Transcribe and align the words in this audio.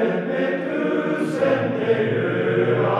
Benedictus 0.00 1.36
in 1.42 1.78
Deo 1.78 2.90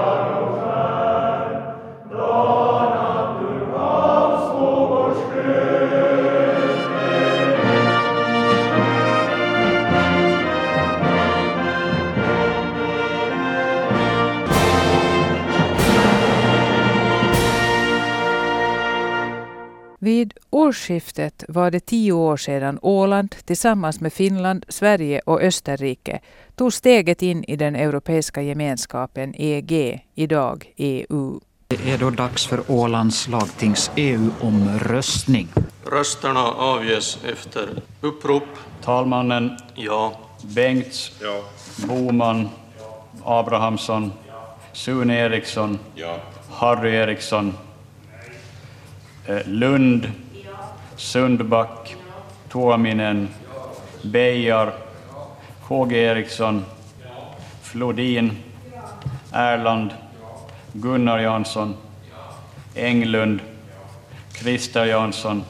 årsskiftet 20.71 21.45
var 21.49 21.71
det 21.71 21.81
tio 21.81 22.13
år 22.13 22.37
sedan 22.37 22.79
Åland 22.83 23.35
tillsammans 23.45 24.01
med 24.01 24.13
Finland, 24.13 24.65
Sverige 24.69 25.21
och 25.27 25.43
Österrike 25.43 26.21
tog 26.57 26.73
steget 26.73 27.23
in 27.23 27.45
i 27.45 27.57
den 27.57 27.77
europeiska 27.77 28.43
gemenskapen 28.43 29.35
EG, 29.37 30.05
idag 30.15 30.73
EU. 30.77 31.41
Det 31.69 31.91
är 31.91 31.99
då 31.99 32.11
dags 32.11 32.47
för 32.47 32.61
Ålands 32.69 33.29
lagtings 33.29 33.91
EU-omröstning. 33.97 35.49
Rösterna 35.87 36.45
avges 36.53 37.19
efter 37.25 37.69
upprop. 38.01 38.45
Talmannen 38.83 39.57
Ja. 39.75 40.13
Bengts, 40.43 41.13
Ja. 41.23 41.43
Boman, 41.87 42.49
Abrahamsson, 43.25 44.13
Sune 44.73 45.19
Eriksson, 45.21 45.79
Ja. 45.95 46.17
Harry 46.51 46.91
Eriksson, 46.95 47.55
eh, 49.27 49.47
Lund, 49.47 50.13
Sundback, 51.01 51.97
Tuominen, 52.49 53.29
Beijar, 54.03 54.73
KG 55.69 55.93
Eriksson, 55.93 56.67
Flodin, 57.63 58.37
Erland, 59.33 59.93
Gunnar 60.81 61.21
Jansson, 61.21 61.77
Englund, 62.75 63.41
Christer 64.35 64.85
Jansson, 64.87 65.45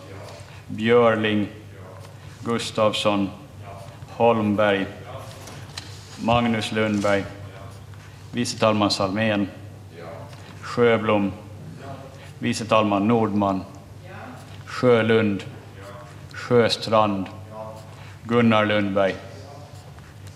Björling, 0.77 1.48
Gustavsson, 2.45 3.31
Holmberg, 4.19 4.87
Magnus 6.23 6.73
Lundberg, 6.73 7.25
vice 8.33 8.59
talman 8.59 8.91
Salmén, 8.91 9.48
Sjöblom, 10.62 11.33
vice 12.39 12.65
talman 12.65 13.09
Nordman, 13.09 13.65
Sjölund, 14.71 15.45
Sjöstrand, 16.33 17.27
Gunnar 18.23 18.67
Lundberg, 18.67 19.15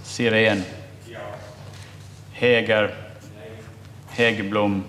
Sirén, 0.05 0.63
Häger, 2.33 2.95
Häggblom, 4.09 4.85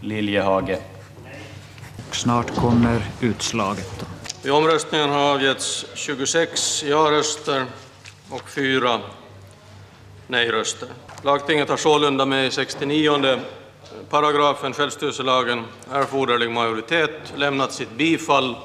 Liljehage. 0.00 0.78
Snart 2.10 2.56
kommer 2.56 3.02
utslaget. 3.20 3.90
Då. 4.00 4.06
Vid 4.42 4.52
omröstningen 4.52 5.10
har 5.10 5.34
avgetts 5.34 5.86
26 5.94 6.84
ja-röster 6.84 7.64
och 8.30 8.48
4 8.50 9.00
nej-röster. 10.26 10.88
Lagtinget 11.22 11.68
har 11.68 11.76
sålunda 11.76 12.26
med 12.26 12.46
i 12.46 12.50
69 12.50 13.40
paragrafen 14.10 14.72
självstyrelselagen 14.72 15.64
erforderlig 15.92 16.50
majoritet 16.50 17.32
lämnat 17.36 17.72
sitt 17.72 17.90
bifall 17.96 18.56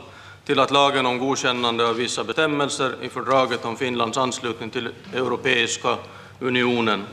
till 0.46 0.60
att 0.60 0.72
lagen 0.72 1.06
om 1.06 1.20
godkännande 1.20 1.88
av 1.88 1.96
vissa 1.96 2.24
bestämmelser 2.24 2.96
i 3.02 3.10
fördraget 3.10 3.66
om 3.66 3.76
Finlands 3.76 4.18
anslutning 4.18 4.70
till 4.70 4.90
Europeiska 5.14 5.98
unionen 6.40 7.04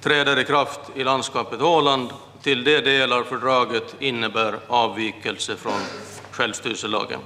träder 0.00 0.38
i 0.38 0.44
kraft 0.44 0.80
i 0.94 1.04
landskapet 1.04 1.60
Åland 1.60 2.08
till 2.42 2.64
de 2.64 2.80
delar 2.80 3.22
fördraget 3.22 3.96
innebär 3.98 4.58
avvikelse 4.68 5.56
från 5.56 5.80
självstyrelselagen. 6.30 7.20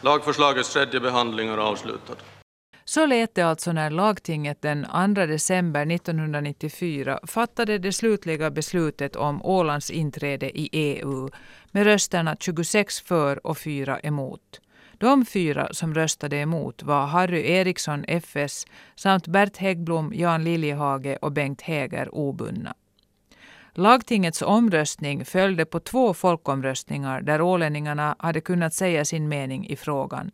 Lagförslagets 0.00 0.72
tredje 0.72 1.00
behandling 1.00 1.48
är 1.48 1.58
avslutad. 1.58 2.14
Så 2.88 3.06
lät 3.06 3.34
det 3.34 3.42
alltså 3.42 3.72
när 3.72 3.90
lagtinget 3.90 4.62
den 4.62 4.86
2 5.14 5.26
december 5.26 5.92
1994 5.92 7.20
fattade 7.26 7.78
det 7.78 7.92
slutliga 7.92 8.50
beslutet 8.50 9.16
om 9.16 9.44
Ålands 9.44 9.90
inträde 9.90 10.58
i 10.58 10.68
EU 10.72 11.30
med 11.70 11.84
rösterna 11.84 12.36
26 12.40 13.00
för 13.00 13.46
och 13.46 13.58
4 13.58 14.00
emot. 14.00 14.60
De 14.98 15.26
fyra 15.26 15.68
som 15.72 15.94
röstade 15.94 16.36
emot 16.36 16.82
var 16.82 17.06
Harry 17.06 17.50
Eriksson, 17.52 18.04
FS, 18.08 18.66
samt 18.94 19.26
Bert 19.26 19.56
Häggblom, 19.56 20.12
Jan 20.14 20.44
Liljehage 20.44 21.18
och 21.20 21.32
Bengt 21.32 21.62
Häger, 21.62 22.14
obundna. 22.14 22.74
Lagtingets 23.72 24.42
omröstning 24.42 25.24
följde 25.24 25.64
på 25.64 25.80
två 25.80 26.14
folkomröstningar 26.14 27.20
där 27.20 27.40
ålänningarna 27.40 28.16
hade 28.18 28.40
kunnat 28.40 28.74
säga 28.74 29.04
sin 29.04 29.28
mening 29.28 29.66
i 29.66 29.76
frågan. 29.76 30.30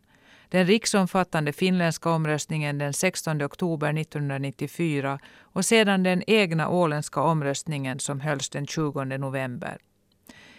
Den 0.53 0.65
riksomfattande 0.65 1.53
finländska 1.53 2.09
omröstningen 2.09 2.77
den 2.77 2.93
16 2.93 3.41
oktober 3.41 3.99
1994 3.99 5.19
och 5.41 5.65
sedan 5.65 6.03
den 6.03 6.23
egna 6.27 6.69
åländska 6.69 7.21
omröstningen 7.21 7.99
som 7.99 8.19
hölls 8.19 8.49
den 8.49 8.67
20 8.67 9.03
november. 9.03 9.77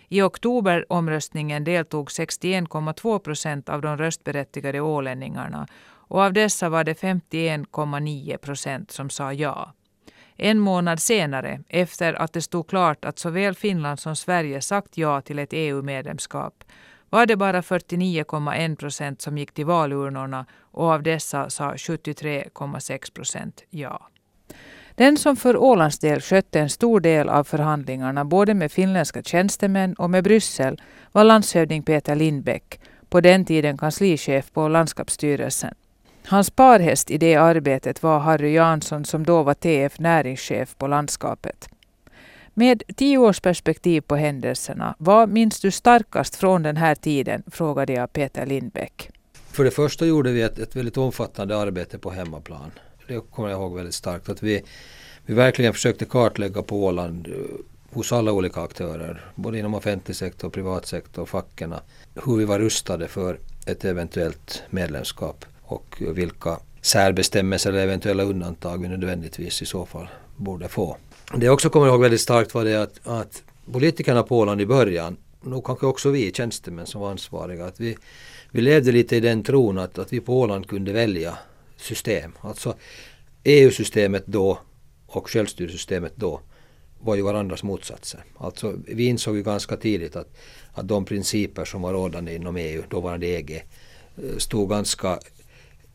I 0.08 0.22
oktoberomröstningen 0.22 1.64
deltog 1.64 2.08
61,2 2.08 3.18
procent 3.18 3.68
av 3.68 3.82
de 3.82 3.96
röstberättigade 3.96 4.80
ålänningarna 4.80 5.66
och 5.84 6.22
av 6.22 6.32
dessa 6.32 6.68
var 6.68 6.84
det 6.84 7.00
51,9 7.00 8.36
procent 8.36 8.90
som 8.90 9.10
sa 9.10 9.32
ja. 9.32 9.72
En 10.36 10.58
månad 10.58 11.00
senare, 11.00 11.60
efter 11.68 12.14
att 12.14 12.32
det 12.32 12.42
stod 12.42 12.68
klart 12.68 13.04
att 13.04 13.18
såväl 13.18 13.54
Finland 13.54 14.00
som 14.00 14.16
Sverige 14.16 14.60
sagt 14.60 14.98
ja 14.98 15.20
till 15.20 15.38
ett 15.38 15.52
EU-medlemskap, 15.52 16.64
var 17.10 17.26
det 17.26 17.36
bara 17.36 17.60
49,1 17.60 18.76
procent 18.76 19.22
som 19.22 19.38
gick 19.38 19.52
till 19.52 19.66
valurnorna 19.66 20.46
och 20.60 20.90
av 20.90 21.02
dessa 21.02 21.50
sa 21.50 21.72
73,6 21.72 23.14
procent 23.14 23.62
ja. 23.70 24.08
Den 24.96 25.16
som 25.16 25.36
för 25.36 25.56
Ålands 25.56 25.98
del 25.98 26.20
skötte 26.20 26.60
en 26.60 26.70
stor 26.70 27.00
del 27.00 27.28
av 27.28 27.44
förhandlingarna 27.44 28.24
både 28.24 28.54
med 28.54 28.72
finländska 28.72 29.22
tjänstemän 29.22 29.94
och 29.94 30.10
med 30.10 30.24
Bryssel 30.24 30.82
var 31.12 31.24
landshövding 31.24 31.82
Peter 31.82 32.14
Lindbäck, 32.14 32.80
på 33.08 33.20
den 33.20 33.44
tiden 33.44 33.78
kanslichef 33.78 34.52
på 34.52 34.68
landskapsstyrelsen. 34.68 35.74
Hans 36.26 36.50
parhäst 36.50 37.10
i 37.10 37.18
det 37.18 37.34
arbetet 37.34 38.02
var 38.02 38.18
Harry 38.18 38.52
Jansson 38.52 39.04
som 39.04 39.24
då 39.26 39.42
var 39.42 39.54
TF 39.54 39.98
näringschef 39.98 40.76
på 40.78 40.86
landskapet. 40.86 41.68
Med 42.56 42.82
tio 42.96 43.18
års 43.18 43.40
perspektiv 43.40 44.00
på 44.00 44.16
händelserna, 44.16 44.94
vad 44.98 45.28
minns 45.28 45.60
du 45.60 45.70
starkast 45.70 46.36
från 46.36 46.62
den 46.62 46.76
här 46.76 46.94
tiden? 46.94 47.42
frågade 47.46 47.92
jag 47.92 48.12
Peter 48.12 48.46
Lindbäck. 48.46 49.10
För 49.32 49.64
det 49.64 49.70
första 49.70 50.06
gjorde 50.06 50.32
vi 50.32 50.42
ett, 50.42 50.58
ett 50.58 50.76
väldigt 50.76 50.96
omfattande 50.96 51.58
arbete 51.58 51.98
på 51.98 52.10
hemmaplan. 52.10 52.70
Det 53.08 53.20
kommer 53.30 53.48
jag 53.48 53.60
ihåg 53.60 53.76
väldigt 53.76 53.94
starkt. 53.94 54.28
Att 54.28 54.42
vi, 54.42 54.62
vi 55.26 55.34
verkligen 55.34 55.72
försökte 55.72 56.04
kartlägga 56.04 56.62
på 56.62 56.84
Åland 56.84 57.26
eh, 57.26 57.34
hos 57.90 58.12
alla 58.12 58.32
olika 58.32 58.60
aktörer, 58.60 59.24
både 59.34 59.58
inom 59.58 59.74
offentlig 59.74 60.16
sektor, 60.16 60.50
privat 60.50 60.86
sektor, 60.86 61.26
facken, 61.26 61.74
hur 62.24 62.36
vi 62.36 62.44
var 62.44 62.58
rustade 62.58 63.08
för 63.08 63.38
ett 63.66 63.84
eventuellt 63.84 64.62
medlemskap 64.70 65.44
och 65.62 65.96
vilka 66.00 66.58
särbestämmelser 66.80 67.70
eller 67.70 67.82
eventuella 67.82 68.22
undantag 68.22 68.82
vi 68.82 68.88
nödvändigtvis 68.88 69.62
i 69.62 69.66
så 69.66 69.86
fall 69.86 70.08
borde 70.36 70.68
få. 70.68 70.96
Det 71.32 71.46
jag 71.46 71.54
också 71.54 71.70
kommer 71.70 71.86
ihåg 71.86 72.00
väldigt 72.00 72.20
starkt 72.20 72.54
var 72.54 72.64
det 72.64 72.82
att, 72.82 73.00
att 73.04 73.42
politikerna 73.72 74.22
på 74.22 74.38
Åland 74.38 74.60
i 74.60 74.66
början, 74.66 75.16
nog 75.42 75.66
kanske 75.66 75.86
också 75.86 76.10
vi 76.10 76.32
tjänstemän 76.32 76.86
som 76.86 77.00
var 77.00 77.10
ansvariga, 77.10 77.66
att 77.66 77.80
vi, 77.80 77.96
vi 78.50 78.60
levde 78.60 78.92
lite 78.92 79.16
i 79.16 79.20
den 79.20 79.42
tron 79.42 79.78
att, 79.78 79.98
att 79.98 80.12
vi 80.12 80.20
på 80.20 80.40
Åland 80.40 80.68
kunde 80.68 80.92
välja 80.92 81.38
system. 81.76 82.32
Alltså 82.40 82.74
EU-systemet 83.44 84.26
då 84.26 84.58
och 85.06 85.30
självstyrelsesystemet 85.30 86.12
då 86.16 86.40
var 87.00 87.14
ju 87.14 87.22
varandras 87.22 87.62
motsatser. 87.62 88.24
Alltså 88.36 88.74
vi 88.86 89.04
insåg 89.04 89.36
ju 89.36 89.42
ganska 89.42 89.76
tidigt 89.76 90.16
att, 90.16 90.36
att 90.72 90.88
de 90.88 91.04
principer 91.04 91.64
som 91.64 91.82
var 91.82 91.92
rådande 91.92 92.34
inom 92.34 92.56
EU, 92.56 92.82
dåvarande 92.88 93.26
EG, 93.26 93.50
eh, 94.16 94.36
stod 94.38 94.70
ganska 94.70 95.18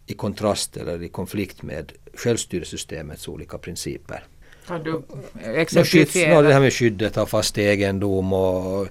i 0.05 0.13
kontrast 0.13 0.77
eller 0.77 1.03
i 1.03 1.09
konflikt 1.09 1.63
med 1.63 1.91
självstyrelsesystemets 2.13 3.27
olika 3.27 3.57
principer. 3.57 4.23
Kan 4.69 4.83
du 4.83 5.01
exemplifiera? 5.44 6.42
Det 6.42 6.54
här 6.54 6.60
med 6.60 6.74
skyddet 6.74 7.18
av 7.18 7.25
fast 7.25 7.57
egendom 7.57 8.33
och 8.33 8.88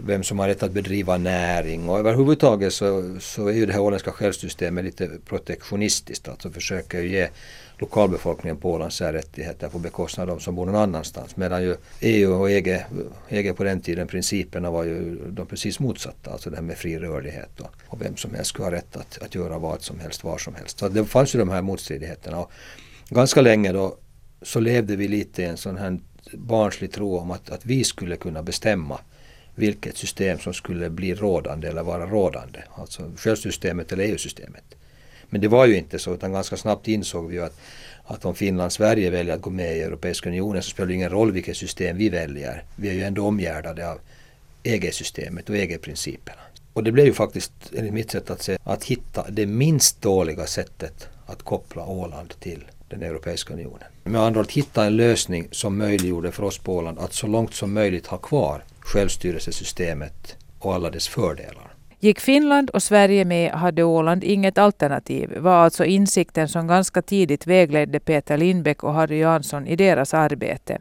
vem 0.00 0.22
som 0.22 0.38
har 0.38 0.48
rätt 0.48 0.62
att 0.62 0.72
bedriva 0.72 1.18
näring 1.18 1.88
och 1.88 1.98
överhuvudtaget 1.98 2.72
så, 2.72 3.16
så 3.20 3.48
är 3.48 3.52
ju 3.52 3.66
det 3.66 3.72
här 3.72 3.80
åländska 3.80 4.12
självsystemet 4.12 4.84
lite 4.84 5.10
protektionistiskt. 5.26 6.28
Alltså 6.28 6.50
försöker 6.50 7.02
ge 7.02 7.28
lokalbefolkningen 7.78 8.56
på 8.56 8.72
Åland 8.72 8.92
särrättigheter 8.92 9.68
på 9.68 9.78
bekostnad 9.78 10.30
av 10.30 10.36
de 10.36 10.42
som 10.42 10.54
bor 10.54 10.66
någon 10.66 10.76
annanstans. 10.76 11.36
Medan 11.36 11.62
ju 11.62 11.76
EU 12.00 12.32
och 12.32 12.50
EG, 12.50 12.84
EG 13.28 13.56
på 13.56 13.64
den 13.64 13.80
tiden, 13.80 14.06
principerna 14.08 14.70
var 14.70 14.84
ju 14.84 15.18
de 15.28 15.46
precis 15.46 15.80
motsatta. 15.80 16.30
Alltså 16.30 16.50
det 16.50 16.56
här 16.56 16.62
med 16.62 16.78
fri 16.78 16.98
rörlighet 16.98 17.60
och, 17.60 17.70
och 17.86 18.02
vem 18.02 18.16
som 18.16 18.34
helst 18.34 18.48
skulle 18.48 18.66
ha 18.66 18.72
rätt 18.72 18.96
att, 18.96 19.18
att 19.22 19.34
göra 19.34 19.58
vad 19.58 19.82
som 19.82 20.00
helst 20.00 20.24
var 20.24 20.38
som 20.38 20.54
helst. 20.54 20.78
Så 20.78 20.88
det 20.88 21.04
fanns 21.04 21.34
ju 21.34 21.38
de 21.38 21.48
här 21.48 21.62
motstridigheterna. 21.62 22.38
Och, 22.38 22.52
ganska 23.10 23.40
länge 23.40 23.72
då 23.72 23.96
så 24.42 24.60
levde 24.60 24.96
vi 24.96 25.08
lite 25.08 25.42
i 25.42 25.44
en 25.44 25.56
sån 25.56 25.76
här 25.76 25.98
barnslig 26.32 26.92
tro 26.92 27.18
om 27.18 27.30
att, 27.30 27.50
att 27.50 27.66
vi 27.66 27.84
skulle 27.84 28.16
kunna 28.16 28.42
bestämma 28.42 29.00
vilket 29.54 29.96
system 29.96 30.38
som 30.38 30.54
skulle 30.54 30.90
bli 30.90 31.14
rådande 31.14 31.68
eller 31.68 31.82
vara 31.82 32.06
rådande. 32.06 32.58
Alltså 32.74 33.10
självsystemet 33.16 33.92
eller 33.92 34.04
EU-systemet. 34.04 34.64
Men 35.30 35.40
det 35.40 35.48
var 35.48 35.66
ju 35.66 35.76
inte 35.76 35.98
så 35.98 36.14
utan 36.14 36.32
ganska 36.32 36.56
snabbt 36.56 36.88
insåg 36.88 37.28
vi 37.28 37.38
att, 37.38 37.60
att 38.04 38.24
om 38.24 38.34
Finland 38.34 38.72
Sverige 38.72 39.10
väljer 39.10 39.34
att 39.34 39.42
gå 39.42 39.50
med 39.50 39.76
i 39.76 39.80
Europeiska 39.80 40.28
unionen 40.28 40.62
så 40.62 40.70
spelar 40.70 40.86
det 40.86 40.94
ingen 40.94 41.10
roll 41.10 41.32
vilket 41.32 41.56
system 41.56 41.96
vi 41.96 42.08
väljer. 42.08 42.64
Vi 42.76 42.88
är 42.88 42.92
ju 42.92 43.02
ändå 43.02 43.26
omgärdade 43.26 43.90
av 43.90 43.98
EG-systemet 44.62 45.50
och 45.50 45.56
EG-principerna. 45.56 46.40
Och 46.72 46.84
det 46.84 46.92
blev 46.92 47.06
ju 47.06 47.12
faktiskt, 47.12 47.52
enligt 47.76 47.92
mitt 47.92 48.10
sätt 48.10 48.30
att 48.30 48.42
se, 48.42 48.58
att 48.64 48.84
hitta 48.84 49.30
det 49.30 49.46
minst 49.46 50.02
dåliga 50.02 50.46
sättet 50.46 51.08
att 51.26 51.42
koppla 51.42 51.86
Åland 51.86 52.34
till 52.40 52.64
den 52.88 53.02
Europeiska 53.02 53.54
unionen. 53.54 53.88
Med 54.04 54.20
andra 54.20 54.40
ord 54.40 54.46
att 54.46 54.52
hitta 54.52 54.84
en 54.84 54.96
lösning 54.96 55.48
som 55.50 55.78
möjliggjorde 55.78 56.32
för 56.32 56.42
oss 56.42 56.58
på 56.58 56.76
Åland 56.76 56.98
att 56.98 57.12
så 57.12 57.26
långt 57.26 57.54
som 57.54 57.74
möjligt 57.74 58.06
ha 58.06 58.18
kvar 58.18 58.64
självstyrelsesystemet 58.80 60.36
och 60.58 60.74
alla 60.74 60.90
dess 60.90 61.08
fördelar. 61.08 61.74
Gick 62.00 62.20
Finland 62.20 62.70
och 62.70 62.82
Sverige 62.82 63.24
med 63.24 63.52
hade 63.52 63.82
Åland 63.82 64.24
inget 64.24 64.58
alternativ 64.58 65.38
var 65.38 65.54
alltså 65.54 65.84
insikten 65.84 66.48
som 66.48 66.66
ganska 66.66 67.02
tidigt 67.02 67.46
vägledde 67.46 68.00
Peter 68.00 68.36
Lindbäck 68.36 68.84
och 68.84 68.94
Harry 68.94 69.18
Jansson 69.18 69.66
i 69.66 69.76
deras 69.76 70.14
arbete. 70.14 70.78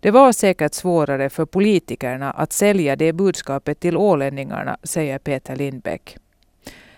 Det 0.00 0.10
var 0.10 0.32
säkert 0.32 0.74
svårare 0.74 1.30
för 1.30 1.44
politikerna 1.44 2.30
att 2.30 2.52
sälja 2.52 2.96
det 2.96 3.12
budskapet 3.12 3.80
till 3.80 3.96
ålänningarna, 3.96 4.76
säger 4.82 5.18
Peter 5.18 5.56
Lindbäck. 5.56 6.16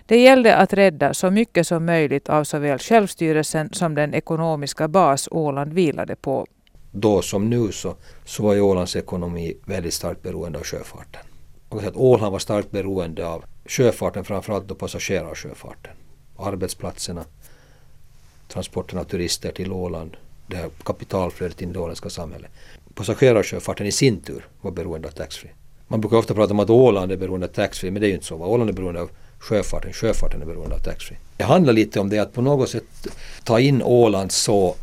Det 0.06 0.16
gällde 0.16 0.56
att 0.56 0.72
rädda 0.72 1.14
så 1.14 1.30
mycket 1.30 1.66
som 1.66 1.84
möjligt 1.84 2.28
av 2.28 2.44
såväl 2.44 2.78
självstyrelsen 2.78 3.68
som 3.72 3.94
den 3.94 4.14
ekonomiska 4.14 4.88
bas 4.88 5.28
Åland 5.30 5.72
vilade 5.72 6.16
på. 6.16 6.46
Då 6.92 7.22
som 7.22 7.50
nu 7.50 7.72
så, 7.72 7.94
så 8.24 8.42
var 8.42 8.54
ju 8.54 8.60
Ålands 8.60 8.96
ekonomi 8.96 9.56
väldigt 9.64 9.94
starkt 9.94 10.22
beroende 10.22 10.58
av 10.58 10.64
sjöfarten. 10.64 11.20
Och 11.68 11.82
att 11.82 11.96
Åland 11.96 12.32
var 12.32 12.38
starkt 12.38 12.70
beroende 12.70 13.26
av 13.26 13.44
sjöfarten, 13.66 14.24
framförallt 14.24 14.68
då 14.68 14.74
passagerarsjöfarten. 14.74 15.92
Arbetsplatserna, 16.36 17.24
transporten 18.48 18.98
av 18.98 19.04
turister 19.04 19.52
till 19.52 19.72
Åland, 19.72 20.16
det 20.46 20.56
här 20.56 20.70
kapitalflödet 20.84 21.62
in 21.62 21.70
i 21.70 21.72
det 21.72 21.78
åländska 21.78 22.10
samhället. 22.10 22.50
Passagerarsjöfarten 22.94 23.86
i 23.86 23.92
sin 23.92 24.20
tur 24.20 24.46
var 24.60 24.70
beroende 24.70 25.08
av 25.08 25.12
taxfree. 25.12 25.50
Man 25.88 26.00
brukar 26.00 26.16
ofta 26.16 26.34
prata 26.34 26.52
om 26.52 26.60
att 26.60 26.70
Åland 26.70 27.12
är 27.12 27.16
beroende 27.16 27.46
av 27.46 27.50
taxfree, 27.50 27.90
men 27.90 28.00
det 28.00 28.06
är 28.06 28.08
ju 28.08 28.14
inte 28.14 28.26
så. 28.26 28.36
Åland 28.36 28.70
är 28.70 28.74
beroende 28.74 29.00
av 29.00 29.10
sjöfarten. 29.44 29.92
Sjöfarten 29.92 30.42
är 30.42 30.46
beroende 30.46 30.74
av 30.74 30.78
taxfree. 30.78 31.18
Det 31.36 31.44
handlar 31.44 31.72
lite 31.72 32.00
om 32.00 32.08
det 32.08 32.18
att 32.18 32.32
på 32.32 32.42
något 32.42 32.70
sätt 32.70 32.84
ta 33.44 33.60
in 33.60 33.82
Åland 33.82 34.32
så 34.32 34.76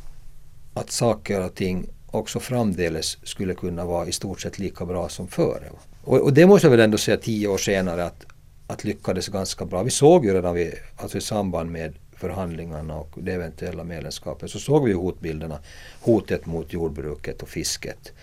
att 0.74 0.92
saker 0.92 1.46
och 1.46 1.56
ting 1.56 1.86
också 2.12 2.40
framdeles 2.40 3.18
skulle 3.24 3.54
kunna 3.54 3.86
vara 3.86 4.08
i 4.08 4.12
stort 4.12 4.42
sett 4.42 4.60
lika 4.60 4.86
bra 4.86 5.10
som 5.10 5.28
före. 5.28 5.70
Och, 6.04 6.18
och 6.20 6.34
det 6.34 6.46
måste 6.46 6.68
jag 6.68 6.72
väl 6.72 6.80
ändå 6.80 6.98
säga 6.98 7.18
tio 7.18 7.48
år 7.48 7.58
senare 7.58 8.06
att, 8.06 8.26
att 8.68 8.84
lyckades 8.84 9.28
ganska 9.28 9.66
bra. 9.66 9.84
Vi 9.84 9.92
såg 9.92 10.26
ju 10.26 10.34
redan 10.34 10.56
vid, 10.56 10.74
alltså 10.98 11.18
i 11.18 11.22
samband 11.22 11.72
med 11.72 11.94
förhandlingarna 12.16 12.96
och 12.96 13.12
det 13.16 13.34
eventuella 13.34 13.84
medlemskapet 13.84 14.52
så 14.52 14.60
såg 14.60 14.86
vi 14.86 14.94
hotbilderna. 14.94 15.60
Hotet 16.02 16.46
mot 16.46 16.74
jordbruket 16.74 17.42
och 17.42 17.50
fisket 17.50 18.14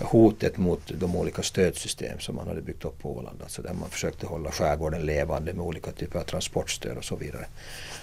hotet 0.00 0.56
mot 0.56 0.92
de 1.00 1.16
olika 1.16 1.42
stödsystem 1.42 2.18
som 2.18 2.36
man 2.36 2.48
hade 2.48 2.62
byggt 2.62 2.84
upp 2.84 3.02
på 3.02 3.16
Åland. 3.16 3.42
Alltså 3.42 3.62
där 3.62 3.74
man 3.74 3.90
försökte 3.90 4.26
hålla 4.26 4.50
skärgården 4.50 5.06
levande 5.06 5.52
med 5.52 5.64
olika 5.64 5.90
typer 5.90 6.18
av 6.18 6.22
transportstöd 6.22 6.96
och 6.96 7.04
så 7.04 7.16
vidare. 7.16 7.46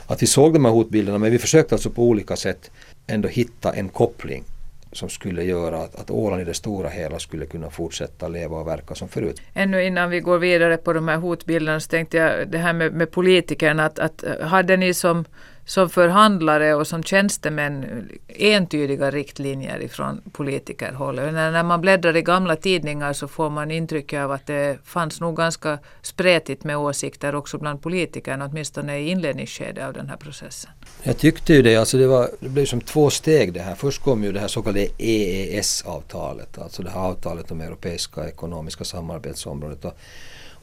Att 0.08 0.22
vi 0.22 0.28
såg 0.28 0.54
de 0.54 0.66
här 0.66 0.72
hotbilderna 0.72 1.18
men 1.18 1.32
vi 1.32 1.40
försökte 1.40 1.76
alltså 1.76 1.90
på 1.90 2.04
olika 2.04 2.36
sätt 2.36 2.72
ändå 3.08 3.28
hitta 3.28 3.74
en 3.74 3.90
koppling 3.90 4.44
som 4.92 5.10
skulle 5.10 5.44
göra 5.44 5.78
att, 5.78 5.96
att 5.96 6.12
Åland 6.12 6.42
i 6.42 6.46
det 6.46 6.54
stora 6.54 6.90
hela 6.90 7.20
skulle 7.20 7.46
kunna 7.46 7.70
fortsätta 7.70 8.28
leva 8.28 8.58
och 8.58 8.68
verka 8.68 8.96
som 8.96 9.08
förut. 9.08 9.42
Ännu 9.54 9.84
innan 9.84 10.10
vi 10.10 10.20
går 10.20 10.38
vidare 10.38 10.78
på 10.78 10.94
de 10.94 11.08
här 11.08 11.18
hotbilderna 11.18 11.80
så 11.80 11.90
tänkte 11.90 12.18
jag 12.18 12.48
det 12.48 12.58
här 12.58 12.74
med, 12.74 12.94
med 12.94 13.12
politikerna. 13.12 13.86
Att, 13.86 14.00
att 14.00 14.24
hade 14.42 14.78
ni 14.78 14.94
som 14.94 15.26
som 15.66 15.90
förhandlare 15.90 16.76
och 16.76 16.88
som 16.88 17.04
tjänstemän 17.04 18.10
entydiga 18.28 19.12
riktlinjer 19.12 19.82
ifrån 19.82 20.22
politikerhåll. 20.32 21.16
När, 21.16 21.52
när 21.52 21.64
man 21.64 21.82
bläddrar 21.82 22.16
i 22.16 22.22
gamla 22.22 22.56
tidningar 22.56 23.14
så 23.14 23.28
får 23.28 23.50
man 23.50 23.72
intrycket 23.72 24.20
av 24.20 24.32
att 24.32 24.48
det 24.48 24.78
fanns 24.84 25.22
nog 25.22 25.38
ganska 25.38 25.80
spretigt 26.02 26.64
med 26.64 26.78
åsikter 26.78 27.36
också 27.36 27.58
bland 27.58 27.82
politikerna, 27.82 28.46
åtminstone 28.46 28.98
i 28.98 29.10
inledningsskedet 29.10 29.84
av 29.84 29.94
den 29.94 30.10
här 30.10 30.18
processen. 30.18 30.72
Jag 31.04 31.18
tyckte 31.18 31.54
ju 31.54 31.62
det, 31.62 31.76
alltså 31.76 31.98
det, 31.98 32.08
var, 32.08 32.30
det 32.40 32.50
blev 32.50 32.66
som 32.66 32.82
två 32.82 33.10
steg 33.10 33.54
det 33.54 33.60
här. 33.60 33.76
Först 33.76 34.02
kom 34.02 34.24
ju 34.24 34.32
det 34.32 34.40
här 34.40 34.48
så 34.48 34.62
kallade 34.62 34.88
EES-avtalet, 34.98 36.58
alltså 36.58 36.84
det 36.84 36.90
här 36.90 37.00
avtalet 37.00 37.52
om 37.52 37.62
Europeiska 37.62 38.28
ekonomiska 38.28 38.84
samarbetsområdet. 38.84 39.86
Och 39.86 39.98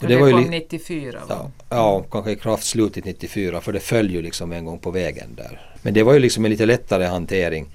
och 0.02 0.08
det, 0.08 0.24
det 0.24 0.30
kom 0.30 0.42
94 0.42 1.12
va? 1.12 1.24
Ja, 1.28 1.50
ja, 1.68 2.04
kanske 2.10 2.30
i 2.30 2.36
kraft 2.36 2.64
slutet 2.64 3.04
94 3.04 3.60
för 3.60 3.72
det 3.72 3.80
föll 3.80 4.10
ju 4.10 4.22
liksom 4.22 4.52
en 4.52 4.64
gång 4.64 4.78
på 4.78 4.90
vägen 4.90 5.34
där. 5.36 5.60
Men 5.82 5.94
det 5.94 6.02
var 6.02 6.12
ju 6.12 6.18
liksom 6.18 6.44
en 6.44 6.50
lite 6.50 6.66
lättare 6.66 7.04
hantering. 7.04 7.66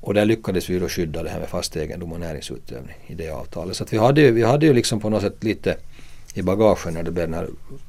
Och 0.00 0.14
där 0.14 0.24
lyckades 0.24 0.70
vi 0.70 0.78
då 0.78 0.88
skydda 0.88 1.22
det 1.22 1.30
här 1.30 1.40
med 1.40 1.48
fast 1.48 1.76
egendom 1.76 2.12
och 2.12 2.20
näringsutövning 2.20 2.96
i 3.06 3.14
det 3.14 3.30
avtalet. 3.30 3.76
Så 3.76 3.84
att 3.84 3.92
vi 3.92 3.98
hade 3.98 4.20
ju, 4.20 4.30
vi 4.30 4.42
hade 4.42 4.66
ju 4.66 4.72
liksom 4.72 5.00
på 5.00 5.10
något 5.10 5.22
sätt 5.22 5.44
lite 5.44 5.76
i 6.34 6.42
bagagen 6.42 6.94
när 6.94 7.02
det 7.02 7.10
blev 7.10 7.26
den 7.26 7.34
här 7.34 7.48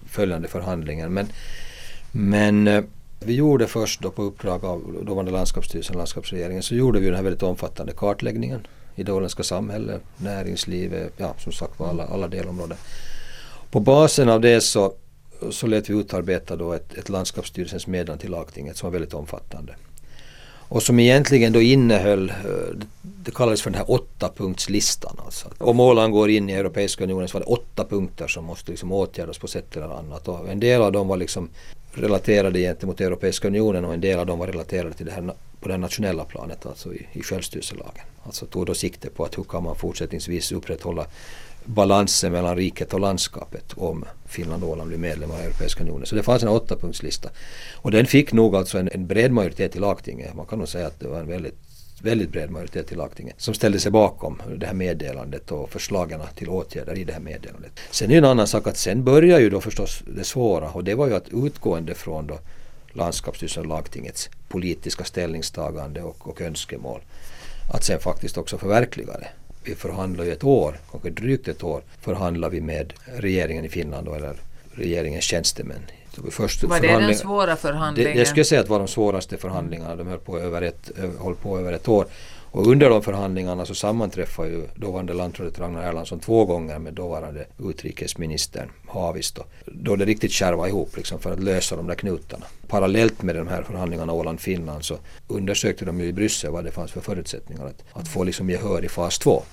följande 0.09 0.47
förhandlingen. 0.47 1.13
Men, 1.13 1.27
men 2.11 2.67
eh, 2.67 2.83
vi 3.19 3.33
gjorde 3.33 3.67
först 3.67 4.01
då 4.01 4.11
på 4.11 4.23
uppdrag 4.23 4.65
av 4.65 5.03
dåvarande 5.05 5.31
landskapsstyrelsen 5.31 5.95
och 5.95 5.97
landskapsregeringen 5.97 6.63
så 6.63 6.75
gjorde 6.75 6.99
vi 6.99 7.05
den 7.05 7.15
här 7.15 7.23
väldigt 7.23 7.43
omfattande 7.43 7.93
kartläggningen 7.93 8.67
i 8.95 9.03
det 9.03 9.11
åländska 9.11 9.43
samhället, 9.43 10.01
näringslivet, 10.17 11.13
ja 11.17 11.33
som 11.37 11.51
sagt 11.51 11.79
var 11.79 11.87
alla, 11.87 12.05
alla 12.05 12.27
delområden. 12.27 12.77
På 13.71 13.79
basen 13.79 14.29
av 14.29 14.41
det 14.41 14.61
så, 14.61 14.93
så 15.51 15.67
lät 15.67 15.89
vi 15.89 15.93
utarbeta 15.93 16.55
då 16.55 16.73
ett, 16.73 16.93
ett 16.93 17.09
landskapsstyrelsens 17.09 17.87
meddelande 17.87 18.21
till 18.21 18.31
lagtinget 18.31 18.77
som 18.77 18.87
var 18.87 18.91
väldigt 18.91 19.13
omfattande. 19.13 19.75
Och 20.69 20.83
som 20.83 20.99
egentligen 20.99 21.53
då 21.53 21.61
innehöll, 21.61 22.29
eh, 22.29 22.35
det 23.01 23.31
kallades 23.31 23.61
för 23.61 23.69
den 23.69 23.77
här 23.77 23.91
åttapunktslistan. 23.91 25.15
Alltså. 25.25 25.49
Om 25.57 25.79
Åland 25.79 26.13
går 26.13 26.29
in 26.29 26.49
i 26.49 26.53
Europeiska 26.53 27.03
unionen 27.03 27.27
så 27.27 27.39
var 27.39 27.45
det 27.45 27.51
åtta 27.51 27.85
punkter 27.85 28.27
som 28.27 28.45
måste 28.45 28.71
liksom 28.71 28.91
åtgärdas 28.91 29.37
på 29.37 29.47
sätt 29.47 29.77
eller 29.77 29.99
annat. 29.99 30.27
Och 30.27 30.49
en 30.49 30.59
del 30.59 30.81
av 30.81 30.91
dem 30.91 31.07
var 31.07 31.17
liksom 31.17 31.49
relaterade 31.91 32.59
gentemot 32.59 33.01
Europeiska 33.01 33.47
unionen 33.47 33.85
och 33.85 33.93
en 33.93 34.01
del 34.01 34.19
av 34.19 34.25
dem 34.25 34.39
var 34.39 34.47
relaterade 34.47 34.93
till 34.93 35.05
det 35.05 35.11
här, 35.11 35.33
på 35.59 35.69
det 35.69 35.77
nationella 35.77 36.23
planet, 36.23 36.65
alltså 36.65 36.93
i, 36.93 37.07
i 37.13 37.23
självstyrelselagen. 37.23 38.05
Alltså 38.23 38.45
tog 38.45 38.65
då 38.65 38.73
sikte 38.73 39.09
på 39.09 39.25
att 39.25 39.37
hur 39.37 39.43
kan 39.43 39.63
man 39.63 39.75
fortsättningsvis 39.75 40.51
upprätthålla 40.51 41.05
balansen 41.67 42.31
mellan 42.31 42.55
riket 42.55 42.93
och 42.93 42.99
landskapet 42.99 43.73
om 43.75 44.05
Finland 44.25 44.63
och 44.63 44.69
Åland 44.69 44.87
blir 44.87 44.97
medlemmar 44.97 45.35
av 45.35 45.41
Europeiska 45.41 45.83
unionen. 45.83 46.05
Så 46.05 46.15
det 46.15 46.23
fanns 46.23 46.43
en 46.43 46.49
åttapunktslista. 46.49 47.29
Och 47.75 47.91
den 47.91 48.05
fick 48.05 48.33
nog 48.33 48.55
alltså 48.55 48.77
en, 48.77 48.89
en 48.91 49.07
bred 49.07 49.31
majoritet 49.31 49.75
i 49.75 49.79
lagtinget. 49.79 50.33
Man 50.33 50.45
kan 50.45 50.59
nog 50.59 50.67
säga 50.67 50.87
att 50.87 50.99
det 50.99 51.07
var 51.07 51.19
en 51.19 51.27
väldigt 51.27 51.55
väldigt 52.01 52.31
bred 52.31 52.51
majoritet 52.51 52.91
i 52.91 52.95
lagtinget 52.95 53.41
som 53.41 53.53
ställde 53.53 53.79
sig 53.79 53.91
bakom 53.91 54.41
det 54.57 54.65
här 54.65 54.73
meddelandet 54.73 55.51
och 55.51 55.69
förslagen 55.69 56.21
till 56.35 56.49
åtgärder 56.49 56.97
i 56.97 57.03
det 57.03 57.13
här 57.13 57.19
meddelandet. 57.19 57.71
Sen 57.91 58.07
är 58.07 58.13
det 58.13 58.17
en 58.17 58.25
annan 58.25 58.47
sak 58.47 58.67
att 58.67 58.77
sen 58.77 59.03
börjar 59.03 59.39
ju 59.39 59.49
då 59.49 59.61
förstås 59.61 60.03
det 60.15 60.23
svåra 60.23 60.69
och 60.69 60.83
det 60.83 60.95
var 60.95 61.07
ju 61.07 61.15
att 61.15 61.29
utgående 61.29 61.95
från 61.95 62.27
då 62.27 62.39
landskapsstyrelsen 62.93 63.63
och 63.63 63.69
lagtingets 63.69 64.29
politiska 64.47 65.03
ställningstagande 65.03 66.01
och, 66.01 66.27
och 66.27 66.41
önskemål 66.41 67.01
att 67.73 67.83
sen 67.83 67.99
faktiskt 67.99 68.37
också 68.37 68.57
förverkliga 68.57 69.17
det 69.17 69.27
vi 69.67 69.75
förhandlar 69.75 70.25
ju 70.25 70.31
ett 70.31 70.43
år, 70.43 70.79
kanske 70.91 71.09
drygt 71.09 71.47
ett 71.47 71.63
år, 71.63 71.81
förhandlar 72.01 72.49
vi 72.49 72.61
med 72.61 72.93
regeringen 73.05 73.65
i 73.65 73.69
Finland 73.69 74.07
eller 74.07 74.35
regeringens 74.71 75.23
tjänstemän. 75.23 75.81
Först 76.31 76.63
var 76.63 76.79
det 76.79 76.87
den 76.87 77.15
svåra 77.15 77.55
förhandlingen? 77.55 78.13
Det, 78.13 78.17
jag 78.17 78.27
skulle 78.27 78.45
säga 78.45 78.61
att 78.61 78.67
det 78.67 78.71
var 78.71 78.79
de 78.79 78.87
svåraste 78.87 79.37
förhandlingarna. 79.37 79.95
De 79.95 80.07
höll 80.07 80.19
på 80.19 80.39
över 80.39 80.61
ett, 80.61 80.91
höll 81.23 81.35
på 81.35 81.59
över 81.59 81.73
ett 81.73 81.87
år. 81.87 82.05
Och 82.51 82.67
under 82.67 82.89
de 82.89 83.01
förhandlingarna 83.03 83.65
så 83.65 83.75
sammanträffade 83.75 84.49
ju 84.49 84.63
dåvarande 84.75 85.13
landrådet 85.13 85.59
Ragnar 85.59 85.83
Erlandsson 85.83 86.19
två 86.19 86.45
gånger 86.45 86.79
med 86.79 86.93
dåvarande 86.93 87.45
utrikesministern 87.69 88.69
Haavisto. 88.87 89.43
Då 89.65 89.95
det 89.95 90.05
riktigt 90.05 90.31
kärvade 90.31 90.69
ihop 90.69 90.97
liksom 90.97 91.19
för 91.19 91.31
att 91.31 91.43
lösa 91.43 91.75
de 91.75 91.87
där 91.87 91.95
knutarna. 91.95 92.45
Parallellt 92.67 93.21
med 93.21 93.35
de 93.35 93.47
här 93.47 93.63
förhandlingarna 93.63 94.13
Åland-Finland 94.13 94.85
så 94.85 94.97
undersökte 95.27 95.85
de 95.85 95.99
ju 95.99 96.05
i 96.05 96.13
Bryssel 96.13 96.51
vad 96.51 96.63
det 96.63 96.71
fanns 96.71 96.91
för 96.91 97.01
förutsättningar 97.01 97.65
att, 97.65 97.83
att 97.93 98.07
få 98.07 98.23
liksom 98.23 98.49
gehör 98.49 98.85
i 98.85 98.89
fas 98.89 99.19
två. 99.19 99.43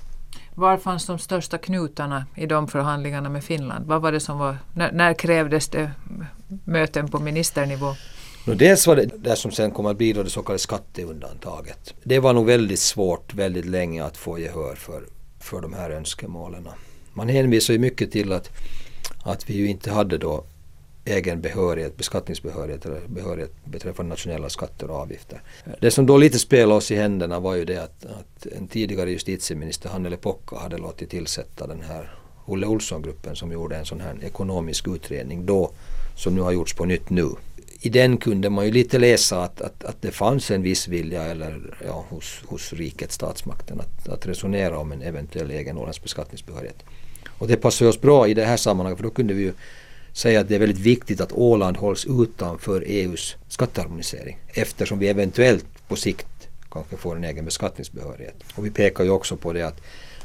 Var 0.55 0.77
fanns 0.77 1.07
de 1.07 1.19
största 1.19 1.59
knutarna 1.59 2.27
i 2.35 2.47
de 2.47 2.69
förhandlingarna 2.69 3.29
med 3.29 3.45
Finland? 3.45 3.87
Vad 3.87 4.03
var 4.03 4.13
det 4.13 4.21
som 4.21 4.39
var, 4.39 4.59
när, 4.75 4.93
när 4.93 5.15
krävdes 5.15 5.69
det 5.69 5.91
möten 6.65 7.09
på 7.09 7.19
ministernivå? 7.19 7.95
No, 8.47 8.55
dels 8.55 8.87
var 8.87 8.97
det 8.97 9.11
det 9.19 9.37
som 9.37 9.53
sen 9.53 9.71
kom 9.71 9.87
att 9.87 9.97
bli 9.97 10.13
det 10.13 10.31
så 10.31 10.43
kallade 10.43 10.59
skatteundantaget. 10.59 11.95
Det 12.03 12.19
var 12.19 12.33
nog 12.33 12.47
väldigt 12.47 12.81
svårt 12.81 13.35
väldigt 13.35 13.67
länge 13.67 14.05
att 14.05 14.17
få 14.17 14.39
gehör 14.39 14.75
för, 14.75 15.05
för 15.41 15.61
de 15.61 15.73
här 15.73 15.91
önskemålen. 15.91 16.69
Man 17.13 17.29
hänvisar 17.29 17.75
ju 17.75 17.79
mycket 17.79 18.13
till 18.13 18.33
att, 18.33 18.51
att 19.23 19.51
vi 19.51 19.55
ju 19.55 19.69
inte 19.69 19.91
hade 19.91 20.19
då 20.19 20.45
egen 21.05 21.41
behörighet, 21.41 21.97
beskattningsbehörighet 21.97 22.87
eller 22.87 23.01
behörighet 23.07 23.53
beträffande 23.65 24.09
nationella 24.09 24.49
skatter 24.49 24.91
och 24.91 24.97
avgifter. 24.97 25.43
Det 25.81 25.91
som 25.91 26.07
då 26.07 26.17
lite 26.17 26.39
spelade 26.39 26.75
oss 26.75 26.91
i 26.91 26.97
händerna 26.97 27.41
var 27.41 27.55
ju 27.55 27.65
det 27.65 27.83
att, 27.83 28.05
att 28.05 28.47
en 28.47 28.69
tidigare 28.69 29.11
justitieminister, 29.11 29.89
Hannele 29.89 30.17
Pokka, 30.17 30.57
hade 30.57 30.79
låtit 30.79 31.11
tillsätta 31.11 31.67
den 31.67 31.83
här 31.83 32.15
Olle 32.47 32.67
Olsson-gruppen 32.67 33.37
som 33.37 33.53
gjorde 33.53 33.77
en 33.77 33.87
sån 33.87 34.01
här 34.01 34.25
ekonomisk 34.25 34.89
utredning 34.89 35.47
då 35.47 35.71
som 36.17 36.35
nu 36.35 36.41
har 36.41 36.53
gjorts 36.53 36.75
på 36.75 36.85
nytt 36.85 37.11
nu. 37.11 37.29
I 37.81 37.89
den 37.89 38.17
kunde 38.17 38.51
man 38.51 38.65
ju 38.65 38.71
lite 38.71 38.99
läsa 38.99 39.43
att, 39.43 39.61
att, 39.61 39.85
att 39.85 40.03
det 40.03 40.11
fanns 40.11 40.51
en 40.51 40.63
viss 40.63 40.89
vilja 40.89 41.23
eller, 41.23 41.75
ja, 41.87 42.05
hos, 42.09 42.43
hos 42.47 42.73
rikets 42.73 43.15
statsmakten 43.15 43.81
att, 43.81 44.09
att 44.09 44.27
resonera 44.27 44.79
om 44.79 44.93
en 44.93 45.03
eventuell 45.03 45.51
egen 45.51 45.79
Ålands 45.79 46.03
beskattningsbehörighet. 46.03 46.85
Och 47.39 47.49
det 47.49 47.57
passade 47.57 47.89
oss 47.89 48.01
bra 48.01 48.29
i 48.29 48.35
det 48.35 48.45
här 48.45 48.57
sammanhanget 48.57 48.99
för 48.99 49.05
då 49.05 49.11
kunde 49.11 49.35
vi 49.35 49.43
ju 49.43 49.53
säga 50.15 50.41
att 50.41 50.49
det 50.49 50.55
är 50.55 50.59
väldigt 50.59 50.79
viktigt 50.79 51.21
att 51.21 51.33
Åland 51.33 51.77
hålls 51.77 52.07
utanför 52.07 52.85
EUs 52.87 53.37
skatteharmonisering 53.49 54.39
eftersom 54.49 54.99
vi 54.99 55.09
eventuellt 55.09 55.67
på 55.89 55.97
sikt 55.97 56.49
kanske 56.71 56.97
får 56.97 57.17
en 57.17 57.25
egen 57.25 57.45
beskattningsbehörighet. 57.45 58.35
Och 58.55 58.67
vi 58.67 58.71
pekar 58.71 59.05
ju 59.05 59.11
också 59.11 59.37
på 59.37 59.53
det 59.53 59.63
att, 59.63 59.81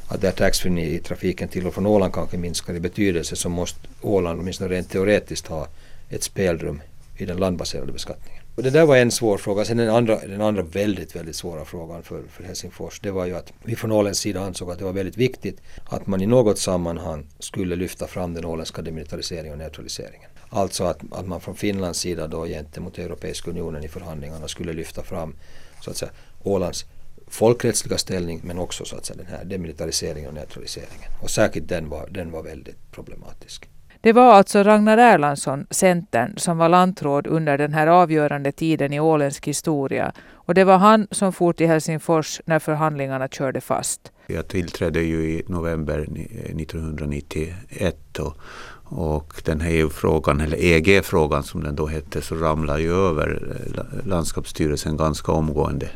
att 0.08 0.22
där 0.22 0.32
taxfree 0.32 0.86
i 0.86 1.00
trafiken 1.00 1.48
till 1.48 1.68
och 1.68 1.74
från 1.74 1.86
Åland 1.86 2.14
kanske 2.14 2.38
minskar 2.38 2.74
i 2.74 2.80
betydelse 2.80 3.36
så 3.36 3.50
måste 3.50 3.80
Åland 4.02 4.40
åtminstone 4.40 4.70
rent 4.70 4.90
teoretiskt 4.90 5.48
ha 5.48 5.68
ett 6.10 6.24
spelrum 6.24 6.82
i 7.18 7.26
den 7.26 7.38
landbaserade 7.38 7.92
beskattningen. 7.92 8.39
Och 8.60 8.64
det 8.64 8.70
där 8.70 8.86
var 8.86 8.98
en 8.98 9.12
svår 9.12 9.38
fråga. 9.38 9.66
Sen 9.66 9.78
den 9.78 9.90
andra, 9.90 10.20
den 10.20 10.42
andra 10.42 10.64
väldigt, 10.64 11.16
väldigt 11.16 11.36
svåra 11.36 11.66
frågan 11.66 12.04
för, 12.04 12.24
för 12.32 12.44
Helsingfors 12.44 13.00
det 13.00 13.12
var 13.12 13.26
ju 13.26 13.36
att 13.36 13.54
vi 13.64 13.76
från 13.76 13.92
Ålands 13.92 14.20
sida 14.20 14.42
ansåg 14.42 14.72
att 14.72 14.80
det 14.80 14.86
var 14.86 14.94
väldigt 14.94 15.18
viktigt 15.18 15.62
att 15.86 16.08
man 16.08 16.22
i 16.22 16.26
något 16.26 16.60
sammanhang 16.60 17.28
skulle 17.40 17.76
lyfta 17.76 18.08
fram 18.08 18.34
den 18.34 18.46
åländska 18.46 18.82
demilitariseringen 18.82 19.52
och 19.52 19.58
neutraliseringen. 19.58 20.30
Alltså 20.50 20.84
att, 20.84 21.00
att 21.12 21.28
man 21.28 21.42
från 21.42 21.56
Finlands 21.56 22.00
sida 22.00 22.28
då 22.28 22.46
gentemot 22.46 22.98
Europeiska 22.98 23.52
unionen 23.52 23.84
i 23.84 23.88
förhandlingarna 23.88 24.48
skulle 24.48 24.74
lyfta 24.74 25.04
fram 25.04 25.36
så 25.82 25.92
att 25.92 25.98
säga 25.98 26.12
Ålands 26.44 26.86
folkrättsliga 27.28 27.98
ställning 27.98 28.42
men 28.44 28.60
också 28.60 28.86
så 28.86 28.96
att 28.96 29.06
säga 29.06 29.18
den 29.18 29.28
här 29.28 29.46
demilitariseringen 29.46 30.28
och 30.28 30.34
neutraliseringen. 30.36 31.12
Och 31.22 31.30
särskilt 31.30 31.70
den 31.70 31.90
var, 31.90 32.08
den 32.12 32.32
var 32.32 32.44
väldigt 32.44 32.92
problematisk. 32.92 33.69
Det 34.02 34.14
var 34.14 34.34
alltså 34.34 34.64
Ragnar 34.64 34.98
Erlandsson, 34.98 35.68
Centern, 35.70 36.34
som 36.38 36.58
var 36.58 36.70
lantråd 36.70 37.28
under 37.28 37.58
den 37.58 37.74
här 37.74 37.88
avgörande 37.88 38.52
tiden 38.52 38.94
i 38.94 39.00
åländsk 39.00 39.48
historia. 39.48 40.12
Och 40.34 40.54
det 40.54 40.64
var 40.64 40.78
han 40.78 41.08
som 41.12 41.34
for 41.34 41.54
till 41.54 41.68
Helsingfors 41.68 42.42
när 42.46 42.60
förhandlingarna 42.60 43.28
körde 43.28 43.62
fast. 43.62 44.12
Jag 44.28 44.48
tillträdde 44.48 45.02
ju 45.02 45.30
i 45.30 45.44
november 45.48 46.00
1991 46.00 47.96
eh, 48.18 48.26
och, 48.26 48.38
och 48.84 49.42
den 49.46 49.62
här 49.62 49.72
EU-frågan, 49.72 50.42
eller 50.42 50.58
EG-frågan 50.58 51.44
som 51.44 51.64
den 51.64 51.76
då 51.76 51.88
hette, 51.88 52.22
så 52.22 52.36
ramlade 52.36 52.82
ju 52.82 52.94
över 52.94 53.56
eh, 53.76 54.08
landskapsstyrelsen 54.08 54.98
ganska 54.98 55.32
omgående 55.32 55.90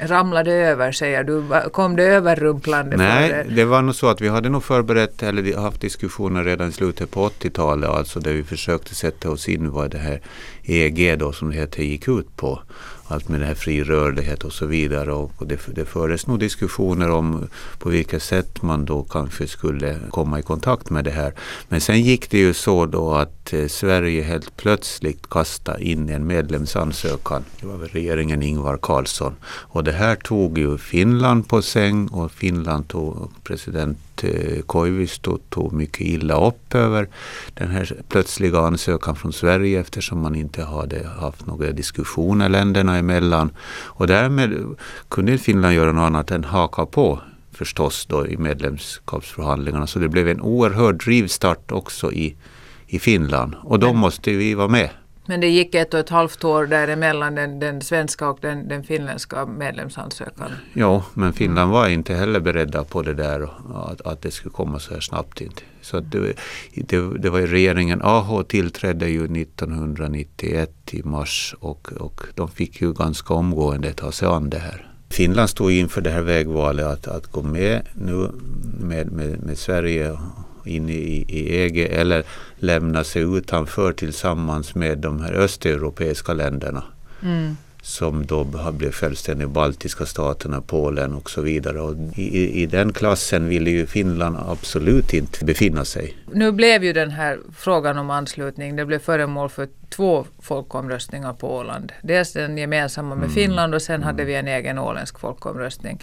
ramlade 0.00 0.52
över 0.52 0.92
säger 0.92 1.24
du. 1.24 1.42
Kom 1.72 1.96
det 1.96 2.02
överrumplande? 2.02 2.96
Nej, 2.96 3.46
det 3.56 3.64
var 3.64 3.82
nog 3.82 3.94
så 3.94 4.08
att 4.08 4.20
vi 4.20 4.28
hade 4.28 4.48
nog 4.48 4.64
förberett 4.64 5.22
eller 5.22 5.56
haft 5.56 5.80
diskussioner 5.80 6.44
redan 6.44 6.68
i 6.68 6.72
slutet 6.72 7.10
på 7.10 7.28
80-talet. 7.28 7.90
Alltså 7.90 8.20
där 8.20 8.32
vi 8.32 8.44
försökte 8.44 8.94
sätta 8.94 9.30
oss 9.30 9.48
in 9.48 9.70
vad 9.70 9.90
det 9.90 9.98
här 9.98 10.20
EG 10.62 11.18
då 11.18 11.32
som 11.32 11.50
det 11.50 11.56
heter 11.56 11.82
gick 11.82 12.08
ut 12.08 12.36
på 12.36 12.62
allt 13.08 13.28
med 13.28 13.40
det 13.40 13.46
här 13.46 13.54
fri 13.54 13.84
rörlighet 13.84 14.44
och 14.44 14.52
så 14.52 14.66
vidare. 14.66 15.12
Och 15.12 15.46
det, 15.46 15.60
det 15.66 15.84
fördes 15.84 16.26
nog 16.26 16.38
diskussioner 16.38 17.10
om 17.10 17.48
på 17.78 17.88
vilket 17.88 18.22
sätt 18.22 18.62
man 18.62 18.84
då 18.84 19.02
kanske 19.02 19.46
skulle 19.46 19.98
komma 20.10 20.38
i 20.38 20.42
kontakt 20.42 20.90
med 20.90 21.04
det 21.04 21.10
här. 21.10 21.32
Men 21.68 21.80
sen 21.80 22.02
gick 22.02 22.30
det 22.30 22.38
ju 22.38 22.54
så 22.54 22.86
då 22.86 23.14
att 23.14 23.52
eh, 23.52 23.66
Sverige 23.66 24.22
helt 24.22 24.56
plötsligt 24.56 25.30
kastade 25.30 25.84
in 25.84 26.08
en 26.08 26.26
medlemsansökan. 26.26 27.44
Det 27.60 27.66
var 27.66 27.76
väl 27.76 27.88
regeringen 27.88 28.42
Ingvar 28.42 28.78
Carlsson. 28.82 29.34
Och 29.44 29.84
det 29.84 29.92
här 29.92 30.16
tog 30.16 30.58
ju 30.58 30.78
Finland 30.78 31.48
på 31.48 31.62
säng 31.62 32.08
och 32.08 32.32
Finland 32.32 32.88
tog 32.88 33.30
president 33.44 33.98
eh, 34.24 34.62
Koivisto 34.66 35.38
tog 35.48 35.72
mycket 35.72 36.00
illa 36.00 36.46
upp 36.46 36.74
över 36.74 37.08
den 37.54 37.70
här 37.70 37.92
plötsliga 38.08 38.58
ansökan 38.58 39.16
från 39.16 39.32
Sverige 39.32 39.80
eftersom 39.80 40.20
man 40.20 40.34
inte 40.34 40.62
hade 40.62 41.08
haft 41.08 41.46
några 41.46 41.72
diskussioner 41.72 42.48
länderna 42.48 42.96
emellan. 42.96 43.50
Och 43.86 44.06
därmed 44.06 44.76
kunde 45.08 45.38
Finland 45.38 45.74
göra 45.74 45.92
något 45.92 46.06
annat 46.06 46.30
än 46.30 46.44
haka 46.44 46.86
på 46.86 47.20
förstås 47.52 48.06
då 48.06 48.26
i 48.26 48.36
medlemskapsförhandlingarna. 48.36 49.86
Så 49.86 49.98
det 49.98 50.08
blev 50.08 50.28
en 50.28 50.40
oerhörd 50.40 51.02
rivstart 51.02 51.72
också 51.72 52.12
i, 52.12 52.36
i 52.86 52.98
Finland. 52.98 53.54
Och 53.62 53.78
då 53.78 53.92
måste 53.92 54.30
vi 54.30 54.54
vara 54.54 54.68
med. 54.68 54.90
Men 55.28 55.40
det 55.40 55.48
gick 55.48 55.74
ett 55.74 55.94
och 55.94 56.00
ett 56.00 56.08
halvt 56.08 56.44
år 56.44 56.66
däremellan 56.66 57.34
den, 57.34 57.58
den 57.58 57.80
svenska 57.80 58.28
och 58.28 58.38
den, 58.40 58.68
den 58.68 58.84
finländska 58.84 59.46
medlemsansökan? 59.46 60.50
Ja, 60.72 61.04
men 61.14 61.32
Finland 61.32 61.72
var 61.72 61.88
inte 61.88 62.14
heller 62.14 62.40
beredda 62.40 62.84
på 62.84 63.02
det 63.02 63.14
där 63.14 63.48
att, 63.74 64.00
att 64.00 64.22
det 64.22 64.30
skulle 64.30 64.52
komma 64.52 64.78
så 64.78 64.94
här 64.94 65.00
snabbt. 65.00 65.40
Inte. 65.40 65.62
Så 65.82 66.00
det, 66.00 66.32
det, 66.74 67.18
det 67.18 67.30
var 67.30 67.40
regeringen 67.40 68.00
AH 68.02 68.42
tillträdde 68.42 69.08
ju 69.08 69.24
1991 69.24 70.70
i 70.90 71.02
mars 71.02 71.54
och, 71.60 71.92
och 71.92 72.22
de 72.34 72.48
fick 72.48 72.80
ju 72.80 72.92
ganska 72.92 73.34
omgående 73.34 73.92
ta 73.92 74.12
sig 74.12 74.28
an 74.28 74.50
det 74.50 74.58
här. 74.58 74.90
Finland 75.10 75.50
stod 75.50 75.70
inför 75.70 76.00
det 76.00 76.10
här 76.10 76.22
vägvalet 76.22 76.86
att, 76.86 77.06
att 77.06 77.26
gå 77.26 77.42
med 77.42 77.82
nu 77.94 78.30
med, 78.80 79.12
med, 79.12 79.42
med 79.42 79.58
Sverige 79.58 80.16
in 80.68 80.88
i, 80.88 81.24
i 81.28 81.60
EG 81.60 81.78
eller 81.78 82.24
lämna 82.58 83.04
sig 83.04 83.22
utanför 83.22 83.92
tillsammans 83.92 84.74
med 84.74 84.98
de 84.98 85.20
här 85.20 85.32
östeuropeiska 85.32 86.32
länderna. 86.32 86.82
Mm 87.22 87.56
som 87.88 88.26
då 88.26 88.44
har 88.44 88.72
blivit 88.72 88.94
självständiga, 88.94 89.48
baltiska 89.48 90.06
staterna, 90.06 90.60
Polen 90.60 91.14
och 91.14 91.30
så 91.30 91.40
vidare. 91.40 91.80
Och 91.80 91.94
i, 92.16 92.62
I 92.62 92.66
den 92.66 92.92
klassen 92.92 93.48
ville 93.48 93.70
ju 93.70 93.86
Finland 93.86 94.36
absolut 94.48 95.14
inte 95.14 95.44
befinna 95.44 95.84
sig. 95.84 96.16
Nu 96.32 96.52
blev 96.52 96.84
ju 96.84 96.92
den 96.92 97.10
här 97.10 97.38
frågan 97.56 97.98
om 97.98 98.10
anslutning, 98.10 98.76
det 98.76 98.84
blev 98.84 98.98
föremål 98.98 99.48
för 99.48 99.68
två 99.88 100.26
folkomröstningar 100.42 101.32
på 101.32 101.56
Åland. 101.56 101.92
Dels 102.02 102.32
den 102.32 102.58
gemensamma 102.58 103.14
med 103.14 103.24
mm. 103.24 103.34
Finland 103.34 103.74
och 103.74 103.82
sen 103.82 103.94
mm. 103.94 104.06
hade 104.06 104.24
vi 104.24 104.34
en 104.34 104.48
egen 104.48 104.78
åländsk 104.78 105.18
folkomröstning. 105.18 106.00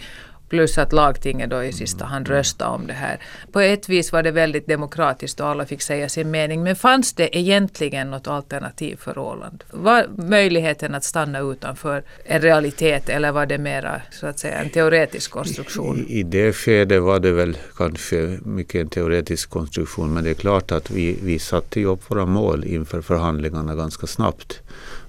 Plus 0.48 0.78
att 0.78 0.92
lagtinget 0.92 1.50
då 1.50 1.64
i 1.64 1.72
sista 1.72 2.04
hand 2.04 2.28
röstade 2.28 2.70
om 2.70 2.86
det 2.86 2.92
här. 2.92 3.20
På 3.52 3.60
ett 3.60 3.88
vis 3.88 4.12
var 4.12 4.22
det 4.22 4.30
väldigt 4.30 4.66
demokratiskt 4.66 5.40
och 5.40 5.46
alla 5.46 5.66
fick 5.66 5.82
säga 5.82 6.08
sin 6.08 6.30
mening. 6.30 6.62
Men 6.62 6.76
fanns 6.76 7.12
det 7.12 7.38
egentligen 7.38 8.10
något 8.10 8.26
alternativ 8.26 8.96
för 8.96 9.18
Åland? 9.18 9.64
Var 9.70 10.06
möjligheten 10.16 10.94
att 10.94 11.04
stanna 11.04 11.38
utanför 11.38 12.02
en 12.24 12.40
realitet 12.40 13.08
eller 13.08 13.32
var 13.32 13.46
det 13.46 13.58
mera 13.58 14.02
så 14.10 14.26
att 14.26 14.38
säga 14.38 14.58
en 14.58 14.70
teoretisk 14.70 15.30
konstruktion? 15.30 16.06
I, 16.08 16.18
i 16.18 16.22
det 16.22 16.52
skedet 16.52 17.02
var 17.02 17.20
det 17.20 17.32
väl 17.32 17.58
kanske 17.76 18.38
mycket 18.44 18.80
en 18.80 18.88
teoretisk 18.88 19.50
konstruktion 19.50 20.14
men 20.14 20.24
det 20.24 20.30
är 20.30 20.34
klart 20.34 20.72
att 20.72 20.90
vi, 20.90 21.18
vi 21.22 21.38
satte 21.38 21.84
upp 21.84 22.10
våra 22.10 22.26
mål 22.26 22.64
inför 22.64 23.00
förhandlingarna 23.00 23.74
ganska 23.74 24.06
snabbt. 24.06 24.62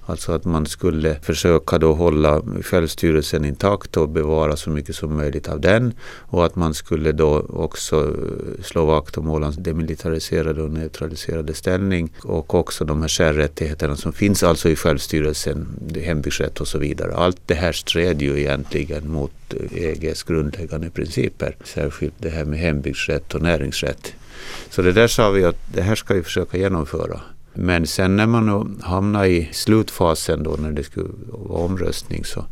Alltså 0.08 0.32
att 0.32 0.44
man 0.44 0.66
skulle 0.66 1.14
försöka 1.22 1.78
då 1.78 1.92
hålla 1.92 2.42
självstyrelsen 2.62 3.44
intakt 3.44 3.96
och 3.96 4.08
bevara 4.08 4.56
så 4.56 4.70
mycket 4.70 4.96
som 4.96 5.16
möjligt 5.16 5.48
av 5.48 5.60
den. 5.60 5.92
Och 6.30 6.46
att 6.46 6.56
man 6.56 6.74
skulle 6.74 7.12
då 7.12 7.46
också 7.48 8.16
slå 8.62 8.86
vakt 8.86 9.18
om 9.18 9.30
Ålands 9.30 9.56
demilitariserade 9.58 10.62
och 10.62 10.70
neutraliserade 10.70 11.54
ställning. 11.54 12.12
Och 12.22 12.54
också 12.54 12.84
de 12.84 13.00
här 13.00 13.08
särrättigheterna 13.08 13.96
som 13.96 14.12
finns 14.12 14.42
alltså 14.42 14.68
i 14.68 14.76
självstyrelsen, 14.76 15.66
hembygdsrätt 16.02 16.60
och 16.60 16.68
så 16.68 16.78
vidare. 16.78 17.14
Allt 17.14 17.40
det 17.46 17.54
här 17.54 17.72
stred 17.72 18.22
ju 18.22 18.40
egentligen 18.40 19.10
mot 19.10 19.54
EGs 19.70 20.22
grundläggande 20.22 20.90
principer. 20.90 21.56
Särskilt 21.64 22.14
det 22.18 22.30
här 22.30 22.44
med 22.44 22.58
hembygdsrätt 22.58 23.34
och 23.34 23.42
näringsrätt. 23.42 24.12
Så 24.70 24.82
det 24.82 24.92
där 24.92 25.08
sa 25.08 25.30
vi 25.30 25.44
att 25.44 25.60
det 25.74 25.82
här 25.82 25.94
ska 25.94 26.14
vi 26.14 26.22
försöka 26.22 26.58
genomföra. 26.58 27.20
Men 27.60 27.86
sen 27.86 28.16
när 28.16 28.26
man 28.26 28.78
hamnade 28.82 29.28
i 29.28 29.48
slutfasen 29.52 30.42
då 30.42 30.56
när 30.58 30.72
det 30.72 30.84
skulle 30.84 31.08
vara 31.28 31.64
omröstning 31.64 32.24
så, 32.24 32.44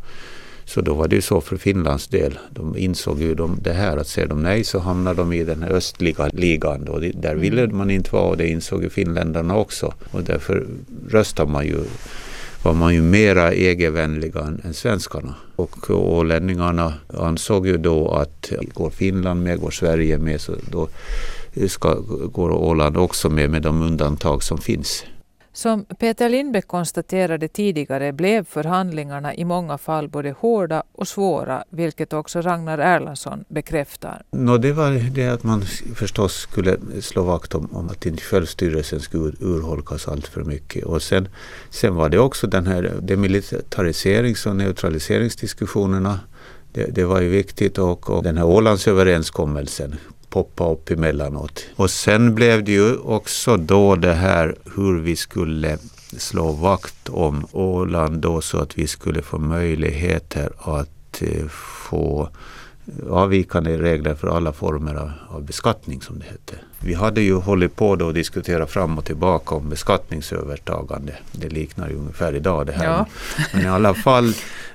så 0.65 0.81
då 0.81 0.93
var 0.93 1.07
det 1.07 1.15
ju 1.15 1.21
så 1.21 1.41
för 1.41 1.57
Finlands 1.57 2.07
del. 2.07 2.39
De 2.49 2.77
insåg 2.77 3.21
ju 3.21 3.35
de, 3.35 3.59
det 3.61 3.73
här 3.73 3.97
att 3.97 4.07
säger 4.07 4.27
de 4.27 4.43
nej 4.43 4.63
så 4.63 4.79
hamnar 4.79 5.13
de 5.13 5.33
i 5.33 5.43
den 5.43 5.63
här 5.63 5.69
östliga 5.69 6.29
ligan. 6.33 6.85
Då. 6.85 6.99
Där 6.99 7.29
mm. 7.29 7.41
ville 7.41 7.67
man 7.67 7.91
inte 7.91 8.15
vara 8.15 8.23
och 8.23 8.37
det 8.37 8.47
insåg 8.47 8.83
ju 8.83 8.89
finländarna 8.89 9.57
också. 9.57 9.93
Och 10.11 10.23
därför 10.23 10.67
röstade 11.09 11.51
man 11.51 11.65
ju 11.65 11.77
var 12.63 12.73
man 12.73 12.93
ju 12.93 13.01
mera 13.01 13.53
EG-vänliga 13.53 14.39
än, 14.39 14.61
än 14.63 14.73
svenskarna. 14.73 15.35
Och 15.55 15.89
ålänningarna 15.89 16.93
ansåg 17.07 17.67
ju 17.67 17.77
då 17.77 18.11
att 18.11 18.51
går 18.73 18.89
Finland 18.89 19.43
med, 19.43 19.59
går 19.59 19.71
Sverige 19.71 20.17
med 20.17 20.41
så 20.41 20.55
då 20.71 20.89
ska, 21.67 21.95
går 22.31 22.51
Åland 22.51 22.97
också 22.97 23.29
med 23.29 23.49
med 23.49 23.61
de 23.61 23.81
undantag 23.81 24.43
som 24.43 24.57
finns. 24.57 25.03
Som 25.57 25.85
Peter 25.85 26.29
Lindbäck 26.29 26.67
konstaterade 26.67 27.47
tidigare 27.47 28.13
blev 28.13 28.45
förhandlingarna 28.45 29.35
i 29.35 29.45
många 29.45 29.77
fall 29.77 30.09
både 30.09 30.31
hårda 30.39 30.83
och 30.91 31.07
svåra, 31.07 31.63
vilket 31.69 32.13
också 32.13 32.41
Ragnar 32.41 32.77
Erlandsson 32.77 33.43
bekräftar. 33.47 34.21
No, 34.31 34.57
det 34.57 34.71
var 34.71 34.91
det 34.91 35.27
att 35.27 35.43
man 35.43 35.61
förstås 35.95 36.33
skulle 36.33 36.77
slå 37.01 37.23
vakt 37.23 37.55
om, 37.55 37.69
om 37.71 37.89
att 37.89 38.05
inte 38.05 38.23
självstyrelsen 38.23 38.99
skulle 38.99 39.33
urholkas 39.39 40.07
allt 40.07 40.27
för 40.27 40.43
mycket. 40.43 40.85
Och 40.85 41.01
sen, 41.01 41.27
sen 41.69 41.95
var 41.95 42.09
det 42.09 42.19
också 42.19 42.47
den 42.47 42.67
här 42.67 42.93
demilitariserings 43.01 44.45
och 44.45 44.55
neutraliseringsdiskussionerna. 44.55 46.19
Det, 46.71 46.85
det 46.95 47.05
var 47.05 47.21
ju 47.21 47.29
viktigt 47.29 47.77
och, 47.77 48.09
och 48.09 48.23
den 48.23 48.37
här 48.37 48.45
Ålandsöverenskommelsen 48.45 49.95
poppa 50.37 50.71
upp 50.71 50.91
emellanåt. 50.91 51.65
Och 51.75 51.89
sen 51.89 52.35
blev 52.35 52.63
det 52.63 52.71
ju 52.71 52.97
också 52.97 53.57
då 53.57 53.95
det 53.95 54.13
här 54.13 54.55
hur 54.75 54.99
vi 54.99 55.15
skulle 55.15 55.77
slå 56.17 56.51
vakt 56.51 57.09
om 57.09 57.47
Åland 57.51 58.21
då 58.21 58.41
så 58.41 58.57
att 58.57 58.77
vi 58.77 58.87
skulle 58.87 59.21
få 59.21 59.37
möjligheter 59.37 60.51
att 60.59 61.21
eh, 61.21 61.47
få 61.89 62.29
avvikande 63.09 63.77
regler 63.77 64.15
för 64.15 64.27
alla 64.27 64.53
former 64.53 64.95
av, 64.95 65.11
av, 65.29 65.43
beskattning 65.43 66.01
som 66.01 66.19
det 66.19 66.25
hette. 66.25 66.53
Vi 66.79 66.93
hade 66.93 67.21
ju 67.21 67.35
hållit 67.35 67.75
på 67.75 67.95
då 67.95 68.05
och 68.05 68.13
diskuterat 68.13 68.69
fram 68.69 68.97
och 68.97 69.05
tillbaka 69.05 69.55
om 69.55 69.69
beskattningsövertagande. 69.69 71.13
Det 71.31 71.49
liknar 71.49 71.89
ju 71.89 71.95
ungefär 71.95 72.35
idag 72.35 72.65
det 72.65 72.71
här. 72.71 72.85
Ja. 72.85 73.05
Men 73.53 73.63
i 73.63 73.67
alla 73.67 73.93
fall, 73.93 74.27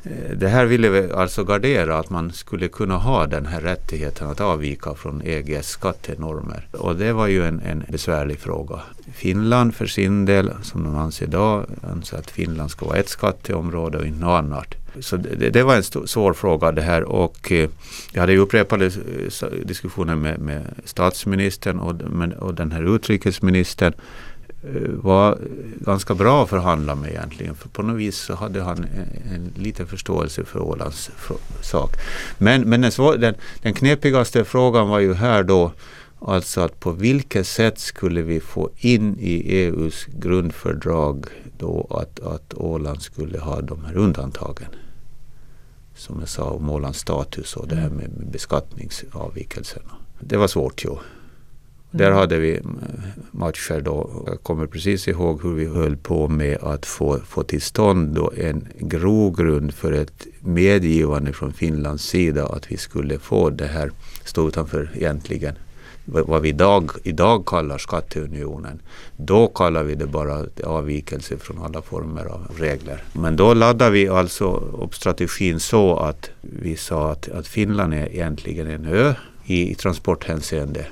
eh, 0.03 0.37
det 0.37 0.49
här 0.49 0.65
ville 0.65 0.89
vi 0.89 1.13
alltså 1.13 1.45
gardera 1.45 1.99
att 1.99 2.11
man 2.11 2.33
skulle 2.33 2.69
kunna 2.69 2.97
ha 2.97 3.27
den 3.27 3.47
här 3.47 3.61
rättigheten 3.61 4.31
att 4.31 4.41
avvika 4.41 4.95
från 4.95 5.23
EGs 5.25 5.69
skattenormer. 5.69 6.69
Och 6.73 6.97
det 6.97 7.13
var 7.13 7.27
ju 7.27 7.45
en, 7.45 7.61
en 7.61 7.85
besvärlig 7.89 8.39
fråga. 8.39 8.81
Finland 9.13 9.75
för 9.75 9.87
sin 9.87 10.25
del, 10.25 10.53
som 10.63 10.85
de 10.85 10.97
anser 10.97 11.27
idag, 11.27 11.67
anser 11.83 12.19
att 12.19 12.31
Finland 12.31 12.71
ska 12.71 12.87
vara 12.87 12.99
ett 12.99 13.09
skatteområde 13.09 13.99
och 13.99 14.07
inte 14.07 14.21
något 14.21 14.39
annat. 14.39 14.82
Så 15.01 15.17
det, 15.17 15.51
det, 15.51 15.63
var 15.63 15.77
en 15.77 15.83
stor, 15.83 16.07
svår 16.07 16.33
fråga 16.33 16.73
det 16.73 16.83
här 16.83 17.03
och 17.03 17.53
eh, 17.53 17.71
jag 18.13 18.21
hade 18.21 18.37
upprepade 18.37 18.87
eh, 18.87 19.49
diskussioner 19.65 20.17
med, 20.17 20.39
med 20.39 20.63
statsministern 20.85 21.79
och, 21.79 21.95
med, 22.11 22.33
och 22.33 22.55
den 22.55 22.73
här 22.73 22.95
utrikesministern 22.95 23.93
eh, 24.63 24.91
var 24.91 25.39
ganska 25.81 26.15
bra 26.15 26.43
att 26.43 26.51
förhandla 26.51 26.95
med 26.95 27.11
egentligen. 27.11 27.55
För 27.55 27.69
på 27.69 27.83
något 27.83 27.97
vis 27.97 28.17
så 28.17 28.35
hade 28.35 28.63
han 28.63 28.77
en, 28.77 29.35
en 29.35 29.53
liten 29.63 29.87
förståelse 29.87 30.45
för 30.45 30.61
Ålands 30.61 31.11
sak. 31.61 31.91
Men, 32.39 32.63
men 32.63 32.81
den, 32.81 32.93
den, 33.21 33.35
den 33.63 33.75
knepigaste 33.75 34.45
frågan 34.45 34.89
var 34.89 34.99
ju 34.99 35.15
här 35.15 35.43
då 35.43 35.73
Alltså 36.25 36.61
att 36.61 36.81
på 36.81 36.91
vilket 36.91 37.47
sätt 37.47 37.79
skulle 37.79 38.23
vi 38.23 38.41
få 38.41 38.71
in 38.79 39.17
i 39.21 39.57
EUs 39.57 40.05
grundfördrag 40.05 41.27
då 41.63 41.87
att, 41.91 42.21
att 42.21 42.55
Åland 42.55 43.03
skulle 43.03 43.39
ha 43.39 43.61
de 43.61 43.85
här 43.85 43.97
undantagen 43.97 44.69
som 45.95 46.21
jag 46.21 46.29
sa, 46.29 46.51
om 46.51 46.71
Ålands 46.71 46.99
status 46.99 47.57
och 47.57 47.69
det 47.69 47.77
här 47.77 47.91
med 47.91 48.11
beskattningsavvikelserna. 48.33 49.91
Det 50.21 50.37
var 50.37 50.49
svårt 50.49 50.85
ju. 50.85 50.91
Mm. 50.91 51.03
Där 51.91 52.11
hade 52.11 52.39
vi 52.39 52.57
eh, 52.57 52.63
matcher 53.31 53.81
då. 53.81 54.25
Jag 54.27 54.43
kommer 54.43 54.67
precis 54.67 55.09
ihåg 55.09 55.43
hur 55.43 55.55
vi 55.55 55.67
höll 55.67 55.97
på 55.97 56.29
med 56.29 56.59
att 56.63 56.87
få, 56.87 57.19
få 57.19 57.43
till 57.43 57.63
stånd 57.63 58.15
då 58.15 58.33
en 58.37 58.69
grogrund 58.79 59.75
för 59.75 59.93
ett 59.93 60.27
medgivande 60.41 61.33
från 61.33 61.53
Finlands 61.53 62.05
sida 62.05 62.47
att 62.47 62.73
vi 62.73 62.77
skulle 62.77 63.19
få 63.19 63.51
det 63.51 63.67
här 63.67 63.91
stå 64.25 64.49
utanför 64.49 64.91
egentligen 64.95 65.55
vad 66.05 66.43
vi 66.43 66.49
idag, 66.49 66.91
idag 67.03 67.47
kallar 67.47 67.79
skatteunionen. 67.79 68.83
Då 69.17 69.47
kallar 69.47 69.83
vi 69.83 69.95
det 69.95 70.07
bara 70.07 70.47
avvikelse 70.65 71.39
från 71.39 71.63
alla 71.63 71.83
former 71.83 72.25
av 72.25 72.47
regler. 72.59 73.03
Men 73.13 73.37
då 73.37 73.55
laddade 73.55 73.91
vi 73.91 74.09
alltså 74.09 74.45
upp 74.83 74.95
strategin 74.95 75.61
så 75.61 75.97
att 75.97 76.31
vi 76.41 76.77
sa 76.77 77.13
att, 77.13 77.29
att 77.29 77.47
Finland 77.47 77.95
är 77.95 78.07
egentligen 78.07 78.67
en 78.67 78.87
ö 78.87 79.15
i, 79.45 79.71
i 79.71 79.75
transporthänseende. 79.75 80.87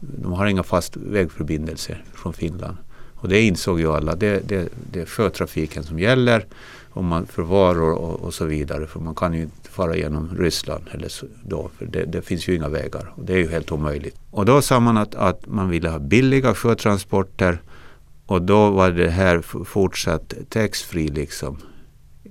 De 0.00 0.32
har 0.32 0.46
inga 0.46 0.62
fast 0.62 0.96
vägförbindelser 0.96 2.04
från 2.14 2.32
Finland. 2.32 2.76
Och 3.14 3.28
det 3.28 3.40
insåg 3.40 3.80
ju 3.80 3.92
alla. 3.92 4.14
Det, 4.14 4.48
det, 4.48 4.68
det 4.92 5.00
är 5.00 5.06
sjötrafiken 5.06 5.84
som 5.84 5.98
gäller 5.98 6.46
om 6.90 7.06
man 7.06 7.26
för 7.26 7.42
varor 7.42 7.92
och, 7.92 8.20
och, 8.20 8.34
så 8.34 8.44
vidare. 8.44 8.86
För 8.86 9.00
man 9.00 9.14
kan 9.14 9.34
ju 9.34 9.42
inte 9.42 9.65
fara 9.76 9.96
genom 9.96 10.36
Ryssland 10.38 10.84
eller 10.92 11.08
så, 11.08 11.26
då, 11.42 11.70
för 11.78 11.86
det, 11.86 12.04
det, 12.04 12.22
finns 12.22 12.48
ju 12.48 12.54
inga 12.54 12.68
vägar. 12.68 13.12
Och 13.16 13.24
det 13.24 13.32
är 13.32 13.38
ju 13.38 13.48
helt 13.48 13.72
omöjligt. 13.72 14.16
Och 14.30 14.44
då 14.44 14.62
sa 14.62 14.80
man 14.80 14.96
att, 14.96 15.14
att 15.14 15.46
man 15.46 15.68
ville 15.68 15.88
ha 15.88 15.98
billiga 15.98 16.54
sjötransporter 16.54 17.58
och 18.26 18.42
då 18.42 18.70
var 18.70 18.90
det 18.90 19.10
här 19.10 19.40
fortsatt 19.64 20.34
taxfree 20.48 21.08
liksom 21.08 21.58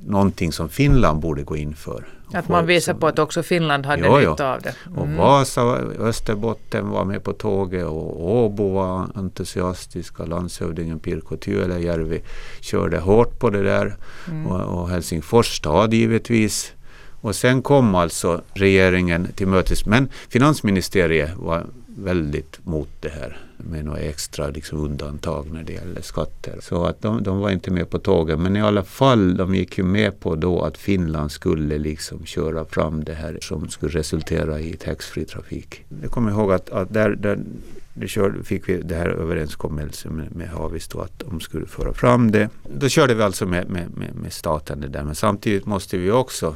någonting 0.05 0.51
som 0.51 0.69
Finland 0.69 1.19
borde 1.19 1.43
gå 1.43 1.57
in 1.57 1.75
för. 1.75 2.05
Att 2.33 2.49
man 2.49 2.65
visar 2.65 2.93
på 2.93 3.07
att 3.07 3.19
också 3.19 3.43
Finland 3.43 3.85
hade 3.85 4.07
jo, 4.07 4.17
nytta 4.17 4.53
av 4.53 4.61
det. 4.61 4.75
Mm. 4.87 4.99
Och 4.99 5.07
Vasa 5.09 5.61
Österbotten 5.99 6.89
var 6.89 7.05
med 7.05 7.23
på 7.23 7.33
tåget 7.33 7.85
och 7.85 8.35
Åbo 8.35 8.73
var 8.73 9.07
entusiastiska. 9.15 10.25
Landshövdingen 10.25 10.99
Pirkko 10.99 11.37
Työläjärvi 11.37 12.21
körde 12.61 12.99
hårt 12.99 13.39
på 13.39 13.49
det 13.49 13.63
där. 13.63 13.95
Mm. 14.27 14.47
Och, 14.47 14.81
och 14.81 14.89
Helsingfors 14.89 15.57
stad 15.57 15.93
givetvis. 15.93 16.73
Och 17.25 17.35
sen 17.35 17.61
kom 17.61 17.95
alltså 17.95 18.41
regeringen 18.53 19.27
till 19.35 19.47
mötes. 19.47 19.85
Men 19.85 20.09
finansministeriet 20.29 21.37
var 21.37 21.65
väldigt 21.87 22.59
mot 22.65 22.89
det 22.99 23.09
här 23.09 23.37
med 23.57 23.85
några 23.85 23.99
extra 23.99 24.47
liksom, 24.47 24.79
undantag 24.79 25.51
när 25.51 25.63
det 25.63 25.73
gäller 25.73 26.01
skatter. 26.01 26.59
Så 26.61 26.85
att 26.85 27.01
de, 27.01 27.23
de 27.23 27.39
var 27.39 27.49
inte 27.49 27.71
med 27.71 27.89
på 27.89 27.99
tåget. 27.99 28.39
Men 28.39 28.55
i 28.55 28.61
alla 28.61 28.83
fall, 28.83 29.37
de 29.37 29.55
gick 29.55 29.77
ju 29.77 29.83
med 29.83 30.19
på 30.19 30.35
då 30.35 30.61
att 30.61 30.77
Finland 30.77 31.31
skulle 31.31 31.77
liksom 31.77 32.25
köra 32.25 32.65
fram 32.65 33.03
det 33.03 33.13
här 33.13 33.37
som 33.41 33.69
skulle 33.69 33.99
resultera 33.99 34.59
i 34.59 34.73
taxfree 34.73 35.25
trafik. 35.25 35.85
Jag 36.01 36.11
kommer 36.11 36.31
ihåg 36.31 36.53
att, 36.53 36.69
att 36.69 36.93
där, 36.93 37.09
där 37.09 37.39
det 37.93 38.07
kör, 38.07 38.35
fick 38.43 38.69
vi 38.69 38.81
det 38.81 38.95
här 38.95 39.09
överenskommelsen 39.09 40.15
med, 40.15 40.35
med 40.35 40.49
Havis 40.49 40.87
då 40.87 41.01
att 41.01 41.19
de 41.19 41.39
skulle 41.39 41.65
föra 41.65 41.93
fram 41.93 42.31
det. 42.31 42.49
Då 42.79 42.89
körde 42.89 43.13
vi 43.13 43.23
alltså 43.23 43.45
med, 43.45 43.69
med, 43.69 43.97
med, 43.97 44.15
med 44.15 44.33
staten 44.33 44.81
det 44.81 44.87
där. 44.87 45.03
Men 45.03 45.15
samtidigt 45.15 45.65
måste 45.65 45.97
vi 45.97 46.11
också 46.11 46.55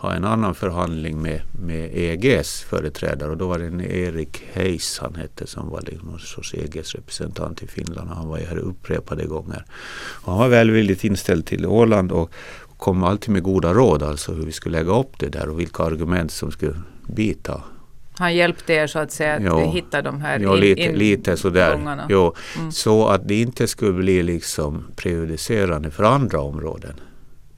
ha 0.00 0.14
en 0.14 0.24
annan 0.24 0.54
förhandling 0.54 1.22
med, 1.22 1.40
med 1.52 1.90
EGs 1.92 2.60
företrädare 2.60 3.30
och 3.30 3.36
då 3.36 3.48
var 3.48 3.58
det 3.58 3.66
en 3.66 3.80
Erik 3.80 4.42
Heis 4.52 4.98
han 5.02 5.14
hette 5.14 5.46
som 5.46 5.70
var 5.70 5.80
liksom 5.80 6.08
någon 6.08 6.18
sorts 6.18 6.54
EGs 6.54 6.94
representant 6.94 7.62
i 7.62 7.66
Finland 7.66 8.10
och 8.10 8.16
han 8.16 8.28
var 8.28 8.38
här 8.38 8.58
upprepade 8.58 9.24
gånger. 9.24 9.64
Och 10.24 10.32
han 10.32 10.38
var 10.38 10.48
välvilligt 10.48 11.04
inställd 11.04 11.46
till 11.46 11.66
Åland 11.66 12.12
och 12.12 12.32
kom 12.76 13.04
alltid 13.04 13.30
med 13.30 13.42
goda 13.42 13.74
råd 13.74 14.02
alltså 14.02 14.32
hur 14.32 14.44
vi 14.44 14.52
skulle 14.52 14.78
lägga 14.78 14.98
upp 14.98 15.18
det 15.18 15.28
där 15.28 15.48
och 15.48 15.60
vilka 15.60 15.82
argument 15.82 16.32
som 16.32 16.50
skulle 16.50 16.74
bita. 17.06 17.62
Han 18.12 18.34
hjälpte 18.34 18.72
er 18.72 18.86
så 18.86 18.98
att 18.98 19.12
säga 19.12 19.34
att 19.34 19.42
jo, 19.44 19.70
hitta 19.70 20.02
de 20.02 20.20
här 20.20 20.38
jo, 20.38 20.54
lite, 20.54 20.80
in 20.80 20.92
lite 20.92 21.36
sådär. 21.36 22.06
Jo, 22.08 22.34
mm. 22.58 22.72
Så 22.72 23.08
att 23.08 23.28
det 23.28 23.40
inte 23.40 23.66
skulle 23.66 23.92
bli 23.92 24.22
liksom 24.22 24.84
prejudicerande 24.96 25.90
för 25.90 26.04
andra 26.04 26.40
områden. 26.40 26.94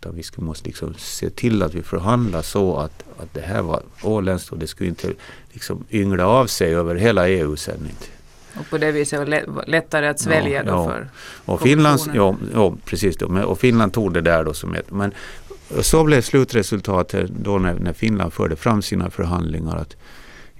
Utan 0.02 0.14
vi 0.14 0.22
måste 0.36 0.68
liksom 0.68 0.94
se 0.98 1.30
till 1.30 1.62
att 1.62 1.74
vi 1.74 1.82
förhandlar 1.82 2.42
så 2.42 2.76
att, 2.76 3.04
att 3.18 3.34
det 3.34 3.40
här 3.40 3.62
var 3.62 3.82
åländskt 4.02 4.52
och 4.52 4.58
det 4.58 4.66
skulle 4.66 4.88
inte 4.88 5.12
liksom 5.52 5.84
yngla 5.90 6.26
av 6.26 6.46
sig 6.46 6.74
över 6.74 6.94
hela 6.94 7.28
EU 7.28 7.56
sen. 7.56 7.80
Inte. 7.80 8.06
Och 8.60 8.70
på 8.70 8.78
det 8.78 8.92
viset 8.92 9.18
var 9.18 9.64
lättare 9.66 10.06
att 10.06 10.20
svälja 10.20 10.64
ja, 10.64 10.70
då 10.70 10.70
ja. 10.70 10.86
för 10.86 11.08
och 11.52 11.60
Finlands, 11.60 12.08
ja, 12.14 12.36
ja, 12.54 12.76
precis. 12.84 13.16
Då, 13.16 13.26
och 13.26 13.58
Finland 13.58 13.92
tog 13.92 14.14
det 14.14 14.20
där 14.20 14.44
då 14.44 14.54
som 14.54 14.74
ett... 14.74 14.90
Men 14.90 15.14
så 15.80 16.04
blev 16.04 16.22
slutresultatet 16.22 17.30
då 17.30 17.58
när, 17.58 17.74
när 17.74 17.92
Finland 17.92 18.32
förde 18.32 18.56
fram 18.56 18.82
sina 18.82 19.10
förhandlingar 19.10 19.76
att 19.76 19.96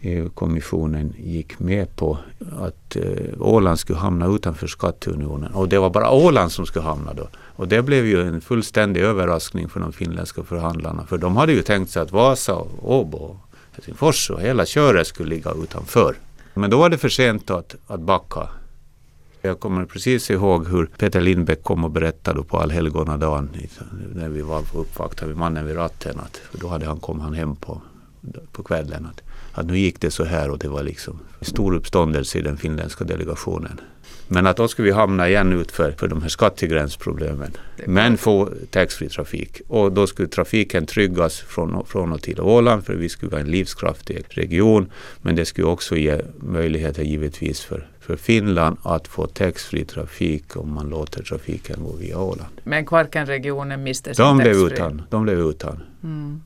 Eh, 0.03 0.12
EU-kommissionen 0.12 1.15
gick 1.19 1.59
med 1.59 1.97
på 1.97 2.19
att 2.61 2.97
eh, 2.97 3.03
Åland 3.38 3.79
skulle 3.79 3.99
hamna 3.99 4.27
utanför 4.27 4.67
skatteunionen. 4.67 5.53
Och 5.55 5.69
det 5.69 5.79
var 5.79 5.91
bara 5.91 6.11
Åland 6.11 6.53
som 6.53 6.67
skulle 6.67 6.85
hamna 6.85 7.12
då. 7.12 7.29
Och 7.57 7.69
det 7.69 7.83
blev 7.83 8.07
ju 8.07 8.23
en 8.23 8.41
fullständig 8.41 9.01
överraskning 9.01 9.69
för 9.69 9.81
de 9.81 9.93
finländska 9.93 10.43
förhandlarna. 10.43 11.07
För 11.07 11.19
de 11.19 11.37
hade 11.37 11.53
ju 11.53 11.62
tänkt 11.62 11.91
sig 11.91 12.03
att 12.03 12.12
Vasa, 12.12 12.59
Åbo, 12.83 13.17
och 13.17 13.37
Helsingfors 13.73 14.31
och 14.31 14.41
hela 14.41 14.67
köret 14.67 15.07
skulle 15.07 15.29
ligga 15.29 15.53
utanför. 15.62 16.17
Men 16.55 16.71
då 16.71 16.79
var 16.79 16.88
det 16.88 16.99
för 16.99 17.09
sent 17.09 17.51
att, 17.51 17.77
att 17.87 18.01
backa. 18.01 18.49
Jag 19.43 19.61
kommer 19.61 19.85
precis 19.85 20.31
ihåg 20.31 20.69
hur 20.69 20.87
Peter 20.87 21.21
Lindbäck 21.21 21.62
kom 21.62 21.85
och 21.85 21.91
berättade 21.91 22.43
på 22.43 22.59
allhelgonadagen 22.59 23.51
när 24.15 24.29
vi 24.29 24.43
var 24.43 24.62
uppvaktade 24.75 25.29
vid 25.29 25.37
mannen 25.37 25.67
vid 25.67 25.77
ratten. 25.77 26.21
Att 26.21 26.41
då 26.53 26.69
hade 26.69 26.87
han, 26.87 27.01
kom 27.01 27.21
han 27.21 27.35
hem 27.35 27.57
på 27.57 27.81
på 28.53 28.62
kvällen 28.62 29.07
att, 29.07 29.21
att 29.53 29.67
nu 29.67 29.79
gick 29.79 30.01
det 30.01 30.11
så 30.11 30.25
här 30.25 30.51
och 30.51 30.59
det 30.59 30.69
var 30.69 30.83
liksom 30.83 31.21
stor 31.41 31.75
uppståndelse 31.75 32.38
i 32.38 32.43
den 32.43 32.57
finländska 32.57 33.05
delegationen. 33.05 33.81
Men 34.29 34.47
att 34.47 34.57
då 34.57 34.69
skulle 34.69 34.87
vi 34.87 34.93
hamna 34.93 35.29
igen 35.29 35.53
utför 35.53 35.93
för 35.93 36.09
de 36.09 36.23
här 36.23 36.29
skattegränsproblemen. 36.29 37.53
Men 37.87 38.17
få 38.17 38.49
taxfree 38.71 39.09
trafik. 39.09 39.61
Och 39.69 39.93
då 39.93 40.07
skulle 40.07 40.29
trafiken 40.29 40.87
tryggas 40.87 41.41
från, 41.41 41.87
från 41.87 42.12
och 42.12 42.23
till 42.23 42.41
Åland 42.41 42.85
för 42.85 42.95
vi 42.95 43.09
skulle 43.09 43.31
vara 43.31 43.41
en 43.41 43.51
livskraftig 43.51 44.25
region. 44.29 44.91
Men 45.23 45.37
det 45.37 45.45
skulle 45.45 45.67
också 45.67 45.97
ge 45.97 46.21
möjligheter 46.37 47.03
givetvis 47.03 47.61
för, 47.61 47.88
för 48.01 48.17
Finland 48.17 48.77
att 48.83 49.09
få 49.09 49.27
taxfree 49.27 49.85
trafik 49.85 50.57
om 50.57 50.73
man 50.73 50.88
låter 50.88 51.23
trafiken 51.23 51.85
gå 51.85 51.93
via 51.93 52.19
Åland. 52.19 52.51
Men 52.65 52.87
Kvarkenregionen 52.87 53.83
miste 53.83 54.15
sin 54.15 54.25
De 54.25 54.38
blev 54.38 54.57
utan. 54.57 55.03
De 55.11 55.23
blev 55.23 55.38
utan. 55.41 55.83
Mm. 56.03 56.43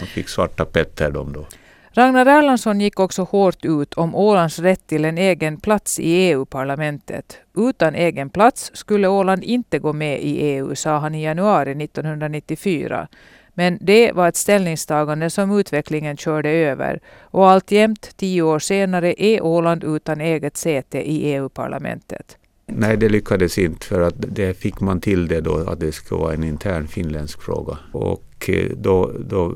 De 0.00 0.06
fick 0.06 0.28
svarta 0.28 0.64
Petter 0.64 1.10
de 1.10 1.32
då. 1.32 1.46
Ragnar 1.92 2.26
Erlandsson 2.26 2.80
gick 2.80 3.00
också 3.00 3.22
hårt 3.22 3.64
ut 3.64 3.94
om 3.94 4.14
Ålands 4.14 4.58
rätt 4.58 4.86
till 4.86 5.04
en 5.04 5.18
egen 5.18 5.60
plats 5.60 6.00
i 6.00 6.10
EU-parlamentet. 6.10 7.38
Utan 7.56 7.94
egen 7.94 8.30
plats 8.30 8.70
skulle 8.74 9.08
Åland 9.08 9.44
inte 9.44 9.78
gå 9.78 9.92
med 9.92 10.22
i 10.22 10.40
EU, 10.40 10.74
sa 10.74 10.98
han 10.98 11.14
i 11.14 11.24
januari 11.24 11.84
1994. 11.84 13.08
Men 13.54 13.78
det 13.80 14.12
var 14.12 14.28
ett 14.28 14.36
ställningstagande 14.36 15.30
som 15.30 15.58
utvecklingen 15.58 16.16
körde 16.16 16.50
över 16.50 17.00
och 17.20 17.50
alltjämt, 17.50 18.16
tio 18.16 18.42
år 18.42 18.58
senare, 18.58 19.22
är 19.22 19.42
Åland 19.42 19.84
utan 19.84 20.20
eget 20.20 20.56
säte 20.56 21.10
i 21.10 21.34
EU-parlamentet. 21.34 22.36
Nej, 22.76 22.96
det 22.96 23.08
lyckades 23.08 23.58
inte 23.58 23.86
för 23.86 24.00
att 24.00 24.14
det 24.16 24.54
fick 24.54 24.80
man 24.80 25.00
till 25.00 25.28
det 25.28 25.40
då 25.40 25.56
att 25.56 25.80
det 25.80 25.92
skulle 25.92 26.20
vara 26.20 26.34
en 26.34 26.44
intern 26.44 26.88
finländsk 26.88 27.42
fråga. 27.42 27.78
Och 27.92 28.48
eh, 28.48 28.70
då, 28.76 29.12
då 29.28 29.54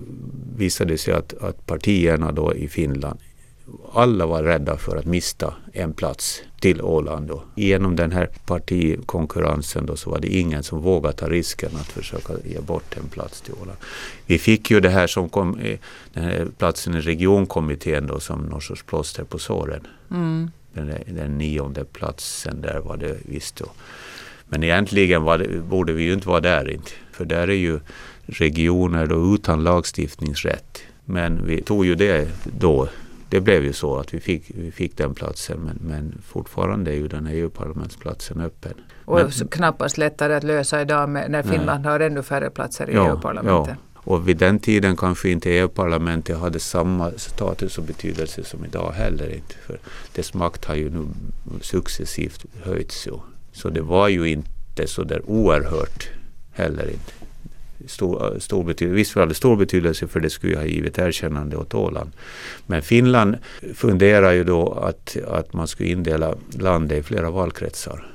visade 0.56 0.92
det 0.94 0.98
sig 0.98 1.14
att, 1.14 1.34
att 1.34 1.66
partierna 1.66 2.32
då 2.32 2.54
i 2.54 2.68
Finland 2.68 3.18
alla 3.92 4.26
var 4.26 4.42
rädda 4.42 4.76
för 4.76 4.96
att 4.96 5.04
mista 5.04 5.54
en 5.72 5.92
plats 5.92 6.42
till 6.60 6.82
Åland. 6.82 7.28
Då. 7.28 7.42
Genom 7.54 7.96
den 7.96 8.12
här 8.12 8.28
partikonkurrensen 8.46 9.86
då 9.86 9.96
så 9.96 10.10
var 10.10 10.20
det 10.20 10.28
ingen 10.28 10.62
som 10.62 10.80
vågade 10.80 11.16
ta 11.16 11.28
risken 11.28 11.70
att 11.76 11.86
försöka 11.86 12.32
ge 12.44 12.60
bort 12.60 12.96
en 12.96 13.08
plats 13.08 13.40
till 13.40 13.54
Åland. 13.62 13.78
Vi 14.26 14.38
fick 14.38 14.70
ju 14.70 14.80
det 14.80 14.88
här 14.88 15.06
som 15.06 15.28
kom, 15.28 15.58
eh, 15.58 15.78
den 16.12 16.24
här 16.24 16.46
platsen 16.58 16.94
i 16.94 17.00
regionkommittén 17.00 18.06
då 18.06 18.20
som 18.20 18.46
någon 18.46 18.60
sorts 18.60 18.82
plåster 18.82 19.24
på 19.24 19.38
såren. 19.38 19.86
Mm. 20.10 20.50
Den, 20.74 20.94
den 21.06 21.38
nionde 21.38 21.84
platsen 21.84 22.60
där 22.60 22.80
var 22.80 22.96
det 22.96 23.16
visst 23.22 23.56
då. 23.56 23.66
Men 24.48 24.62
egentligen 24.62 25.24
det, 25.24 25.62
borde 25.68 25.92
vi 25.92 26.02
ju 26.02 26.12
inte 26.12 26.28
vara 26.28 26.40
där 26.40 26.70
inte. 26.70 26.90
För 27.12 27.24
där 27.24 27.48
är 27.50 27.54
ju 27.54 27.80
regioner 28.26 29.06
då 29.06 29.34
utan 29.34 29.64
lagstiftningsrätt. 29.64 30.82
Men 31.04 31.46
vi 31.46 31.62
tog 31.62 31.86
ju 31.86 31.94
det 31.94 32.28
då. 32.58 32.88
Det 33.28 33.40
blev 33.40 33.64
ju 33.64 33.72
så 33.72 33.96
att 33.98 34.14
vi 34.14 34.20
fick, 34.20 34.44
vi 34.54 34.70
fick 34.70 34.96
den 34.96 35.14
platsen 35.14 35.58
men, 35.60 35.78
men 35.90 36.18
fortfarande 36.26 36.90
är 36.90 36.94
ju 36.94 37.08
den 37.08 37.26
EU-parlamentsplatsen 37.26 38.40
öppen. 38.40 38.72
Och 39.04 39.16
Men- 39.20 39.48
knappast 39.48 39.98
lättare 39.98 40.34
att 40.34 40.44
lösa 40.44 40.80
idag 40.82 41.08
med, 41.08 41.30
när 41.30 41.42
Nej. 41.42 41.52
Finland 41.58 41.86
har 41.86 42.00
ännu 42.00 42.22
färre 42.22 42.50
platser 42.50 42.90
i 42.90 42.94
Ja, 42.94 43.08
EU-parlamentet. 43.08 43.76
ja. 43.93 43.93
Och 44.04 44.28
vid 44.28 44.36
den 44.36 44.58
tiden 44.58 44.96
kanske 44.96 45.30
inte 45.30 45.50
EU-parlamentet 45.50 46.38
hade 46.38 46.60
samma 46.60 47.10
status 47.16 47.78
och 47.78 47.84
betydelse 47.84 48.44
som 48.44 48.64
idag 48.64 48.92
heller 48.92 49.34
inte. 49.34 49.54
För 49.66 49.78
dess 50.14 50.34
makt 50.34 50.64
har 50.64 50.74
ju 50.74 50.90
nu 50.90 51.06
successivt 51.60 52.44
höjts. 52.62 53.02
Så, 53.02 53.22
så 53.52 53.70
det 53.70 53.82
var 53.82 54.08
ju 54.08 54.28
inte 54.28 54.86
så 54.86 55.04
där 55.04 55.30
oerhört 55.30 56.08
heller 56.52 56.90
inte. 56.90 57.12
Stor, 57.86 58.38
stor 58.38 58.64
betydelse. 58.64 58.96
Visst 58.96 59.16
var 59.16 59.26
det 59.26 59.34
stor 59.34 59.56
betydelse 59.56 60.06
för 60.06 60.20
det 60.20 60.30
skulle 60.30 60.52
ju 60.52 60.58
ha 60.58 60.66
givit 60.66 60.98
erkännande 60.98 61.56
åt 61.56 61.74
Åland. 61.74 62.10
Men 62.66 62.82
Finland 62.82 63.36
funderar 63.74 64.32
ju 64.32 64.44
då 64.44 64.72
att, 64.72 65.16
att 65.28 65.52
man 65.52 65.68
skulle 65.68 65.88
indela 65.88 66.34
landet 66.58 66.98
i 66.98 67.02
flera 67.02 67.30
valkretsar. 67.30 68.10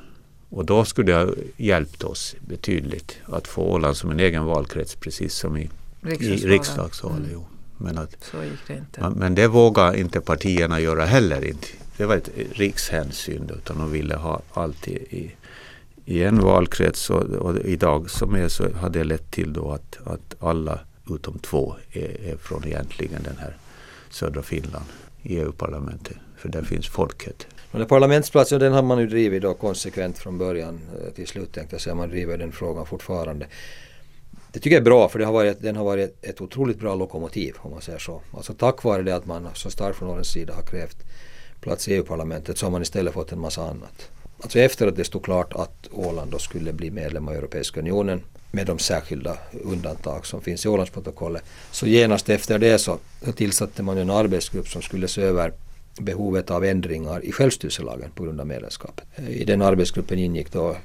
Och 0.50 0.66
då 0.66 0.86
skulle 0.86 1.12
det 1.12 1.18
ha 1.18 1.34
hjälpt 1.58 2.04
oss 2.04 2.36
betydligt 2.40 3.18
att 3.26 3.48
få 3.48 3.62
Åland 3.62 3.98
som 3.98 4.12
en 4.12 4.20
egen 4.20 4.46
valkrets 4.46 4.96
precis 4.96 5.34
som 5.36 5.58
i, 5.58 5.70
i 6.08 6.36
riksdagsvalet. 6.48 7.18
Mm. 7.20 7.30
Jo. 7.34 7.46
Men, 7.78 7.98
att, 7.98 8.16
Så 8.32 8.44
gick 8.44 8.68
det 8.68 8.74
inte. 8.74 9.02
men- 9.02 9.14
men 9.14 9.36
det 9.36 9.48
vågar 9.48 9.96
inte 9.96 10.22
partierna 10.22 10.80
göra 10.80 11.06
heller 11.06 11.46
inte. 11.46 11.68
Det 11.98 12.06
var 12.06 12.16
ett 12.16 12.30
rikshänsyn 12.54 13.50
utan 13.58 13.78
de 13.78 13.92
ville 13.92 14.16
ha 14.16 14.42
allt 14.54 14.88
i, 14.88 14.92
i, 14.96 15.32
i 16.06 16.24
en 16.24 16.40
valkrets 16.40 17.10
och, 17.10 17.22
och 17.24 17.58
idag 17.66 18.10
som 18.10 18.36
är 18.36 18.48
så 18.48 18.70
har 18.70 18.90
det 18.90 19.04
lett 19.04 19.32
till 19.32 19.54
då 19.54 19.72
att, 19.72 19.98
att 20.08 20.36
alla 20.40 20.80
utom 21.10 21.40
två 21.40 21.76
är, 21.92 22.22
är 22.32 22.38
från 22.38 22.66
egentligen 22.66 23.24
den 23.24 23.38
här 23.38 23.58
södra 24.10 24.42
Finland 24.42 24.86
i 25.22 25.36
EU-parlamentet. 25.40 26.18
För 26.38 26.50
där 26.50 26.64
finns 26.64 26.88
folket. 26.88 27.48
Men 27.72 27.80
den 27.80 27.88
parlamentsplatsen 27.88 28.60
den 28.60 28.74
har 28.74 28.82
man 28.84 29.00
ju 29.00 29.08
drivit 29.08 29.42
då 29.42 29.54
konsekvent 29.54 30.18
från 30.20 30.38
början 30.38 30.80
eh, 31.06 31.14
till 31.14 31.28
slut 31.28 31.52
tänkte 31.54 31.74
jag 31.76 31.82
säga. 31.82 31.96
Man 31.96 32.10
driver 32.10 32.38
den 32.38 32.52
frågan 32.52 32.86
fortfarande. 32.86 33.48
Det 34.52 34.60
tycker 34.60 34.76
jag 34.76 34.82
är 34.82 34.86
bra 34.86 35.10
för 35.10 35.20
det 35.20 35.26
har 35.26 35.34
varit, 35.34 35.62
den 35.62 35.76
har 35.76 35.84
varit 35.84 36.18
ett 36.22 36.42
otroligt 36.42 36.80
bra 36.80 36.96
lokomotiv 36.96 37.56
om 37.58 37.72
man 37.72 37.82
säger 37.82 38.00
så. 38.00 38.22
Alltså 38.34 38.54
tack 38.54 38.84
vare 38.84 39.04
det 39.04 39.16
att 39.16 39.26
man 39.26 39.48
så 39.54 39.70
starkt 39.70 39.98
från 39.98 40.10
Ålands 40.10 40.30
sida 40.30 40.54
har 40.54 40.62
krävt 40.62 40.98
plats 41.62 41.88
i 41.88 41.94
EU-parlamentet 41.94 42.58
så 42.58 42.66
har 42.66 42.72
man 42.72 42.82
istället 42.82 43.14
fått 43.14 43.32
en 43.32 43.40
massa 43.40 43.62
annat. 43.62 44.10
Alltså 44.42 44.60
efter 44.60 44.88
att 44.88 44.96
det 44.96 45.04
stod 45.04 45.24
klart 45.24 45.54
att 45.54 45.88
Åland 45.92 46.32
då 46.32 46.40
skulle 46.40 46.74
bli 46.74 46.92
medlem 46.92 47.28
av 47.28 47.34
Europeiska 47.34 47.80
unionen 47.80 48.22
med 48.52 48.68
de 48.68 48.80
särskilda 48.80 49.38
undantag 49.64 50.26
som 50.26 50.42
finns 50.42 50.66
i 50.66 50.70
Ålandsprotokollet. 50.70 51.44
Så 51.72 51.88
genast 51.88 52.30
efter 52.30 52.60
det 52.60 52.80
så, 52.80 52.98
tillsatte 53.36 53.84
man 53.84 53.98
en 53.98 54.10
arbetsgrupp 54.10 54.68
som 54.68 54.82
skulle 54.82 55.08
se 55.08 55.22
över 55.22 55.54
behovet 56.00 56.52
av 56.52 56.66
ändringar 56.66 57.26
i 57.26 57.32
självstyrelselagen 57.32 58.12
på 58.16 58.24
grund 58.24 58.40
av 58.40 58.48
medlemskapet. 58.48 59.06
I 59.28 59.46
den 59.46 59.62
arbetsgruppen 59.62 60.20
ingick 60.20 60.52
då 60.52 60.70
eh, 60.70 60.76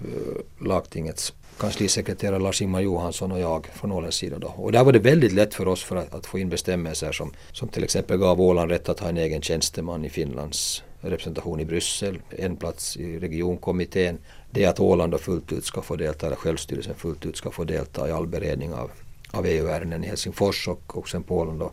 lagtingets 0.66 1.32
kanslisekreterare 1.58 2.38
Lars-Ingmar 2.38 2.80
Johansson 2.80 3.32
och 3.32 3.40
jag 3.40 3.66
från 3.66 3.92
Ålands 3.92 4.16
sida 4.16 4.38
då. 4.38 4.48
Och 4.48 4.72
där 4.72 4.84
var 4.84 4.92
det 4.92 4.98
väldigt 4.98 5.32
lätt 5.32 5.54
för 5.54 5.68
oss 5.68 5.82
för 5.84 5.96
att, 5.96 6.14
att 6.14 6.26
få 6.26 6.38
in 6.38 6.48
bestämmelser 6.48 7.12
som, 7.12 7.32
som 7.52 7.68
till 7.68 7.84
exempel 7.84 8.18
gav 8.18 8.40
Åland 8.40 8.70
rätt 8.70 8.88
att 8.88 9.00
ha 9.00 9.08
en 9.08 9.16
egen 9.16 9.42
tjänsteman 9.42 10.04
i 10.04 10.10
Finlands 10.10 10.82
representation 11.00 11.60
i 11.60 11.64
Bryssel, 11.64 12.18
en 12.30 12.56
plats 12.56 12.96
i 12.96 13.18
regionkommittén. 13.18 14.18
Det 14.50 14.64
att 14.64 14.80
Åland 14.80 15.12
då 15.12 15.18
fullt 15.18 15.52
ut 15.52 15.64
ska 15.64 15.82
få 15.82 15.96
delta, 15.96 16.26
eller 16.26 16.36
självstyrelsen 16.36 16.94
fullt 16.94 17.26
ut 17.26 17.36
ska 17.36 17.50
få 17.50 17.64
delta 17.64 18.08
i 18.08 18.12
all 18.12 18.26
beredning 18.26 18.74
av, 18.74 18.90
av 19.30 19.46
EU-ärenden 19.46 20.04
i 20.04 20.06
Helsingfors 20.06 20.68
och, 20.68 20.96
och 20.96 21.08
sen 21.08 21.22
på 21.22 21.38
Åland 21.38 21.58
då 21.58 21.70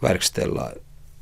verkställa 0.00 0.72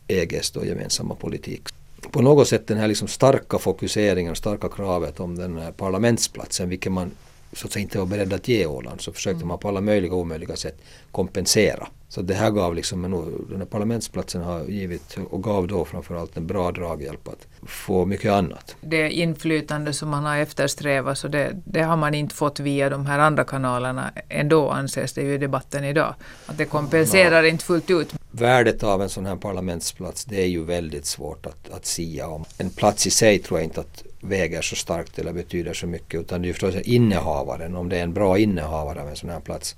EGs 0.06 0.50
då 0.50 0.64
gemensamma 0.64 1.14
politik. 1.14 1.62
På 2.10 2.22
något 2.22 2.48
sätt 2.48 2.66
den 2.66 2.78
här 2.78 2.88
liksom 2.88 3.08
starka 3.08 3.58
fokuseringen, 3.58 4.36
starka 4.36 4.68
kravet 4.68 5.20
om 5.20 5.38
den 5.38 5.58
här 5.58 5.72
parlamentsplatsen, 5.72 6.68
vilket 6.68 6.92
man 6.92 7.10
så 7.52 7.66
att 7.66 7.72
säga 7.72 7.82
inte 7.82 7.98
var 7.98 8.06
beredd 8.06 8.32
att 8.32 8.48
ge 8.48 8.66
Åland, 8.66 9.00
så 9.00 9.12
försökte 9.12 9.44
man 9.44 9.58
på 9.58 9.68
alla 9.68 9.80
möjliga 9.80 10.12
och 10.12 10.20
omöjliga 10.20 10.56
sätt 10.56 10.78
kompensera. 11.10 11.88
Så 12.10 12.22
det 12.22 12.34
här 12.34 12.50
gav 12.50 12.74
liksom, 12.74 13.04
en, 13.04 13.10
den 13.48 13.58
här 13.58 13.66
parlamentsplatsen 13.66 14.42
har 14.42 14.64
givit 14.64 15.16
och 15.30 15.42
gav 15.42 15.66
då 15.66 15.84
framförallt 15.84 16.36
en 16.36 16.46
bra 16.46 16.72
draghjälp 16.72 17.28
att 17.28 17.46
få 17.66 18.04
mycket 18.04 18.32
annat. 18.32 18.76
Det 18.80 19.10
inflytande 19.10 19.92
som 19.92 20.08
man 20.08 20.24
har 20.24 20.38
eftersträvat 20.38 21.18
så 21.18 21.28
det, 21.28 21.52
det 21.64 21.82
har 21.82 21.96
man 21.96 22.14
inte 22.14 22.34
fått 22.34 22.60
via 22.60 22.90
de 22.90 23.06
här 23.06 23.18
andra 23.18 23.44
kanalerna 23.44 24.10
ändå 24.28 24.70
anses 24.70 25.12
det 25.12 25.22
ju 25.22 25.34
i 25.34 25.38
debatten 25.38 25.84
idag. 25.84 26.14
Att 26.46 26.58
det 26.58 26.64
kompenserar 26.64 27.42
inte 27.42 27.64
fullt 27.64 27.90
ut. 27.90 28.14
Värdet 28.30 28.82
av 28.82 29.02
en 29.02 29.08
sån 29.08 29.26
här 29.26 29.36
parlamentsplats 29.36 30.24
det 30.24 30.42
är 30.42 30.48
ju 30.48 30.64
väldigt 30.64 31.06
svårt 31.06 31.46
att, 31.46 31.70
att 31.70 31.86
sia 31.86 32.28
om. 32.28 32.44
En 32.58 32.70
plats 32.70 33.06
i 33.06 33.10
sig 33.10 33.38
tror 33.38 33.60
jag 33.60 33.64
inte 33.64 33.80
att 33.80 34.04
väger 34.20 34.62
så 34.62 34.76
starkt 34.76 35.18
eller 35.18 35.32
betyder 35.32 35.74
så 35.74 35.86
mycket 35.86 36.20
utan 36.20 36.42
det 36.42 36.46
är 36.46 36.48
ju 36.48 36.52
förstås 36.52 36.74
innehavaren. 36.74 37.76
Om 37.76 37.88
det 37.88 37.98
är 37.98 38.02
en 38.02 38.12
bra 38.12 38.38
innehavare 38.38 39.02
av 39.02 39.08
en 39.08 39.16
sån 39.16 39.30
här 39.30 39.40
plats 39.40 39.76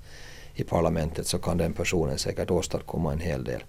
i 0.55 0.63
parlamentet 0.63 1.27
så 1.27 1.37
kan 1.37 1.57
den 1.57 1.73
personen 1.73 2.17
säkert 2.17 2.51
åstadkomma 2.51 3.13
en 3.13 3.19
hel 3.19 3.43
del. 3.43 3.63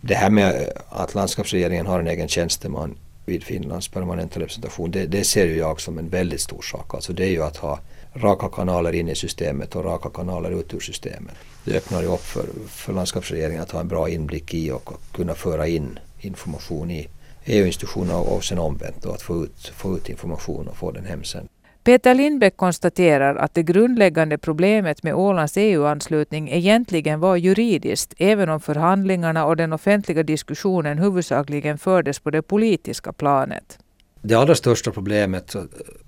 Det 0.00 0.14
här 0.14 0.30
med 0.30 0.72
att 0.88 1.14
landskapsregeringen 1.14 1.86
har 1.86 2.00
en 2.00 2.06
egen 2.06 2.28
tjänsteman 2.28 2.98
vid 3.24 3.44
Finlands 3.44 3.88
permanenta 3.88 4.40
representation 4.40 4.90
det, 4.90 5.06
det 5.06 5.24
ser 5.24 5.46
ju 5.46 5.56
jag 5.56 5.80
som 5.80 5.98
en 5.98 6.08
väldigt 6.08 6.40
stor 6.40 6.62
sak. 6.62 6.94
Alltså 6.94 7.12
det 7.12 7.24
är 7.24 7.30
ju 7.30 7.42
att 7.42 7.56
ha 7.56 7.80
raka 8.14 8.48
kanaler 8.48 8.92
in 8.92 9.08
i 9.08 9.14
systemet 9.14 9.76
och 9.76 9.84
raka 9.84 10.10
kanaler 10.10 10.50
ut 10.50 10.74
ur 10.74 10.80
systemet. 10.80 11.34
Det 11.64 11.76
öppnar 11.76 12.02
ju 12.02 12.08
upp 12.08 12.22
för, 12.22 12.46
för 12.68 12.92
landskapsregeringen 12.92 13.62
att 13.62 13.70
ha 13.70 13.80
en 13.80 13.88
bra 13.88 14.08
inblick 14.08 14.54
i 14.54 14.70
och 14.70 14.90
kunna 15.12 15.34
föra 15.34 15.66
in 15.66 15.98
information 16.20 16.90
i 16.90 17.08
EU-institutioner 17.44 18.32
och 18.32 18.44
sen 18.44 18.58
omvänt 18.58 19.04
och 19.04 19.14
att 19.14 19.22
få 19.22 19.44
ut, 19.44 19.72
få 19.76 19.96
ut 19.96 20.08
information 20.08 20.68
och 20.68 20.76
få 20.76 20.90
den 20.90 21.04
hem 21.04 21.24
sen. 21.24 21.48
Peter 21.84 22.14
Lindbäck 22.14 22.56
konstaterar 22.56 23.36
att 23.36 23.54
det 23.54 23.62
grundläggande 23.62 24.38
problemet 24.38 25.02
med 25.02 25.14
Ålands 25.14 25.56
EU-anslutning 25.56 26.50
egentligen 26.50 27.20
var 27.20 27.36
juridiskt, 27.36 28.14
även 28.18 28.48
om 28.48 28.60
förhandlingarna 28.60 29.46
och 29.46 29.56
den 29.56 29.72
offentliga 29.72 30.22
diskussionen 30.22 30.98
huvudsakligen 30.98 31.78
fördes 31.78 32.18
på 32.18 32.30
det 32.30 32.42
politiska 32.42 33.12
planet. 33.12 33.78
Det 34.22 34.34
allra 34.34 34.54
största 34.54 34.90
problemet 34.90 35.56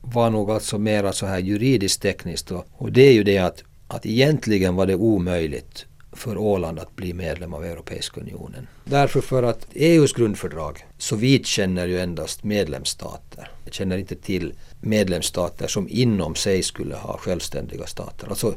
var 0.01 0.31
nog 0.31 0.51
alltså 0.51 0.79
mera 0.79 1.13
så 1.13 1.27
här 1.27 1.39
juridiskt 1.39 2.03
tekniskt 2.03 2.51
och, 2.51 2.67
och 2.73 2.93
det 2.93 3.03
är 3.03 3.13
ju 3.13 3.25
det 3.25 3.39
att, 3.39 3.65
att 3.89 4.07
egentligen 4.07 4.75
var 4.75 4.87
det 4.87 4.95
omöjligt 4.95 5.87
för 6.17 6.39
Åland 6.39 6.79
att 6.79 6.97
bli 6.97 7.13
medlem 7.13 7.55
av 7.55 7.65
Europeiska 7.65 8.21
unionen. 8.21 8.67
Därför 8.85 9.21
för 9.21 9.43
att 9.43 9.67
EUs 9.73 10.13
grundfördrag 10.13 10.87
så 10.99 11.17
vidkänner 11.17 11.87
ju 11.87 11.99
endast 11.99 12.45
medlemsstater. 12.45 13.51
Jag 13.65 13.75
känner 13.75 13.99
inte 13.99 14.17
till 14.17 14.55
medlemsstater 14.81 15.67
som 15.67 15.89
inom 15.91 16.35
sig 16.35 16.63
skulle 16.63 16.97
ha 16.97 17.19
självständiga 17.19 17.87
stater. 17.87 18.29
Alltså, 18.29 18.55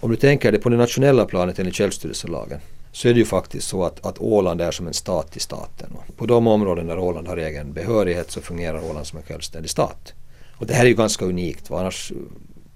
om 0.00 0.10
du 0.10 0.16
tänker 0.16 0.52
dig 0.52 0.60
på 0.60 0.68
det 0.68 0.76
nationella 0.76 1.24
planet 1.24 1.58
enligt 1.58 1.76
självstyrelselagen 1.76 2.60
så 2.92 3.08
är 3.08 3.12
det 3.12 3.18
ju 3.18 3.26
faktiskt 3.26 3.68
så 3.68 3.84
att, 3.84 4.06
att 4.06 4.18
Åland 4.18 4.60
är 4.60 4.70
som 4.70 4.86
en 4.86 4.94
stat 4.94 5.36
i 5.36 5.40
staten. 5.40 5.96
På 6.16 6.26
de 6.26 6.46
områden 6.46 6.86
där 6.86 6.98
Åland 6.98 7.28
har 7.28 7.36
egen 7.36 7.72
behörighet 7.72 8.30
så 8.30 8.40
fungerar 8.40 8.90
Åland 8.90 9.06
som 9.06 9.18
en 9.18 9.24
självständig 9.24 9.70
stat. 9.70 10.14
Och 10.56 10.66
det 10.66 10.74
här 10.74 10.84
är 10.84 10.88
ju 10.88 10.94
ganska 10.94 11.24
unikt. 11.24 11.70
Annars 11.70 12.12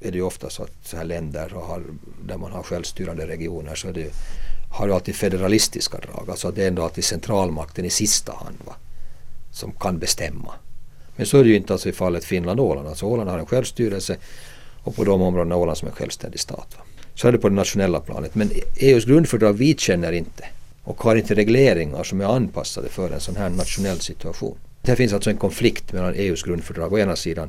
är 0.00 0.10
det 0.10 0.18
ju 0.18 0.22
ofta 0.22 0.50
så 0.50 0.62
att 0.62 0.72
så 0.82 0.96
här 0.96 1.04
länder 1.04 1.48
har, 1.48 1.82
där 2.26 2.36
man 2.36 2.52
har 2.52 2.62
självstyrande 2.62 3.26
regioner 3.26 3.74
så 3.74 3.88
är 3.88 3.92
det, 3.92 4.10
har 4.70 4.86
ju 4.86 4.94
alltid 4.94 5.14
federalistiska 5.14 5.98
drag. 5.98 6.30
Alltså 6.30 6.48
att 6.48 6.54
det 6.54 6.62
är 6.62 6.68
ändå 6.68 6.82
alltid 6.82 7.04
centralmakten 7.04 7.84
i 7.84 7.90
sista 7.90 8.32
hand 8.32 8.56
va, 8.66 8.74
som 9.52 9.72
kan 9.72 9.98
bestämma. 9.98 10.52
Men 11.16 11.26
så 11.26 11.38
är 11.38 11.44
det 11.44 11.50
ju 11.50 11.56
inte 11.56 11.72
alltså 11.72 11.88
i 11.88 11.92
fallet 11.92 12.24
Finland 12.24 12.60
och 12.60 12.66
Åland. 12.66 12.88
Alltså 12.88 13.06
Åland 13.06 13.30
har 13.30 13.38
en 13.38 13.46
självstyrelse 13.46 14.16
och 14.82 14.96
på 14.96 15.04
de 15.04 15.22
områdena 15.22 15.54
är 15.54 15.58
Åland 15.58 15.78
som 15.78 15.88
en 15.88 15.94
självständig 15.94 16.40
stat. 16.40 16.68
Va. 16.78 16.84
Så 17.14 17.28
är 17.28 17.32
det 17.32 17.38
på 17.38 17.48
det 17.48 17.54
nationella 17.54 18.00
planet. 18.00 18.34
Men 18.34 18.50
EUs 18.76 19.04
grundfördrag 19.04 19.52
vidkänner 19.52 20.12
inte 20.12 20.44
och 20.84 21.02
har 21.02 21.16
inte 21.16 21.34
regleringar 21.34 22.02
som 22.02 22.20
är 22.20 22.24
anpassade 22.24 22.88
för 22.88 23.10
en 23.10 23.20
sån 23.20 23.36
här 23.36 23.48
nationell 23.48 24.00
situation. 24.00 24.56
Det 24.82 24.96
finns 24.96 25.12
alltså 25.12 25.30
en 25.30 25.36
konflikt 25.36 25.92
mellan 25.92 26.14
EUs 26.14 26.42
grundfördrag 26.42 26.92
å 26.92 26.98
ena 26.98 27.16
sidan 27.16 27.48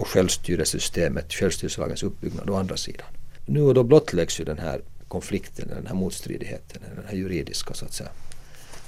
och 0.00 0.08
självstyrelsesystemet, 0.08 1.32
självstyrelselagens 1.32 2.02
uppbyggnad 2.02 2.50
å 2.50 2.54
andra 2.54 2.76
sidan. 2.76 3.06
Nu 3.46 3.62
och 3.62 3.74
då 3.74 3.82
blottläggs 3.82 4.40
ju 4.40 4.44
den 4.44 4.58
här 4.58 4.80
konflikten, 5.08 5.68
den 5.68 5.86
här 5.86 5.94
motstridigheten, 5.94 6.82
den 6.96 7.04
här 7.08 7.16
juridiska 7.16 7.74
så 7.74 7.84
att 7.84 7.92
säga 7.92 8.10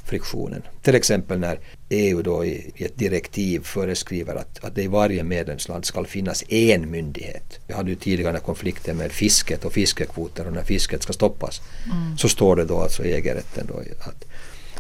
friktionen. 0.04 0.62
Till 0.82 0.94
exempel 0.94 1.38
när 1.38 1.58
EU 1.88 2.22
då 2.22 2.44
i, 2.44 2.72
ett 2.76 2.98
direktiv 2.98 3.60
föreskriver 3.60 4.34
att, 4.34 4.64
att 4.64 4.74
det 4.74 4.82
i 4.82 4.86
varje 4.86 5.24
medlemsland 5.24 5.84
ska 5.84 6.04
finnas 6.04 6.44
en 6.48 6.90
myndighet. 6.90 7.60
Vi 7.66 7.74
hade 7.74 7.90
ju 7.90 7.96
tidigare 7.96 8.38
konflikten 8.38 8.96
med 8.96 9.12
fisket 9.12 9.64
och 9.64 9.72
fiskekvoter 9.72 10.46
och 10.46 10.52
när 10.52 10.64
fisket 10.64 11.02
ska 11.02 11.12
stoppas 11.12 11.60
mm. 11.84 12.18
så 12.18 12.28
står 12.28 12.56
det 12.56 12.64
då 12.64 12.80
alltså 12.80 13.04
i 13.04 13.12
EG-rätten 13.12 13.66
då 13.66 13.74
att, 14.00 14.24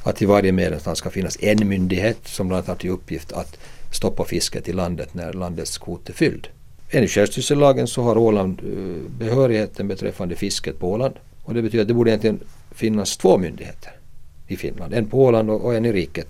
att 0.02 0.22
i 0.22 0.24
varje 0.24 0.52
medlemsland 0.52 0.98
ska 0.98 1.10
finnas 1.10 1.36
en 1.40 1.68
myndighet 1.68 2.18
som 2.24 2.48
bland 2.48 2.58
annat 2.58 2.68
har 2.68 2.76
till 2.76 2.90
uppgift 2.90 3.32
att 3.32 3.58
stoppa 3.92 4.24
fisket 4.24 4.68
i 4.68 4.72
landet 4.72 5.14
när 5.14 5.32
landets 5.32 5.78
kvot 5.78 6.08
är 6.08 6.12
fylld. 6.12 6.48
Enligt 6.90 7.10
självstyrelselagen 7.10 7.86
så 7.86 8.02
har 8.02 8.18
Åland 8.18 8.60
eh, 8.60 9.10
behörigheten 9.18 9.88
beträffande 9.88 10.34
fisket 10.34 10.78
på 10.78 10.92
Åland. 10.92 11.14
Och 11.42 11.54
det 11.54 11.62
betyder 11.62 11.82
att 11.82 11.88
det 11.88 11.94
borde 11.94 12.10
egentligen 12.10 12.40
finnas 12.70 13.16
två 13.16 13.38
myndigheter 13.38 13.92
i 14.46 14.56
Finland. 14.56 14.94
En 14.94 15.06
på 15.06 15.24
Åland 15.24 15.50
och 15.50 15.74
en 15.74 15.84
i 15.84 15.92
riket. 15.92 16.28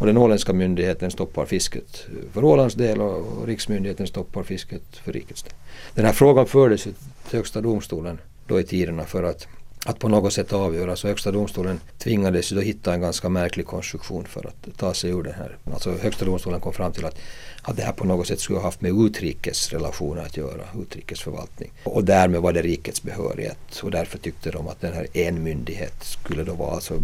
Och 0.00 0.06
den 0.06 0.16
åländska 0.16 0.52
myndigheten 0.52 1.10
stoppar 1.10 1.44
fisket 1.46 2.06
för 2.32 2.44
Ålands 2.44 2.74
del 2.74 3.00
och 3.00 3.46
riksmyndigheten 3.46 4.06
stoppar 4.06 4.42
fisket 4.42 4.82
för 4.92 5.12
rikets 5.12 5.42
del. 5.42 5.52
Den 5.94 6.04
här 6.04 6.12
frågan 6.12 6.46
fördes 6.46 6.82
till 6.82 6.94
Högsta 7.32 7.60
domstolen 7.60 8.18
då 8.46 8.60
i 8.60 8.64
tiderna 8.64 9.04
för 9.04 9.22
att, 9.22 9.46
att 9.86 9.98
på 9.98 10.08
något 10.08 10.32
sätt 10.32 10.52
avgöra. 10.52 10.96
Så 10.96 11.08
Högsta 11.08 11.32
domstolen 11.32 11.80
tvingades 11.98 12.50
då 12.50 12.60
hitta 12.60 12.94
en 12.94 13.00
ganska 13.00 13.28
märklig 13.28 13.66
konstruktion 13.66 14.24
för 14.24 14.46
att 14.46 14.76
ta 14.76 14.94
sig 14.94 15.10
ur 15.10 15.22
det 15.22 15.32
här. 15.32 15.56
Alltså 15.72 15.90
Högsta 16.02 16.24
domstolen 16.24 16.60
kom 16.60 16.72
fram 16.72 16.92
till 16.92 17.04
att, 17.04 17.18
att 17.62 17.76
det 17.76 17.82
här 17.82 17.92
på 17.92 18.04
något 18.04 18.26
sätt 18.26 18.40
skulle 18.40 18.58
ha 18.58 18.66
haft 18.66 18.80
med 18.80 18.92
utrikesrelationer 18.92 20.22
att 20.22 20.36
göra, 20.36 20.62
utrikesförvaltning. 20.82 21.70
Och 21.84 22.04
därmed 22.04 22.40
var 22.40 22.52
det 22.52 22.62
rikets 22.62 23.02
behörighet 23.02 23.80
och 23.82 23.90
därför 23.90 24.18
tyckte 24.18 24.50
de 24.50 24.68
att 24.68 24.80
den 24.80 24.92
här 24.92 25.06
en 25.12 25.42
myndighet 25.42 26.04
skulle 26.04 26.44
då 26.44 26.54
vara 26.54 26.74
alltså 26.74 26.94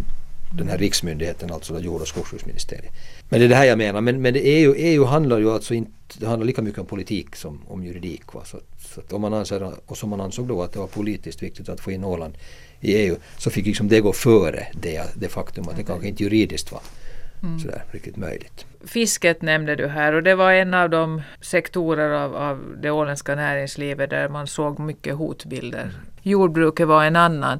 den 0.51 0.67
här 0.67 0.77
riksmyndigheten, 0.77 1.51
alltså 1.51 1.79
jord 1.79 2.01
och 2.01 2.07
skogsbruksministeriet. 2.07 2.91
Men 3.29 3.39
det 3.39 3.45
är 3.45 3.49
det 3.49 3.55
här 3.55 3.65
jag 3.65 3.77
menar. 3.77 4.01
Men, 4.01 4.21
men 4.21 4.33
det 4.33 4.39
EU, 4.39 4.73
EU 4.77 5.03
handlar 5.03 5.39
ju 5.39 5.51
alltså 5.51 5.73
inte, 5.73 5.91
det 6.19 6.27
handlar 6.27 6.45
lika 6.45 6.61
mycket 6.61 6.79
om 6.79 6.85
politik 6.85 7.35
som 7.35 7.61
om 7.67 7.83
juridik. 7.83 8.33
Va? 8.33 8.41
Så, 8.45 8.59
så 8.79 9.15
om 9.15 9.21
man 9.21 9.33
anser, 9.33 9.73
och 9.85 9.97
som 9.97 10.09
man 10.09 10.21
ansåg 10.21 10.47
då 10.47 10.63
att 10.63 10.73
det 10.73 10.79
var 10.79 10.87
politiskt 10.87 11.43
viktigt 11.43 11.69
att 11.69 11.79
få 11.79 11.91
in 11.91 12.03
Åland 12.03 12.37
i 12.81 12.93
EU 12.93 13.15
så 13.37 13.49
fick 13.49 13.65
liksom 13.65 13.87
det 13.87 14.01
gå 14.01 14.13
före 14.13 14.67
det, 14.73 15.15
det 15.15 15.29
faktum 15.29 15.69
att 15.69 15.75
det 15.75 15.83
kanske 15.83 16.07
inte 16.07 16.23
juridiskt 16.23 16.71
var 16.71 16.81
mm. 17.43 17.59
sådär 17.59 17.83
riktigt 17.91 18.17
möjligt. 18.17 18.65
Fisket 18.85 19.41
nämnde 19.41 19.75
du 19.75 19.87
här 19.87 20.13
och 20.13 20.23
det 20.23 20.35
var 20.35 20.51
en 20.51 20.73
av 20.73 20.89
de 20.89 21.21
sektorer 21.41 22.09
av, 22.09 22.35
av 22.35 22.75
det 22.81 22.91
åländska 22.91 23.35
näringslivet 23.35 24.09
där 24.09 24.29
man 24.29 24.47
såg 24.47 24.79
mycket 24.79 25.15
hotbilder. 25.15 25.81
Mm. 25.81 25.95
Jordbruket 26.21 26.87
var 26.87 27.03
en 27.03 27.15
annan. 27.15 27.59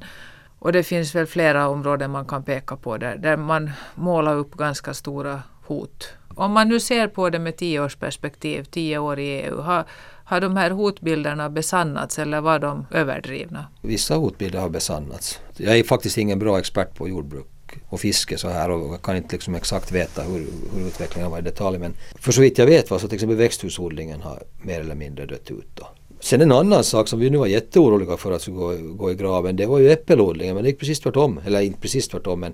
Och 0.60 0.74
det 0.74 0.84
finns 0.84 1.16
väl 1.16 1.26
flera 1.26 1.68
områden 1.68 2.12
man 2.12 2.26
kan 2.26 2.44
peka 2.44 2.76
på 2.76 2.98
där, 2.98 3.18
där 3.18 3.38
man 3.38 3.72
målar 3.96 4.36
upp 4.36 4.52
ganska 4.58 4.94
stora 4.94 5.42
hot. 5.66 6.14
Om 6.36 6.52
man 6.52 6.70
nu 6.70 6.80
ser 6.80 7.08
på 7.08 7.30
det 7.30 7.40
med 7.40 7.58
tioårsperspektiv, 7.58 8.64
tio 8.64 8.98
år 8.98 9.20
i 9.20 9.42
EU, 9.42 9.62
har, 9.62 9.86
har 10.28 10.42
de 10.42 10.58
här 10.58 10.72
hotbilderna 10.72 11.50
besannats 11.50 12.20
eller 12.20 12.42
var 12.42 12.60
de 12.60 12.86
överdrivna? 12.92 13.68
Vissa 13.82 14.16
hotbilder 14.16 14.60
har 14.60 14.70
besannats. 14.70 15.40
Jag 15.58 15.80
är 15.80 15.84
faktiskt 15.84 16.18
ingen 16.18 16.40
bra 16.40 16.60
expert 16.60 16.96
på 16.96 17.10
jordbruk 17.10 17.48
och 17.90 18.00
fiske 18.00 18.38
så 18.38 18.50
här 18.50 18.72
och 18.72 18.94
jag 18.94 19.02
kan 19.02 19.18
inte 19.18 19.36
liksom 19.36 19.56
exakt 19.56 19.92
veta 19.92 20.22
hur, 20.22 20.48
hur 20.76 20.88
utvecklingen 20.88 21.32
var 21.32 21.40
i 21.40 21.42
detalj 21.42 21.78
men 21.78 21.94
för 22.16 22.32
så 22.32 22.42
vitt 22.42 22.58
jag 22.58 22.66
vet 22.66 22.92
var 22.92 23.00
så 23.00 23.08
till 23.08 23.16
exempel 23.16 23.38
växthusodlingen 23.38 24.22
har 24.22 24.44
mer 24.62 24.80
eller 24.80 24.96
mindre 24.96 25.26
dött 25.26 25.52
ut. 25.52 25.68
Då. 25.74 25.88
Sen 26.20 26.42
en 26.42 26.52
annan 26.52 26.84
sak 26.84 27.08
som 27.08 27.20
vi 27.20 27.30
nu 27.30 27.38
var 27.38 27.48
jätteoroliga 27.48 28.18
för 28.18 28.32
att 28.32 28.42
skulle 28.42 28.58
gå, 28.58 28.76
gå 28.78 29.12
i 29.12 29.16
graven 29.16 29.56
det 29.56 29.66
var 29.66 29.80
ju 29.80 29.92
äppelodlingen 29.92 30.56
men 30.56 30.64
det 30.64 30.70
gick 30.70 30.80
precis 30.80 31.00
tvärtom. 31.00 31.42
Eller 31.46 31.62
inte 31.62 31.80
precis 31.80 32.08
tvärtom 32.08 32.40
men, 32.40 32.54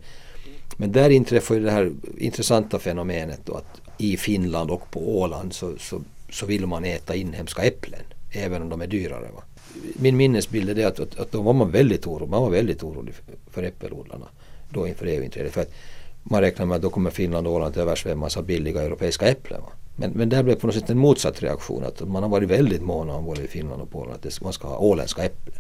men 0.78 0.92
där 0.92 1.10
inträffade 1.10 1.60
det 1.60 1.72
här 1.72 1.92
intressanta 2.18 2.80
fenomenet 2.80 3.40
då 3.46 3.54
att 3.54 3.82
i 3.98 4.18
Finland 4.18 4.72
och 4.72 4.92
på 4.92 5.20
Åland 5.20 5.54
så, 5.54 5.74
så, 5.80 6.02
så 6.34 6.46
vill 6.46 6.68
man 6.68 6.86
äta 6.86 7.16
inhemska 7.16 7.64
äpplen 7.64 8.04
även 8.32 8.62
om 8.62 8.70
de 8.70 8.82
är 8.82 8.88
dyrare. 8.88 9.30
Va? 9.36 9.44
Min 9.96 10.18
minnesbild 10.18 10.70
är 10.70 10.76
det 10.76 10.84
att, 10.84 11.00
att, 11.00 11.20
att 11.20 11.32
då 11.32 11.42
var 11.42 11.54
man 11.54 11.72
väldigt 11.72 12.08
orolig, 12.08 12.30
man 12.30 12.42
var 12.42 12.50
väldigt 12.50 12.84
orolig 12.84 13.14
för, 13.14 13.24
för 13.52 13.64
äppelodlarna 13.64 14.28
då 14.70 14.88
inför 14.88 15.06
EU-inträdet. 15.06 15.54
För 15.54 15.62
att 15.62 15.74
man 16.24 16.42
räknar 16.42 16.66
med 16.66 16.76
att 16.76 16.82
då 16.82 16.90
kommer 16.90 17.10
Finland 17.10 17.48
och 17.48 17.54
Åland 17.54 17.72
att 17.72 17.78
översvämmas 17.78 18.38
av 18.38 18.46
billiga 18.46 18.82
europeiska 18.82 19.28
äpplen. 19.28 19.62
Va? 19.62 19.70
Men, 19.96 20.12
men 20.12 20.30
där 20.30 20.44
blev 20.44 20.56
på 20.56 20.68
något 20.68 20.76
sätt 20.76 20.90
en 20.90 20.98
motsatt 20.98 21.44
reaktion. 21.44 21.84
Att 21.84 22.08
man 22.08 22.24
har 22.24 22.30
varit 22.30 22.50
väldigt 22.50 22.82
måna 22.82 23.14
om 23.14 23.26
både 23.26 23.42
i 23.42 23.48
Finland 23.48 23.82
och 23.82 23.92
Polen 23.92 24.16
att 24.16 24.42
man 24.42 24.54
ska 24.54 24.68
ha 24.68 24.78
åländska 24.78 25.24
äpplen. 25.24 25.58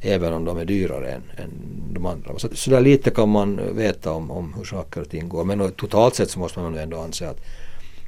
Även 0.00 0.32
om 0.32 0.44
de 0.44 0.58
är 0.58 0.64
dyrare 0.64 1.10
än, 1.10 1.22
än 1.36 1.50
de 1.90 2.06
andra. 2.06 2.38
Så, 2.38 2.48
så 2.52 2.70
där 2.70 2.80
lite 2.80 3.10
kan 3.10 3.28
man 3.28 3.60
veta 3.76 4.12
om, 4.12 4.30
om 4.30 4.54
hur 4.54 4.64
saker 4.64 5.00
och 5.00 5.10
ting 5.10 5.28
går. 5.28 5.44
Men 5.44 5.72
totalt 5.72 6.14
sett 6.14 6.30
så 6.30 6.38
måste 6.38 6.60
man 6.60 6.78
ändå 6.78 6.98
anse 6.98 7.28
att, 7.28 7.36
att 7.36 7.42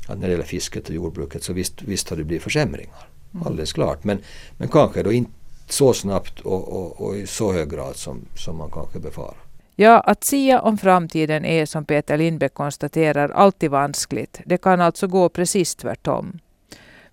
när 0.09 0.27
det 0.27 0.31
gäller 0.31 0.45
fisket 0.45 0.89
och 0.89 0.95
jordbruket 0.95 1.43
så 1.43 1.53
visst, 1.53 1.83
visst 1.83 2.11
har 2.11 2.17
det 2.17 2.25
blivit 2.25 2.43
försämringar. 2.43 3.09
Mm. 3.35 3.47
Alldeles 3.47 3.73
klart. 3.73 4.05
Men, 4.05 4.19
men 4.59 4.69
kanske 4.69 5.03
då 5.03 5.13
inte 5.13 5.31
så 5.69 5.93
snabbt 5.93 6.41
och, 6.41 6.69
och, 6.69 7.01
och, 7.01 7.17
i 7.17 7.27
så 7.27 7.53
hög 7.53 7.71
grad 7.71 7.97
som, 7.97 8.21
som 8.37 8.57
man 8.57 8.71
kanske 8.71 8.99
befarar. 8.99 9.37
Ja, 9.77 10.01
att 10.01 10.25
sia 10.25 10.61
om 10.61 10.79
framtiden 10.79 11.45
är 11.45 11.67
som 11.67 11.85
Peter 11.85 12.17
Lindbäck 12.17 12.55
konstaterar 12.55 13.29
alltid 13.29 13.71
vanskligt. 13.71 14.41
Det 14.45 14.59
kan 14.59 14.81
alltså 14.81 15.07
gå 15.07 15.29
precis 15.29 15.75
tvärtom. 15.75 16.39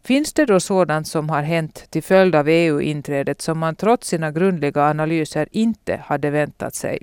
Finns 0.03 0.33
det 0.33 0.45
då 0.45 0.59
sådant 0.59 1.07
som 1.07 1.29
har 1.29 1.41
hänt 1.41 1.85
till 1.89 2.03
följd 2.03 2.35
av 2.35 2.47
EU-inträdet 2.49 3.41
som 3.41 3.59
man 3.59 3.75
trots 3.75 4.07
sina 4.07 4.31
grundliga 4.31 4.83
analyser 4.83 5.47
inte 5.51 6.01
hade 6.05 6.29
väntat 6.29 6.75
sig? 6.75 7.01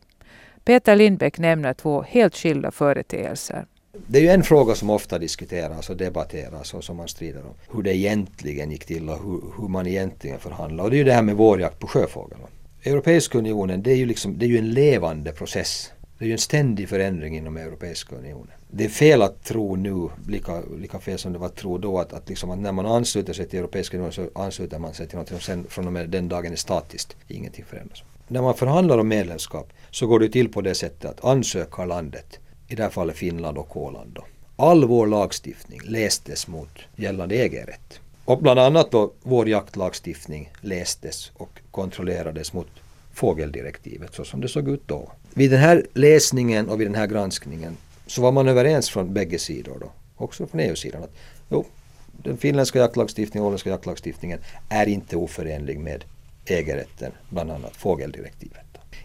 Peter 0.65 0.97
Lindbäck 0.97 1.39
nämner 1.39 1.75
två 1.75 2.03
helt 2.03 2.37
skilda 2.37 2.71
företeelser. 2.71 3.67
Det 4.07 4.19
är 4.19 4.23
ju 4.23 4.29
en 4.29 4.43
fråga 4.43 4.75
som 4.75 4.91
ofta 4.91 5.19
diskuteras 5.19 5.91
och 5.91 5.97
debatteras 5.97 6.75
och 6.75 6.85
som 6.85 6.97
man 6.97 7.09
strider 7.09 7.41
om. 7.41 7.55
Hur 7.77 7.83
det 7.83 7.97
egentligen 7.97 8.71
gick 8.71 8.85
till 8.85 9.09
och 9.09 9.19
hur, 9.25 9.43
hur 9.59 9.69
man 9.69 9.87
egentligen 9.87 10.39
förhandlade. 10.39 10.83
Och 10.83 10.91
det 10.91 10.97
är 10.97 10.99
ju 10.99 11.05
det 11.05 11.13
här 11.13 11.23
med 11.23 11.37
vårjakt 11.37 11.79
på 11.79 11.87
sjöfågel. 11.87 12.39
Europeiska 12.83 13.39
unionen 13.39 13.83
det 13.83 13.91
är, 13.91 13.97
ju 13.97 14.07
liksom, 14.07 14.39
det 14.39 14.47
är 14.47 14.49
ju 14.49 14.59
en 14.59 14.71
levande 14.71 15.33
process. 15.33 15.93
Det 16.19 16.25
är 16.25 16.27
ju 16.27 16.33
en 16.33 16.39
ständig 16.39 16.89
förändring 16.89 17.37
inom 17.37 17.57
Europeiska 17.57 18.17
unionen. 18.17 18.53
Det 18.71 18.85
är 18.85 18.89
fel 18.89 19.23
att 19.23 19.45
tro 19.45 19.77
nu, 19.77 20.09
lika, 20.29 20.61
lika 20.79 20.99
fel 20.99 21.19
som 21.19 21.33
det 21.33 21.39
var 21.39 21.47
att 21.47 21.57
tro 21.57 21.79
då, 21.79 21.99
att, 21.99 22.13
att, 22.13 22.29
liksom, 22.29 22.51
att 22.51 22.59
när 22.59 22.73
man 22.73 22.87
ansluter 22.87 23.33
sig 23.33 23.49
till 23.49 23.59
Europeiska 23.59 23.97
unionen 23.97 24.13
så 24.13 24.29
ansluter 24.35 24.79
man 24.79 24.95
sig 24.95 25.09
till 25.09 25.19
något 25.19 25.29
som 25.29 25.41
sen 25.41 25.67
från 25.69 25.87
och 25.87 25.93
med 25.93 26.09
den 26.11 26.29
dagen 26.29 26.53
är 26.53 26.57
statiskt. 26.57 27.17
Ingenting 27.29 27.65
förändras. 27.65 28.03
När 28.29 28.43
man 28.43 28.55
förhandlar 28.55 28.99
om 28.99 29.09
medlemskap 29.09 29.73
så 29.91 30.07
går 30.07 30.21
det 30.21 30.29
till 30.29 30.49
på 30.49 30.61
det 30.61 30.75
sättet 30.75 31.11
att 31.11 31.25
ansöka 31.25 31.85
landet, 31.85 32.39
i 32.73 32.75
det 32.75 32.83
här 32.83 32.91
fallet 32.91 33.17
Finland 33.17 33.59
och 33.59 33.77
Åland 33.77 34.11
då. 34.15 34.25
All 34.57 34.85
vår 34.85 35.07
lagstiftning 35.07 35.81
lästes 35.85 36.49
mot 36.49 36.79
gällande 36.97 37.35
EG-rätt. 37.35 38.01
Och 38.25 38.43
bland 38.43 38.61
annat 38.61 38.91
då 38.91 39.13
vår 39.23 39.49
jaktlagstiftning 39.49 40.51
lästes 40.61 41.31
och 41.35 41.61
kontrollerades 41.71 42.53
mot 42.53 42.69
fågeldirektivet 43.13 44.15
så 44.15 44.25
som 44.25 44.41
det 44.41 44.49
såg 44.49 44.69
ut 44.69 44.83
då. 44.87 45.13
Vid 45.35 45.51
den 45.51 45.61
här 45.61 45.87
läsningen 45.95 46.69
och 46.69 46.81
vid 46.81 46.87
den 46.87 46.95
här 46.95 47.07
granskningen 47.07 47.77
så 48.07 48.23
var 48.23 48.33
man 48.33 48.49
överens 48.49 48.91
från 48.91 49.15
bägge 49.15 49.39
sidor 49.39 49.79
då, 49.81 49.93
också 50.17 50.47
från 50.47 50.61
EU-sidan 50.61 51.03
att 51.03 51.15
jo, 51.49 51.65
den 52.13 52.37
finländska 52.37 52.79
jaktlagstiftningen 52.79 53.43
och 53.43 53.49
åländska 53.49 53.71
jaktlagstiftningen 53.71 54.39
är 54.69 54.89
inte 54.89 55.17
oförenlig 55.17 55.79
med 55.79 56.05
EG-rätten, 56.45 57.13
bland 57.29 57.51
annat 57.51 57.77
fågeldirektivet. 57.77 58.62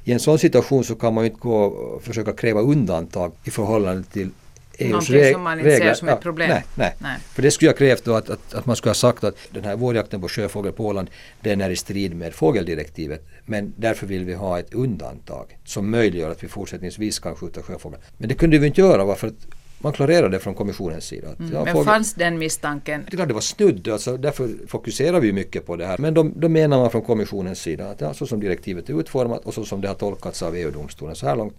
I 0.08 0.12
en 0.12 0.20
sån 0.20 0.39
situation 0.39 0.84
så 0.84 0.96
kan 0.96 1.13
man 1.13 1.24
ju 1.24 1.30
inte 1.30 1.41
gå 1.41 1.56
och 1.56 2.04
försöka 2.04 2.34
kräva 2.34 2.62
undantag 2.62 3.32
i 3.43 3.52
förhållande 3.52 4.04
till 4.04 4.30
EUs 4.78 4.91
Någonting 4.91 5.34
som 5.34 5.41
man 5.41 5.60
inte 5.60 5.78
ser 5.78 5.93
som 5.93 6.08
ett 6.08 6.22
problem. 6.22 6.50
Nej, 6.50 6.63
nej. 6.76 6.93
Nej. 7.00 7.17
För 7.34 7.41
det 7.41 7.52
skulle 7.52 7.70
jag 7.70 7.78
krävt 7.78 8.04
då 8.04 8.13
att, 8.13 8.30
att, 8.30 8.54
att 8.54 8.65
man 8.65 8.76
skulle 8.76 8.89
ha 8.89 8.96
sagt 8.96 9.24
att 9.24 9.36
den 9.52 9.63
här 9.63 9.76
vårjakten 9.76 10.22
på 10.22 10.30
sjöfågel 10.30 10.72
på 10.72 10.86
Åland 10.86 11.10
den 11.41 11.62
är 11.62 11.70
i 11.70 11.76
strid 11.76 12.15
med 12.15 12.34
fågeldirektivet. 12.34 13.28
Men 13.46 13.74
därför 13.78 14.08
vill 14.08 14.26
vi 14.26 14.34
ha 14.34 14.60
ett 14.60 14.74
undantag 14.74 15.58
som 15.65 15.91
möjliggör 15.91 16.32
att 16.32 16.43
vi 16.43 16.48
fortsättningsvis 16.48 17.20
kan 17.20 17.36
skjuta 17.36 17.62
sjöfågel. 17.62 18.00
Men 18.17 18.30
det 18.30 18.36
kunde 18.36 18.58
vi 18.58 18.67
inte 18.67 18.82
göra 18.82 19.06
varför 19.06 19.28
att 19.28 19.48
man 19.80 19.94
klarerade 19.94 20.30
det 20.30 20.40
från 20.40 20.54
kommissionens 20.56 21.06
sida. 21.06 21.28
Att, 21.30 21.36
ja, 21.40 21.46
Mm. 21.46 21.63
Men 21.63 21.74
fågel- 21.76 21.86
fanns 21.86 22.13
den 22.13 22.38
misstanken? 22.38 23.06
det 23.12 23.16
klart 23.16 23.28
det 23.28 23.34
var 23.34 23.42
snudd, 23.42 23.88
alltså, 23.88 24.18
därför 24.18 24.50
fokuserar 24.68 25.20
vi 25.20 25.34
mycket 25.34 25.66
på 25.66 25.76
det 25.76 25.86
här. 25.86 25.98
Men 25.98 26.13
då 26.13 26.50
menar 26.50 26.78
man 26.80 26.92
från 26.92 27.02
kommissionens 27.02 27.60
sida 27.60 27.90
att 27.90 28.02
ja, 28.02 28.13
så 28.13 28.26
som 28.28 28.40
direktivet 28.40 28.90
är 28.90 29.00
utformat 29.00 29.46
och 29.46 29.54
så 29.54 29.66
som 29.66 29.82
det 29.82 29.88
har 29.88 29.96
tolkats 29.96 30.44
av 30.44 30.56
EU-domstolen 30.56 31.16
så 31.16 31.28
här 31.28 31.36
långt 31.36 31.56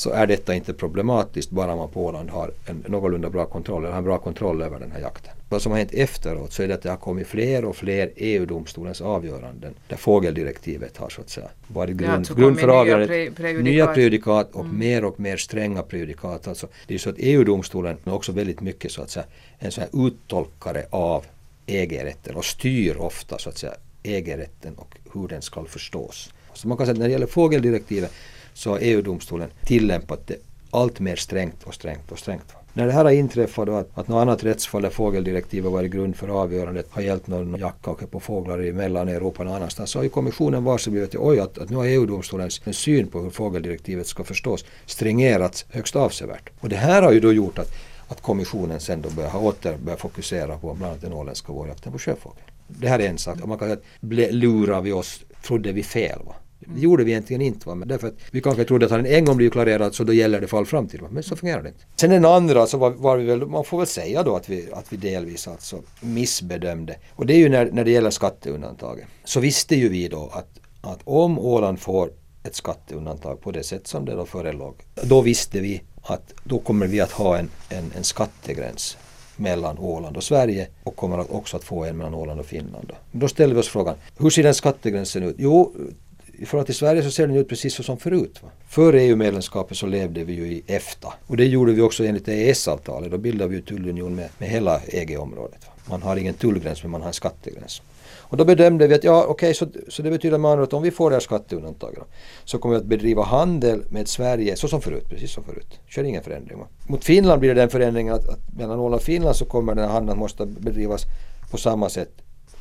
så 0.00 0.10
är 0.10 0.26
detta 0.26 0.54
inte 0.54 0.72
problematiskt 0.72 1.50
bara 1.50 1.76
man 1.76 1.88
på 1.88 2.06
Åland 2.06 2.30
har 2.30 2.50
en 2.66 2.84
någorlunda 2.88 3.30
bra 3.30 3.46
kontroll, 3.46 3.82
eller 3.82 3.90
har 3.92 3.98
en 3.98 4.04
bra 4.04 4.18
kontroll 4.18 4.62
över 4.62 4.80
den 4.80 4.92
här 4.92 5.00
jakten. 5.00 5.32
Vad 5.48 5.62
som 5.62 5.72
har 5.72 5.78
hänt 5.78 5.94
efteråt 5.94 6.52
så 6.52 6.62
är 6.62 6.68
det 6.68 6.74
att 6.74 6.82
det 6.82 6.90
har 6.90 6.96
kommit 6.96 7.26
fler 7.26 7.64
och 7.64 7.76
fler 7.76 8.10
EU-domstolens 8.16 9.00
avgöranden 9.00 9.74
där 9.88 9.96
fågeldirektivet 9.96 10.96
har 10.96 11.08
så 11.08 11.20
att 11.20 11.30
säga 11.30 11.48
varit 11.68 11.96
grund, 11.96 12.12
alltså 12.12 12.34
grund 12.34 12.60
för 12.60 12.66
kommit 12.66 12.72
nya 12.72 12.80
avgörandet. 12.80 13.10
pre- 13.10 13.34
prejudikat. 13.34 13.64
Nya 13.64 13.86
prejudikat 13.86 14.50
och 14.52 14.66
mer 14.66 15.04
och 15.04 15.20
mer 15.20 15.36
stränga 15.36 15.82
prejudikat. 15.82 16.48
Alltså, 16.48 16.68
det 16.86 16.94
är 16.94 16.98
så 16.98 17.10
att 17.10 17.16
EU-domstolen 17.18 17.96
är 18.04 18.12
också 18.14 18.32
väldigt 18.32 18.60
mycket 18.60 18.92
så 18.92 19.02
att 19.02 19.10
säga 19.10 19.26
en 19.58 19.72
sån 19.72 19.84
här 19.84 20.06
uttolkare 20.06 20.84
av 20.90 21.24
EG-rätten 21.66 22.36
och 22.36 22.44
styr 22.44 22.96
ofta 22.96 23.38
så 23.38 23.48
att 23.48 23.58
säga 23.58 23.74
EG-rätten 24.02 24.74
och 24.74 24.96
hur 25.14 25.28
den 25.28 25.42
ska 25.42 25.64
förstås. 25.64 26.32
Så 26.54 26.68
man 26.68 26.76
kan 26.76 26.86
säga 26.86 26.92
att 26.92 26.98
när 26.98 27.06
det 27.06 27.12
gäller 27.12 27.26
fågeldirektivet 27.26 28.12
så 28.58 28.70
har 28.70 28.78
EU-domstolen 28.82 29.50
tillämpat 29.64 30.26
det 30.26 30.36
allt 30.70 31.00
mer 31.00 31.16
strängt 31.16 31.62
och 31.64 31.74
strängt 31.74 32.12
och 32.12 32.18
strängt. 32.18 32.52
När 32.72 32.86
det 32.86 32.92
här 32.92 33.04
har 33.04 33.12
inträffat 33.12 33.66
då 33.66 33.74
att, 33.74 33.98
att 33.98 34.08
något 34.08 34.22
annat 34.22 34.44
rättsfall 34.44 34.82
där 34.82 34.90
fågeldirektivet 34.90 35.72
varit 35.72 35.90
grund 35.90 36.16
för 36.16 36.28
avgörandet 36.28 36.86
har 36.90 37.02
gällt 37.02 37.26
någon 37.26 37.60
jackkaka 37.60 38.06
på 38.06 38.20
fåglar 38.20 38.64
i 38.64 38.72
Mellaneuropa 38.72 39.38
och 39.38 39.46
någon 39.46 39.56
annanstans 39.56 39.90
så 39.90 39.98
har 39.98 40.04
ju 40.04 40.08
kommissionen 40.08 40.64
varse 40.64 40.90
blivit 40.90 41.14
oj 41.14 41.40
att, 41.40 41.58
att 41.58 41.70
nu 41.70 41.76
har 41.76 41.86
EU-domstolens 41.86 42.60
syn 42.72 43.06
på 43.06 43.20
hur 43.20 43.30
fågeldirektivet 43.30 44.06
ska 44.06 44.24
förstås 44.24 44.64
stringerats 44.86 45.66
högst 45.68 45.96
avsevärt. 45.96 46.50
Och 46.60 46.68
det 46.68 46.76
här 46.76 47.02
har 47.02 47.12
ju 47.12 47.20
då 47.20 47.32
gjort 47.32 47.58
att, 47.58 47.74
att 48.08 48.22
kommissionen 48.22 48.80
sen 48.80 49.02
då 49.02 49.10
börjar, 49.10 49.36
åter 49.36 49.76
börjat 49.76 50.00
fokusera 50.00 50.58
på 50.58 50.74
bland 50.74 50.90
annat 50.90 51.02
den 51.02 51.12
åländska 51.12 51.52
vårjakten 51.52 51.92
på 51.92 51.98
sjöfågel. 51.98 52.42
Det 52.66 52.88
här 52.88 52.98
är 52.98 53.08
en 53.08 53.18
sak. 53.18 53.46
Man 53.46 53.58
kan 53.58 53.68
säga 53.68 53.78
att 53.78 54.00
ble, 54.00 54.32
lurar 54.32 54.80
vi 54.80 54.92
oss, 54.92 55.20
trodde 55.42 55.72
vi 55.72 55.82
fel 55.82 56.18
va? 56.26 56.34
Det 56.60 56.80
gjorde 56.80 57.04
vi 57.04 57.10
egentligen 57.10 57.42
inte. 57.42 57.68
Va? 57.68 57.74
Men 57.74 57.88
därför 57.88 58.08
att 58.08 58.14
vi 58.30 58.40
kanske 58.40 58.64
trodde 58.64 58.86
att 58.86 58.90
har 58.90 58.98
den 58.98 59.12
en 59.12 59.24
gång 59.24 59.36
blivit 59.36 59.52
klarerad 59.52 59.94
så 59.94 60.04
då 60.04 60.12
gäller 60.12 60.40
det 60.40 60.46
för 60.46 60.58
all 60.58 60.66
framtid. 60.66 61.00
Va? 61.00 61.08
Men 61.10 61.22
så 61.22 61.36
fungerar 61.36 61.62
det 61.62 61.68
inte. 61.68 61.84
Sen 61.96 62.10
den 62.10 62.24
andra 62.24 62.66
så 62.66 62.78
var, 62.78 62.90
var 62.90 63.16
vi 63.16 63.24
väl, 63.24 63.46
man 63.46 63.64
får 63.64 63.78
väl 63.78 63.86
säga 63.86 64.22
då 64.22 64.36
att 64.36 64.48
vi, 64.48 64.68
att 64.72 64.92
vi 64.92 64.96
delvis 64.96 65.48
alltså 65.48 65.82
missbedömde. 66.00 66.96
Och 67.10 67.26
det 67.26 67.34
är 67.34 67.38
ju 67.38 67.48
när, 67.48 67.70
när 67.70 67.84
det 67.84 67.90
gäller 67.90 68.10
skatteundantaget. 68.10 69.06
Så 69.24 69.40
visste 69.40 69.76
ju 69.76 69.88
vi 69.88 70.08
då 70.08 70.30
att, 70.32 70.60
att 70.80 71.00
om 71.04 71.38
Åland 71.38 71.80
får 71.80 72.10
ett 72.42 72.54
skatteundantag 72.54 73.40
på 73.40 73.50
det 73.50 73.62
sätt 73.62 73.86
som 73.86 74.04
det 74.04 74.14
då 74.14 74.26
förelåg. 74.26 74.74
Då 75.02 75.20
visste 75.20 75.60
vi 75.60 75.82
att 76.02 76.34
då 76.44 76.58
kommer 76.58 76.86
vi 76.86 77.00
att 77.00 77.12
ha 77.12 77.38
en, 77.38 77.50
en, 77.68 77.92
en 77.96 78.04
skattegräns 78.04 78.96
mellan 79.36 79.78
Åland 79.78 80.16
och 80.16 80.24
Sverige 80.24 80.68
och 80.84 80.96
kommer 80.96 81.34
också 81.34 81.56
att 81.56 81.64
få 81.64 81.84
en 81.84 81.96
mellan 81.96 82.14
Åland 82.14 82.40
och 82.40 82.46
Finland. 82.46 82.86
Då, 82.88 82.94
då 83.12 83.28
ställer 83.28 83.54
vi 83.54 83.60
oss 83.60 83.68
frågan, 83.68 83.96
hur 84.18 84.30
ser 84.30 84.42
den 84.42 84.54
skattegränsen 84.54 85.22
ut? 85.22 85.36
Jo, 85.38 85.74
i 86.38 86.46
förhållande 86.46 86.66
till 86.66 86.74
Sverige 86.74 87.02
så 87.02 87.10
ser 87.10 87.26
den 87.26 87.36
ut 87.36 87.48
precis 87.48 87.74
så 87.74 87.82
som 87.82 87.98
förut. 87.98 88.38
Va? 88.42 88.48
Före 88.68 89.00
EU-medlemskapet 89.02 89.76
så 89.76 89.86
levde 89.86 90.24
vi 90.24 90.32
ju 90.32 90.46
i 90.46 90.62
EFTA 90.66 91.14
och 91.26 91.36
det 91.36 91.44
gjorde 91.44 91.72
vi 91.72 91.82
också 91.82 92.04
enligt 92.04 92.28
EES-avtalet. 92.28 93.10
Då 93.10 93.18
bildade 93.18 93.50
vi 93.50 93.56
ju 93.56 93.62
tullunion 93.62 94.14
med, 94.14 94.28
med 94.38 94.48
hela 94.48 94.80
EG-området. 94.86 95.66
Va? 95.66 95.72
Man 95.90 96.02
har 96.02 96.16
ingen 96.16 96.34
tullgräns 96.34 96.82
men 96.82 96.90
man 96.90 97.00
har 97.00 97.08
en 97.08 97.14
skattegräns. 97.14 97.82
Och 98.30 98.36
då 98.36 98.44
bedömde 98.44 98.86
vi 98.86 98.94
att 98.94 99.04
ja 99.04 99.24
okej 99.28 99.54
så, 99.54 99.66
så 99.88 100.02
det 100.02 100.10
betyder 100.10 100.38
med 100.38 100.50
andra 100.50 100.64
att 100.64 100.72
om 100.72 100.82
vi 100.82 100.90
får 100.90 101.10
det 101.10 101.16
här 101.16 101.20
skatteundantaget 101.20 102.02
så 102.44 102.58
kommer 102.58 102.74
vi 102.74 102.80
att 102.80 102.86
bedriva 102.86 103.22
handel 103.22 103.82
med 103.90 104.08
Sverige 104.08 104.56
så 104.56 104.68
som 104.68 104.80
förut, 104.80 105.04
precis 105.08 105.30
som 105.30 105.44
förut. 105.44 105.80
Kör 105.88 106.04
ingen 106.04 106.22
förändring. 106.22 106.58
Va? 106.58 106.66
Mot 106.86 107.04
Finland 107.04 107.40
blir 107.40 107.54
det 107.54 107.60
den 107.60 107.70
förändringen 107.70 108.14
att, 108.14 108.28
att 108.28 108.56
mellan 108.56 108.78
Åland 108.78 108.94
och 108.94 109.02
Finland 109.02 109.36
så 109.36 109.44
kommer 109.44 109.74
den 109.74 109.84
här 109.84 109.92
handeln 109.92 110.12
att 110.12 110.18
måste 110.18 110.46
bedrivas 110.46 111.02
på 111.50 111.56
samma 111.56 111.88
sätt 111.88 112.12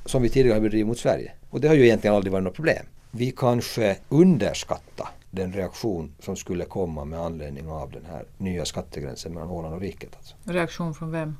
som 0.06 0.22
vi 0.22 0.30
tidigare 0.30 0.56
har 0.56 0.62
bedrivit 0.62 0.88
mot 0.88 1.00
Sverige. 1.00 1.32
Och 1.50 1.62
det 1.62 1.68
har 1.68 1.76
ju 1.76 1.84
egentligen 1.84 2.16
aldrig 2.16 2.32
varit 2.32 2.44
något 2.44 2.56
problem. 2.56 2.86
Vi 3.12 3.32
kanske 3.32 3.98
underskatta 4.10 5.08
den 5.32 5.54
reaktion 5.54 6.12
som 6.20 6.36
skulle 6.36 6.65
komma 6.65 7.06
med 7.06 7.20
anledning 7.20 7.67
av 7.67 7.91
den 7.91 8.06
här 8.06 8.26
nya 8.38 8.65
skattegränsen 8.65 9.34
mellan 9.34 9.50
Åland 9.50 9.76
och 9.76 9.82
riket. 9.82 10.10
Alltså. 10.17 10.36
Reaktion 10.43 10.93
från 10.93 11.12
vem? 11.12 11.36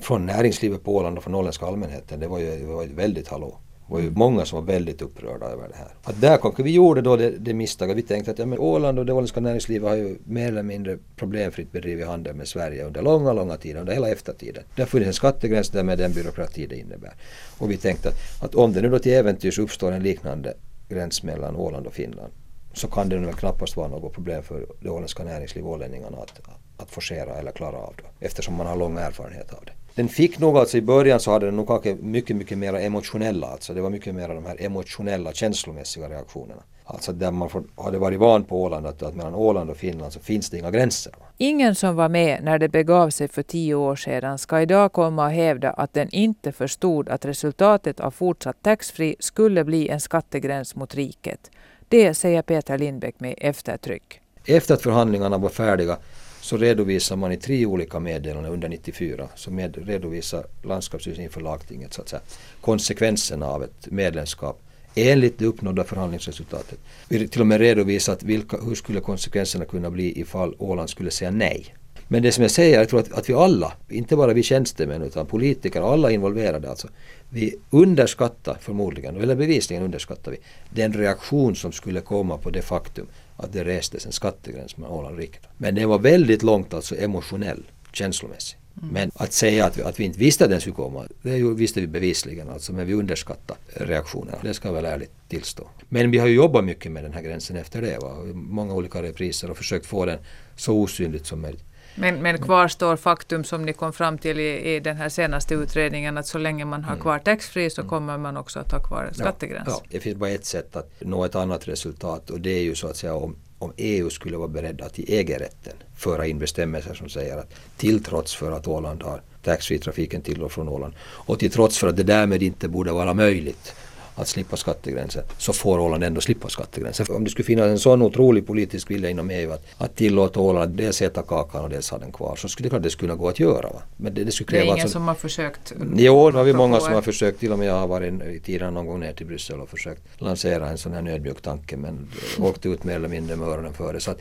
Från 0.00 0.26
näringslivet 0.26 0.84
på 0.84 0.96
Åland 0.96 1.18
och 1.18 1.24
från 1.24 1.34
åländska 1.34 1.66
allmänheten, 1.66 2.20
det 2.20 2.28
var 2.28 2.38
ju, 2.38 2.56
det 2.56 2.66
var 2.66 2.82
ju 2.82 2.94
väldigt 2.94 3.28
hallå. 3.28 3.58
Det 3.86 3.92
var 3.92 4.00
ju 4.00 4.10
många 4.10 4.44
som 4.44 4.58
var 4.58 4.72
väldigt 4.72 5.02
upprörda 5.02 5.46
över 5.46 5.68
det 5.68 5.74
här. 5.76 5.88
Att 6.02 6.20
där 6.20 6.36
kanske 6.36 6.62
vi 6.62 6.70
gjorde 6.70 7.00
då 7.00 7.16
det, 7.16 7.30
det 7.30 7.54
misstaget. 7.54 7.96
Vi 7.96 8.02
tänkte 8.02 8.30
att 8.30 8.38
ja, 8.38 8.46
men 8.46 8.58
Åland 8.58 8.98
och 8.98 9.06
det 9.06 9.12
åländska 9.12 9.40
näringslivet 9.40 9.88
har 9.88 9.96
ju 9.96 10.18
mer 10.24 10.48
eller 10.48 10.62
mindre 10.62 10.98
problemfritt 11.16 11.72
bedrivit 11.72 12.06
handel 12.06 12.34
med 12.34 12.48
Sverige 12.48 12.84
under 12.84 13.02
långa, 13.02 13.32
långa 13.32 13.56
tider, 13.56 13.80
under 13.80 13.92
hela 13.92 14.08
eftertiden. 14.08 14.64
Där 14.76 14.86
funnits 14.86 15.06
en 15.06 15.14
skattegräns 15.14 15.70
där 15.70 15.82
med 15.82 15.98
den 15.98 16.12
byråkrati 16.12 16.66
det 16.66 16.76
innebär. 16.76 17.14
Och 17.58 17.70
vi 17.70 17.76
tänkte 17.76 18.08
att, 18.08 18.44
att 18.44 18.54
om 18.54 18.72
det 18.72 18.80
nu 18.80 18.88
då 18.88 18.98
till 18.98 19.12
äventyrs 19.12 19.58
uppstår 19.58 19.92
en 19.92 20.02
liknande 20.02 20.54
gräns 20.88 21.22
mellan 21.22 21.56
Åland 21.56 21.86
och 21.86 21.92
Finland 21.92 22.32
så 22.72 22.88
kan 22.88 23.08
det 23.08 23.18
väl 23.18 23.34
knappast 23.34 23.76
vara 23.76 23.88
något 23.88 24.12
problem 24.12 24.42
för 24.42 24.66
det 24.80 24.90
åländska 24.90 25.24
näringslivet, 25.24 25.68
ålänningarna, 25.70 26.18
att, 26.18 26.40
att 26.76 26.90
forcera 26.90 27.34
eller 27.34 27.52
klara 27.52 27.76
av 27.76 27.94
det. 27.96 28.26
Eftersom 28.26 28.54
man 28.54 28.66
har 28.66 28.76
lång 28.76 28.98
erfarenhet 28.98 29.54
av 29.54 29.64
det. 29.64 29.72
Den 29.94 30.08
fick 30.08 30.38
nog 30.38 30.58
alltså 30.58 30.76
i 30.76 30.82
början 30.82 31.20
så 31.20 31.30
hade 31.30 31.46
den 31.46 31.56
nog 31.56 31.66
kanske 31.68 31.94
mycket, 31.94 32.36
mycket 32.36 32.58
mer 32.58 32.74
emotionella, 32.74 33.46
alltså 33.46 33.74
det 33.74 33.80
var 33.80 33.90
mycket 33.90 34.14
mer 34.14 34.28
de 34.28 34.46
här 34.46 34.56
emotionella, 34.62 35.32
känslomässiga 35.32 36.08
reaktionerna. 36.08 36.62
Alltså 36.84 37.12
där 37.12 37.30
man 37.30 37.48
får, 37.48 37.64
hade 37.76 37.98
varit 37.98 38.18
van 38.18 38.44
på 38.44 38.62
Åland 38.62 38.86
att, 38.86 39.02
att 39.02 39.14
mellan 39.14 39.34
Åland 39.34 39.70
och 39.70 39.76
Finland 39.76 40.12
så 40.12 40.20
finns 40.20 40.50
det 40.50 40.58
inga 40.58 40.70
gränser. 40.70 41.12
Ingen 41.38 41.74
som 41.74 41.96
var 41.96 42.08
med 42.08 42.44
när 42.44 42.58
det 42.58 42.68
begav 42.68 43.10
sig 43.10 43.28
för 43.28 43.42
tio 43.42 43.74
år 43.74 43.96
sedan 43.96 44.38
ska 44.38 44.60
idag 44.60 44.92
komma 44.92 45.24
och 45.24 45.30
hävda 45.30 45.70
att 45.70 45.92
den 45.92 46.08
inte 46.10 46.52
förstod 46.52 47.08
att 47.08 47.24
resultatet 47.24 48.00
av 48.00 48.10
fortsatt 48.10 48.62
taxfree 48.62 49.14
skulle 49.18 49.64
bli 49.64 49.88
en 49.88 50.00
skattegräns 50.00 50.74
mot 50.74 50.94
riket. 50.94 51.50
Det 51.88 52.14
säger 52.14 52.42
Peter 52.42 52.78
Lindbäck 52.78 53.20
med 53.20 53.34
eftertryck. 53.38 54.20
Efter 54.46 54.74
att 54.74 54.82
förhandlingarna 54.82 55.38
var 55.38 55.48
färdiga 55.48 55.98
så 56.40 56.56
redovisar 56.56 57.16
man 57.16 57.32
i 57.32 57.36
tre 57.36 57.66
olika 57.66 58.00
meddelanden 58.00 58.52
under 58.52 58.68
94 58.68 59.28
så 59.34 59.50
med, 59.50 59.88
redovisar 59.88 60.46
landskapsstyrelsen 60.62 61.24
inför 61.24 61.40
lagtinget 61.40 61.94
så 61.94 62.02
att 62.02 62.08
säga, 62.08 62.22
konsekvenserna 62.60 63.46
av 63.46 63.62
ett 63.62 63.86
medlemskap 63.86 64.65
enligt 64.96 65.38
det 65.38 65.46
uppnådda 65.46 65.84
förhandlingsresultatet. 65.84 66.78
Vi 67.08 67.28
till 67.28 67.40
och 67.40 67.46
med 67.46 67.60
redovisat 67.60 68.22
vilka, 68.22 68.56
hur 68.56 68.74
skulle 68.74 69.00
konsekvenserna 69.00 69.64
kunna 69.64 69.90
bli 69.90 70.20
ifall 70.20 70.54
Åland 70.58 70.90
skulle 70.90 71.10
säga 71.10 71.30
nej. 71.30 71.74
Men 72.08 72.22
det 72.22 72.32
som 72.32 72.42
jag 72.42 72.50
säger, 72.50 72.78
jag 72.78 72.88
tror 72.88 73.00
att, 73.00 73.12
att 73.12 73.28
vi 73.28 73.34
alla, 73.34 73.72
inte 73.88 74.16
bara 74.16 74.32
vi 74.32 74.42
tjänstemän 74.42 75.02
utan 75.02 75.26
politiker, 75.26 75.92
alla 75.92 76.10
involverade 76.10 76.70
alltså, 76.70 76.88
vi 77.28 77.54
underskattar 77.70 78.58
förmodligen, 78.60 79.16
eller 79.16 79.34
bevisligen 79.34 79.82
underskattar 79.82 80.32
vi, 80.32 80.38
den 80.70 80.92
reaktion 80.92 81.56
som 81.56 81.72
skulle 81.72 82.00
komma 82.00 82.38
på 82.38 82.50
det 82.50 82.62
faktum 82.62 83.06
att 83.36 83.52
det 83.52 83.64
restes 83.64 84.06
en 84.06 84.12
skattegräns 84.12 84.76
mellan 84.76 84.92
Åland 84.92 85.14
och 85.14 85.20
riket. 85.20 85.42
Men 85.56 85.74
det 85.74 85.86
var 85.86 85.98
väldigt 85.98 86.42
långt 86.42 86.74
alltså 86.74 86.96
emotionell, 86.96 87.62
känslomässig. 87.92 88.58
Men 88.82 89.10
att 89.14 89.32
säga 89.32 89.64
att 89.64 89.78
vi, 89.78 89.82
att 89.82 90.00
vi 90.00 90.04
inte 90.04 90.18
visste 90.18 90.44
att 90.44 90.50
den 90.50 90.60
skulle 90.60 90.76
komma, 90.76 91.04
det 91.22 91.42
visste 91.42 91.80
vi 91.80 91.86
bevisligen 91.86 92.50
alltså, 92.50 92.72
men 92.72 92.86
vi 92.86 92.94
underskattade 92.94 93.60
reaktionerna. 93.74 94.38
Det 94.42 94.54
ska 94.54 94.68
jag 94.68 94.74
väl 94.74 94.84
ärligt 94.84 95.12
tillstå. 95.28 95.68
Men 95.88 96.10
vi 96.10 96.18
har 96.18 96.26
ju 96.26 96.34
jobbat 96.34 96.64
mycket 96.64 96.92
med 96.92 97.04
den 97.04 97.12
här 97.12 97.22
gränsen 97.22 97.56
efter 97.56 97.82
det. 97.82 97.98
Va? 97.98 98.14
Många 98.34 98.74
olika 98.74 99.02
repriser 99.02 99.50
och 99.50 99.56
försökt 99.56 99.86
få 99.86 100.04
den 100.04 100.18
så 100.56 100.74
osynligt 100.74 101.26
som 101.26 101.40
möjligt. 101.40 101.64
Men, 101.98 102.22
men 102.22 102.38
kvar 102.38 102.68
står 102.68 102.96
faktum 102.96 103.44
som 103.44 103.64
ni 103.64 103.72
kom 103.72 103.92
fram 103.92 104.18
till 104.18 104.40
i, 104.40 104.74
i 104.74 104.80
den 104.80 104.96
här 104.96 105.08
senaste 105.08 105.54
utredningen 105.54 106.18
att 106.18 106.26
så 106.26 106.38
länge 106.38 106.64
man 106.64 106.84
har 106.84 106.96
kvar 106.96 107.18
taxfree 107.18 107.70
så 107.70 107.82
kommer 107.82 108.18
man 108.18 108.36
också 108.36 108.58
att 108.60 108.72
ha 108.72 108.82
kvar 108.82 109.04
en 109.04 109.14
skattegräns. 109.14 109.68
Ja, 109.68 109.82
det 109.90 110.00
finns 110.00 110.16
bara 110.16 110.30
ett 110.30 110.44
sätt 110.44 110.76
att 110.76 110.92
nå 111.00 111.24
ett 111.24 111.34
annat 111.34 111.68
resultat 111.68 112.30
och 112.30 112.40
det 112.40 112.50
är 112.50 112.62
ju 112.62 112.74
så 112.74 112.86
att 112.86 112.96
säga 112.96 113.14
om, 113.14 113.36
om 113.58 113.72
EU 113.76 114.10
skulle 114.10 114.36
vara 114.36 114.48
beredda 114.48 114.84
att 114.84 114.98
i 114.98 115.16
EG-rätten 115.16 115.76
föra 115.96 116.26
in 116.26 116.38
bestämmelser 116.38 116.94
som 116.94 117.08
säger 117.08 117.36
att 117.36 117.54
till 117.76 118.04
trots 118.04 118.34
för 118.34 118.52
att 118.52 118.66
Åland 118.66 119.02
har 119.02 119.22
taxfree-trafiken 119.42 120.22
till 120.22 120.42
och 120.42 120.52
från 120.52 120.68
Åland 120.68 120.94
och 121.00 121.38
till 121.38 121.50
trots 121.50 121.78
för 121.78 121.88
att 121.88 121.96
det 121.96 122.02
därmed 122.02 122.42
inte 122.42 122.68
borde 122.68 122.92
vara 122.92 123.14
möjligt 123.14 123.74
att 124.16 124.28
slippa 124.28 124.56
skattegränsen 124.56 125.22
så 125.38 125.52
får 125.52 125.78
Åland 125.78 126.04
ändå 126.04 126.20
slippa 126.20 126.48
skattegränsen. 126.48 127.06
Om 127.08 127.24
det 127.24 127.30
skulle 127.30 127.46
finnas 127.46 127.66
en 127.66 127.78
sån 127.78 128.02
otrolig 128.02 128.46
politisk 128.46 128.90
vilja 128.90 129.10
inom 129.10 129.30
EU 129.30 129.52
att, 129.52 129.66
att 129.78 129.96
tillåta 129.96 130.40
Åland 130.40 130.70
att 130.70 130.76
dels 130.76 131.02
äta 131.02 131.22
kakan 131.22 131.64
och 131.64 131.70
dels 131.70 131.90
ha 131.90 131.98
den 131.98 132.12
kvar 132.12 132.36
så 132.36 132.48
skulle 132.48 132.66
det 132.66 132.70
klart 132.70 132.82
det 132.82 132.90
skulle 132.90 133.14
gå 133.14 133.28
att 133.28 133.40
göra. 133.40 133.68
Va? 133.68 133.82
Men 133.96 134.14
det, 134.14 134.24
det, 134.24 134.32
skulle 134.32 134.46
kräva 134.46 134.64
det 134.64 134.68
är 134.68 134.72
ingen 134.72 134.82
alltså, 134.82 134.92
som 134.92 135.08
har 135.08 135.14
försökt? 135.14 135.72
Jo, 135.96 136.30
det 136.30 136.38
har 136.38 136.44
vi 136.44 136.52
många 136.52 136.80
som 136.80 136.92
har 136.92 137.02
försökt. 137.02 137.40
Till 137.40 137.52
och 137.52 137.58
med 137.58 137.68
jag 137.68 137.74
har 137.74 137.86
varit 137.86 138.22
i 138.22 138.40
tiden 138.40 138.74
någon 138.74 138.86
gång 138.86 139.00
ner 139.00 139.12
till 139.12 139.26
Bryssel 139.26 139.60
och 139.60 139.68
försökt 139.68 140.02
lansera 140.18 140.68
en 140.68 140.78
sån 140.78 140.92
här 140.92 141.02
nödmjuk 141.02 141.40
tanke 141.40 141.76
men 141.76 142.08
åkte 142.38 142.68
ut 142.68 142.84
mer 142.84 142.94
eller 142.94 143.08
mindre 143.08 143.36
med 143.36 143.48
öronen 143.48 143.74
före. 143.74 144.00
Så 144.00 144.10
att, 144.10 144.20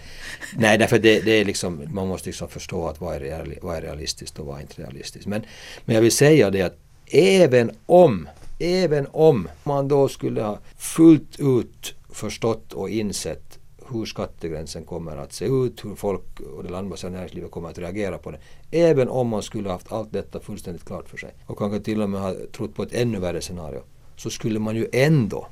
nej, 0.58 0.78
därför 0.78 1.00
det, 1.00 1.20
det 1.20 1.32
är 1.32 1.46
liksom, 1.46 1.82
man 1.94 2.08
måste 2.08 2.30
liksom 2.30 2.48
förstå 2.48 2.88
att 2.88 3.02
vad 3.02 3.16
är, 3.16 3.58
vad 3.62 3.78
är 3.78 3.82
realistiskt 3.82 4.40
och 4.40 4.46
vad 4.46 4.58
är 4.58 4.62
inte 4.62 4.82
realistiskt. 4.82 5.28
Men, 5.28 5.46
men 5.86 5.96
jag 5.96 6.02
vill 6.02 6.12
säga 6.12 6.50
det 6.50 6.62
att 6.62 6.78
även 7.12 7.72
om 7.86 8.28
Även 8.60 9.08
om 9.12 9.48
man 9.64 9.88
då 9.88 10.08
skulle 10.08 10.42
ha 10.42 10.60
fullt 10.78 11.40
ut 11.40 11.96
förstått 12.10 12.74
och 12.74 12.90
insett 12.90 13.60
hur 13.90 14.06
skattegränsen 14.06 14.86
kommer 14.86 15.18
att 15.18 15.34
se 15.34 15.46
ut, 15.46 15.86
hur 15.86 15.96
folk 15.96 16.40
och 16.40 16.64
det 16.64 16.70
landbaserade 16.70 17.16
näringslivet 17.16 17.52
kommer 17.52 17.70
att 17.70 17.78
reagera 17.78 18.18
på 18.18 18.32
det. 18.32 18.40
Även 18.72 19.10
om 19.10 19.28
man 19.28 19.44
skulle 19.44 19.70
haft 19.70 19.92
allt 19.92 20.14
detta 20.14 20.40
fullständigt 20.40 20.86
klart 20.86 21.10
för 21.10 21.18
sig 21.18 21.34
och 21.46 21.58
kanske 21.58 21.80
till 21.80 22.02
och 22.02 22.10
med 22.10 22.22
ha 22.22 22.34
trott 22.52 22.76
på 22.76 22.84
ett 22.84 22.94
ännu 22.94 23.20
värre 23.20 23.42
scenario 23.42 23.82
så 24.16 24.30
skulle 24.30 24.60
man 24.60 24.76
ju 24.76 24.88
ändå 24.92 25.48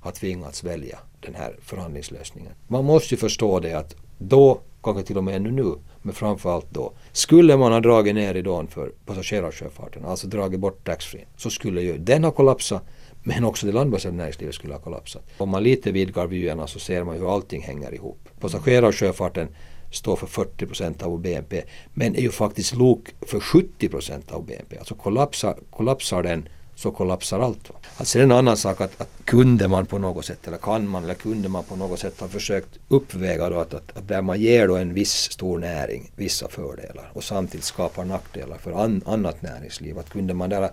ha 0.00 0.10
tvingats 0.10 0.64
välja 0.64 0.98
den 1.20 1.34
här 1.34 1.56
förhandlingslösningen. 1.62 2.52
Man 2.68 2.84
måste 2.84 3.14
ju 3.14 3.18
förstå 3.18 3.60
det 3.60 3.72
att 3.72 3.96
då, 4.18 4.60
kanske 4.82 5.02
till 5.02 5.16
och 5.16 5.24
med 5.24 5.36
ännu 5.36 5.50
nu, 5.50 5.74
men 6.06 6.14
framförallt 6.14 6.66
då, 6.70 6.92
skulle 7.12 7.56
man 7.56 7.72
ha 7.72 7.80
dragit 7.80 8.14
ner 8.14 8.34
ridån 8.34 8.68
för 8.68 8.92
passagerarsjöfarten, 9.06 10.04
alltså 10.04 10.26
dragit 10.26 10.60
bort 10.60 10.86
taxfree, 10.86 11.24
så 11.36 11.50
skulle 11.50 11.82
ju 11.82 11.98
den 11.98 12.24
ha 12.24 12.30
kollapsat 12.30 12.82
men 13.22 13.44
också 13.44 13.66
det 13.66 13.72
landbaserade 13.72 14.16
näringslivet 14.16 14.54
skulle 14.54 14.74
ha 14.74 14.80
kollapsat. 14.80 15.22
Om 15.38 15.48
man 15.48 15.62
lite 15.62 15.92
vidgar 15.92 16.26
vyerna 16.26 16.66
så 16.66 16.78
ser 16.78 17.04
man 17.04 17.16
hur 17.16 17.34
allting 17.34 17.62
hänger 17.62 17.94
ihop. 17.94 18.28
Passagerarsjöfarten 18.40 19.48
står 19.92 20.16
för 20.16 20.26
40 20.26 20.66
procent 20.66 21.02
av 21.02 21.10
vår 21.10 21.18
BNP 21.18 21.62
men 21.94 22.16
är 22.16 22.20
ju 22.20 22.30
faktiskt 22.30 22.74
lok 22.76 23.08
för 23.20 23.40
70 23.40 23.88
procent 23.88 24.32
av 24.32 24.46
BNP. 24.46 24.78
Alltså 24.78 24.94
kollapsar, 24.94 25.58
kollapsar 25.70 26.22
den 26.22 26.48
så 26.76 26.90
kollapsar 26.90 27.40
allt. 27.40 27.70
Alltså 27.96 28.18
det 28.18 28.22
är 28.22 28.24
en 28.24 28.32
annan 28.32 28.56
sak 28.56 28.80
att, 28.80 29.00
att 29.00 29.08
kunde 29.24 29.68
man 29.68 29.86
på 29.86 29.98
något 29.98 30.24
sätt 30.24 30.46
eller 30.46 30.58
kan 30.58 30.88
man 30.88 31.04
eller 31.04 31.14
kunde 31.14 31.48
man 31.48 31.64
på 31.64 31.76
något 31.76 31.98
sätt 31.98 32.20
ha 32.20 32.28
försökt 32.28 32.68
uppväga 32.88 33.50
då 33.50 33.58
att, 33.58 33.74
att, 33.74 33.96
att 33.96 34.08
där 34.08 34.22
man 34.22 34.40
ger 34.40 34.68
då 34.68 34.76
en 34.76 34.94
viss 34.94 35.12
stor 35.32 35.58
näring 35.58 36.10
vissa 36.16 36.48
fördelar 36.48 37.10
och 37.12 37.24
samtidigt 37.24 37.64
skapar 37.64 38.04
nackdelar 38.04 38.58
för 38.58 38.72
an, 38.72 39.02
annat 39.06 39.42
näringsliv. 39.42 39.98
Att 39.98 40.10
kunde 40.10 40.34
man 40.34 40.50
där 40.50 40.70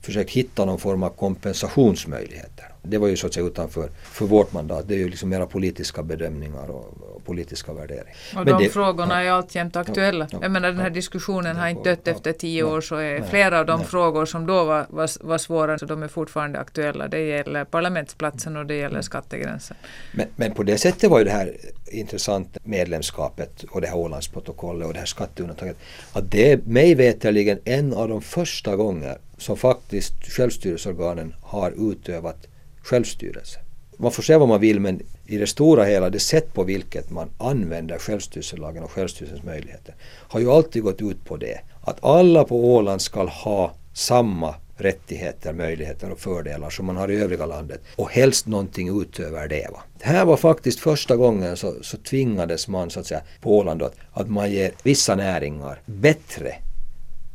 försökt 0.00 0.30
hitta 0.30 0.64
någon 0.64 0.78
form 0.78 1.02
av 1.02 1.10
kompensationsmöjligheter. 1.10 2.72
Det 2.82 2.98
var 2.98 3.08
ju 3.08 3.16
så 3.16 3.26
att 3.26 3.34
säga 3.34 3.46
utanför 3.46 3.90
för 4.02 4.26
vårt 4.26 4.52
mandat. 4.52 4.88
Det 4.88 4.94
är 4.94 4.98
ju 4.98 5.08
liksom 5.08 5.28
mera 5.28 5.46
politiska 5.46 6.02
bedömningar 6.02 6.70
och, 6.70 7.14
och 7.16 7.24
politiska 7.24 7.72
värderingar. 7.72 8.16
Och 8.36 8.44
Men 8.44 8.46
de 8.46 8.64
det, 8.64 8.70
frågorna 8.70 9.24
ja, 9.24 9.30
är 9.30 9.32
alltjämt 9.32 9.76
aktuella. 9.76 10.28
Ja, 10.30 10.38
jag 10.42 10.50
menar 10.50 10.68
den 10.68 10.80
här 10.80 10.90
diskussionen 10.90 11.56
har 11.56 11.68
inte 11.68 11.90
dött 11.90 12.08
efter 12.08 12.32
tio 12.32 12.62
år 12.62 12.80
så 12.80 12.96
är 12.96 13.22
flera 13.22 13.58
av 13.58 13.66
de 13.66 13.84
frågor 13.84 14.26
som 14.26 14.46
då 14.46 14.64
var, 14.64 14.86
var, 14.88 15.26
var 15.26 15.38
svåra 15.38 15.78
så 15.78 15.86
de 15.86 16.02
är 16.02 16.08
fortfarande 16.08 16.58
aktuella. 16.58 17.08
Det 17.08 17.20
gäller 17.20 17.64
parlamentsplatsen 17.64 18.56
och 18.56 18.66
det 18.66 18.74
gäller 18.74 19.02
skattegränsen. 19.02 19.76
Men, 20.12 20.26
men 20.36 20.54
på 20.54 20.62
det 20.62 20.78
sättet 20.78 21.10
var 21.10 21.18
ju 21.18 21.24
det 21.24 21.30
här 21.30 21.56
intressant 21.86 22.58
medlemskapet 22.64 23.62
och 23.62 23.80
det 23.80 23.86
här 23.86 23.96
Ålandsprotokollet 23.96 24.86
och 24.86 24.92
det 24.92 24.98
här 24.98 25.06
skatteundantaget. 25.06 25.76
Att 26.12 26.30
det 26.30 26.52
är 26.52 26.60
mig 26.64 26.94
veterligen 26.94 27.58
en 27.64 27.94
av 27.94 28.08
de 28.08 28.22
första 28.22 28.76
gånger 28.76 29.18
som 29.38 29.56
faktiskt 29.56 30.24
självstyrelseorganen 30.24 31.34
har 31.42 31.90
utövat 31.90 32.46
självstyrelse. 32.82 33.58
Man 33.96 34.12
får 34.12 34.22
säga 34.22 34.38
vad 34.38 34.48
man 34.48 34.60
vill 34.60 34.80
men 34.80 35.02
i 35.26 35.38
det 35.38 35.46
stora 35.46 35.84
hela, 35.84 36.10
det 36.10 36.20
sätt 36.20 36.54
på 36.54 36.64
vilket 36.64 37.10
man 37.10 37.30
använder 37.38 37.98
självstyrelselagen 37.98 38.82
och 38.82 38.90
självstyrelsens 38.90 39.42
möjligheter 39.42 39.94
har 40.04 40.40
ju 40.40 40.50
alltid 40.50 40.82
gått 40.82 41.02
ut 41.02 41.24
på 41.24 41.36
det. 41.36 41.60
Att 41.82 42.04
alla 42.04 42.44
på 42.44 42.74
Åland 42.74 43.02
ska 43.02 43.24
ha 43.24 43.74
samma 43.92 44.54
rättigheter, 44.76 45.52
möjligheter 45.52 46.10
och 46.10 46.20
fördelar 46.20 46.70
som 46.70 46.86
man 46.86 46.96
har 46.96 47.10
i 47.10 47.16
övriga 47.16 47.46
landet 47.46 47.80
och 47.96 48.10
helst 48.10 48.46
någonting 48.46 49.00
utöver 49.02 49.48
det. 49.48 49.68
Va? 49.72 49.82
Det 49.98 50.06
här 50.06 50.24
var 50.24 50.36
faktiskt 50.36 50.80
första 50.80 51.16
gången 51.16 51.56
så, 51.56 51.74
så 51.82 51.96
tvingades 51.96 52.68
man 52.68 52.90
så 52.90 53.00
att 53.00 53.06
säga 53.06 53.22
på 53.40 53.58
Åland 53.58 53.82
att, 53.82 53.94
att 54.12 54.30
man 54.30 54.50
ger 54.50 54.72
vissa 54.82 55.14
näringar 55.14 55.80
bättre 55.86 56.54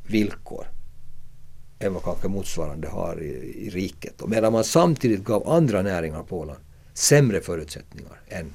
villkor 0.07 0.67
än 1.79 1.93
vad 1.93 2.03
kanske 2.03 2.27
motsvarande 2.27 2.87
har 2.87 3.21
i, 3.21 3.65
i 3.65 3.69
riket. 3.69 4.21
Och 4.21 4.29
medan 4.29 4.53
man 4.53 4.63
samtidigt 4.63 5.23
gav 5.23 5.49
andra 5.49 5.81
näringar 5.81 6.23
på 6.23 6.39
Åland 6.39 6.59
sämre 6.93 7.41
förutsättningar 7.41 8.19
än 8.27 8.53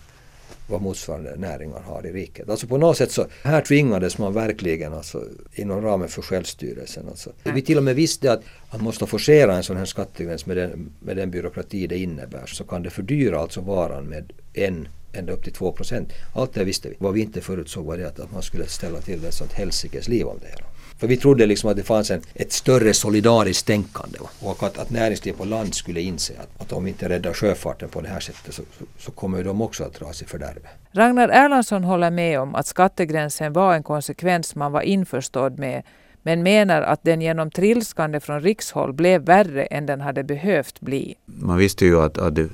vad 0.68 0.82
motsvarande 0.82 1.36
näringar 1.36 1.80
har 1.80 2.06
i 2.06 2.12
riket. 2.12 2.48
Alltså 2.48 2.66
på 2.66 2.78
något 2.78 2.96
sätt 2.96 3.10
så 3.10 3.26
här 3.42 3.60
tvingades 3.60 4.18
man 4.18 4.34
verkligen 4.34 4.94
alltså, 4.94 5.24
inom 5.54 5.82
ramen 5.82 6.08
för 6.08 6.22
självstyrelsen. 6.22 7.08
Alltså. 7.08 7.32
Vi 7.42 7.62
till 7.62 7.76
och 7.76 7.82
med 7.82 7.96
visste 7.96 8.32
att 8.32 8.42
man 8.72 8.82
måste 8.82 9.06
forcera 9.06 9.56
en 9.56 9.62
sån 9.62 9.76
här 9.76 9.84
skattegräns 9.84 10.46
med 10.46 10.56
den, 10.56 10.92
med 11.00 11.16
den 11.16 11.30
byråkrati 11.30 11.86
det 11.86 11.98
innebär 11.98 12.46
så 12.46 12.64
kan 12.64 12.82
det 12.82 12.90
fördyra 12.90 13.40
alltså 13.40 13.60
varan 13.60 14.04
med 14.04 14.32
en 14.52 14.88
ända 15.12 15.32
upp 15.32 15.44
till 15.44 15.52
2 15.52 15.72
procent. 15.72 16.12
Allt 16.34 16.54
det 16.54 16.64
visste 16.64 16.88
vi. 16.88 16.96
Vad 16.98 17.14
vi 17.14 17.20
inte 17.20 17.40
förutsåg 17.40 17.86
var 17.86 17.96
det 17.96 18.08
att 18.08 18.32
man 18.32 18.42
skulle 18.42 18.66
ställa 18.66 19.00
till 19.00 19.24
ett 19.24 19.34
sånt 19.34 19.52
helsikes 19.52 20.08
liv 20.08 20.26
om 20.26 20.38
det 20.40 20.48
hela. 20.48 20.64
För 21.00 21.06
vi 21.06 21.16
trodde 21.16 21.46
liksom 21.46 21.70
att 21.70 21.76
det 21.76 21.82
fanns 21.82 22.10
en, 22.10 22.22
ett 22.34 22.52
större 22.52 22.94
solidariskt 22.94 23.66
tänkande 23.66 24.18
och 24.40 24.62
att, 24.62 24.78
att 24.78 24.90
näringslivet 24.90 25.38
på 25.38 25.44
land 25.44 25.74
skulle 25.74 26.00
inse 26.00 26.32
att, 26.38 26.62
att 26.62 26.72
om 26.72 26.84
vi 26.84 26.90
inte 26.90 27.08
räddar 27.08 27.32
sjöfarten 27.32 27.88
på 27.88 28.00
det 28.00 28.08
här 28.08 28.20
sättet 28.20 28.54
så, 28.54 28.62
så, 28.78 28.84
så 28.98 29.10
kommer 29.10 29.44
de 29.44 29.62
också 29.62 29.84
att 29.84 29.94
dras 29.94 30.22
i 30.22 30.24
fördärvet. 30.24 30.64
Ragnar 30.92 31.28
Erlandsson 31.28 31.84
håller 31.84 32.10
med 32.10 32.40
om 32.40 32.54
att 32.54 32.66
skattegränsen 32.66 33.52
var 33.52 33.74
en 33.74 33.82
konsekvens 33.82 34.54
man 34.54 34.72
var 34.72 34.80
införstådd 34.80 35.58
med 35.58 35.82
men 36.22 36.42
menar 36.42 36.82
att 36.82 37.02
den 37.02 37.20
genom 37.20 37.50
trilskande 37.50 38.20
från 38.20 38.40
rikshåll 38.40 38.92
blev 38.92 39.22
värre 39.22 39.64
än 39.64 39.86
den 39.86 40.00
hade 40.00 40.24
behövt 40.24 40.80
bli. 40.80 41.14
Man 41.26 41.58
visste 41.58 41.84
ju 41.84 42.00
att, 42.00 42.18
att 42.18 42.34
det, 42.34 42.48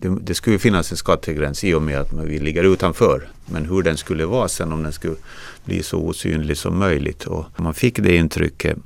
det, 0.00 0.18
det 0.20 0.34
skulle 0.34 0.58
finnas 0.58 0.90
en 0.90 0.96
skattegräns 0.96 1.64
i 1.64 1.74
och 1.74 1.82
med 1.82 1.98
att 1.98 2.12
vi 2.12 2.38
ligger 2.38 2.64
utanför. 2.64 3.28
Men 3.46 3.66
hur 3.66 3.82
den 3.82 3.96
skulle 3.96 4.26
vara 4.26 4.48
sen, 4.48 4.72
om 4.72 4.82
den 4.82 4.92
skulle 4.92 5.16
bli 5.64 5.82
så 5.82 5.98
osynlig 5.98 6.56
som 6.56 6.78
möjligt. 6.78 7.26
Och 7.26 7.46
man 7.56 7.74
fick 7.74 7.98
det 7.98 8.16
intrycket 8.16 8.76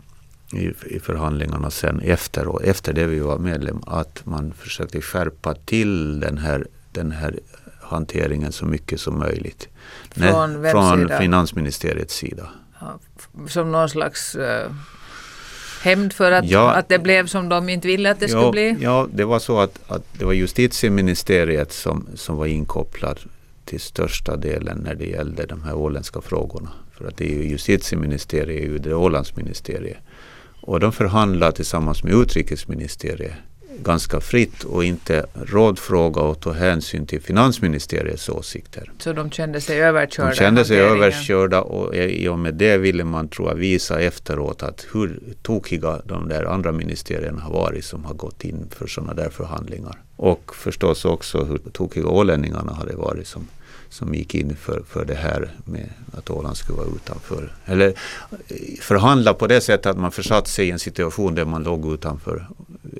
i, 0.52 0.72
i 0.86 1.00
förhandlingarna 1.00 1.70
sen 1.70 2.00
efter, 2.00 2.64
efter 2.64 2.92
det 2.92 3.06
vi 3.06 3.18
var 3.18 3.38
medlem 3.38 3.82
att 3.86 4.26
man 4.26 4.52
försökte 4.52 5.00
skärpa 5.00 5.54
till 5.54 6.20
den 6.20 6.38
här, 6.38 6.66
den 6.92 7.12
här 7.12 7.38
hanteringen 7.80 8.52
så 8.52 8.64
mycket 8.64 9.00
som 9.00 9.18
möjligt. 9.18 9.68
Från, 10.10 10.62
Nej, 10.62 10.72
från 10.72 11.08
finansministeriets 11.18 12.14
sida. 12.14 12.48
Ja, 12.80 12.98
som 13.48 13.72
någon 13.72 13.88
slags 13.88 14.36
uh 14.36 14.70
hämnd 15.84 16.12
för 16.12 16.32
att, 16.32 16.44
ja, 16.44 16.72
att 16.72 16.88
det 16.88 16.98
blev 16.98 17.26
som 17.26 17.48
de 17.48 17.68
inte 17.68 17.88
ville 17.88 18.10
att 18.10 18.20
det 18.20 18.26
ja, 18.26 18.30
skulle 18.30 18.50
bli? 18.50 18.84
Ja, 18.84 19.08
det 19.12 19.24
var 19.24 19.38
så 19.38 19.60
att, 19.60 19.78
att 19.86 20.02
det 20.18 20.24
var 20.24 20.32
justitieministeriet 20.32 21.72
som, 21.72 22.06
som 22.14 22.36
var 22.36 22.46
inkopplad 22.46 23.20
till 23.64 23.80
största 23.80 24.36
delen 24.36 24.78
när 24.78 24.94
det 24.94 25.06
gällde 25.06 25.46
de 25.46 25.62
här 25.62 25.74
åländska 25.74 26.20
frågorna. 26.20 26.70
För 26.98 27.08
att 27.08 27.16
det 27.16 27.24
är 27.24 27.36
ju 27.36 27.48
justitieministeriet, 27.48 28.62
är 28.62 28.66
ju 28.66 28.78
det 28.78 28.94
Ålandsministeriet. 28.94 29.98
Och 30.60 30.80
de 30.80 30.92
förhandlar 30.92 31.50
tillsammans 31.50 32.04
med 32.04 32.12
utrikesministeriet 32.12 33.34
ganska 33.82 34.20
fritt 34.20 34.64
och 34.64 34.84
inte 34.84 35.26
rådfråga 35.34 36.20
och 36.20 36.40
ta 36.40 36.52
hänsyn 36.52 37.06
till 37.06 37.20
finansministeriets 37.20 38.28
åsikter. 38.28 38.92
Så 38.98 39.12
de 39.12 39.30
kände 39.30 39.60
sig 39.60 39.82
överkörda? 39.82 40.30
De 40.30 40.36
kände 40.36 40.64
sig 40.64 40.78
överkörda 40.78 41.60
och 41.60 41.94
i 41.94 42.28
och 42.28 42.38
med 42.38 42.54
det 42.54 42.78
ville 42.78 43.04
man 43.04 43.28
tror 43.28 43.48
jag 43.48 43.56
visa 43.56 44.00
efteråt 44.00 44.62
att 44.62 44.86
hur 44.92 45.20
tokiga 45.42 46.00
de 46.04 46.28
där 46.28 46.44
andra 46.44 46.72
ministerierna 46.72 47.40
har 47.40 47.52
varit 47.52 47.84
som 47.84 48.04
har 48.04 48.14
gått 48.14 48.44
in 48.44 48.66
för 48.70 48.86
sådana 48.86 49.14
där 49.14 49.30
förhandlingar. 49.30 50.02
Och 50.16 50.54
förstås 50.54 51.04
också 51.04 51.44
hur 51.44 51.58
tokiga 51.58 52.06
ålänningarna 52.06 52.72
hade 52.72 52.96
varit 52.96 53.26
som 53.26 53.48
som 53.94 54.14
gick 54.14 54.34
in 54.34 54.56
för, 54.56 54.82
för 54.88 55.04
det 55.04 55.14
här 55.14 55.50
med 55.64 55.90
att 56.12 56.30
Åland 56.30 56.56
skulle 56.56 56.78
vara 56.78 56.88
utanför. 56.96 57.52
Eller 57.64 57.94
förhandla 58.80 59.34
på 59.34 59.46
det 59.46 59.60
sättet 59.60 59.86
att 59.86 59.98
man 59.98 60.12
försatt 60.12 60.48
sig 60.48 60.68
i 60.68 60.70
en 60.70 60.78
situation 60.78 61.34
där 61.34 61.44
man 61.44 61.62
låg 61.62 61.92
utanför 61.92 62.46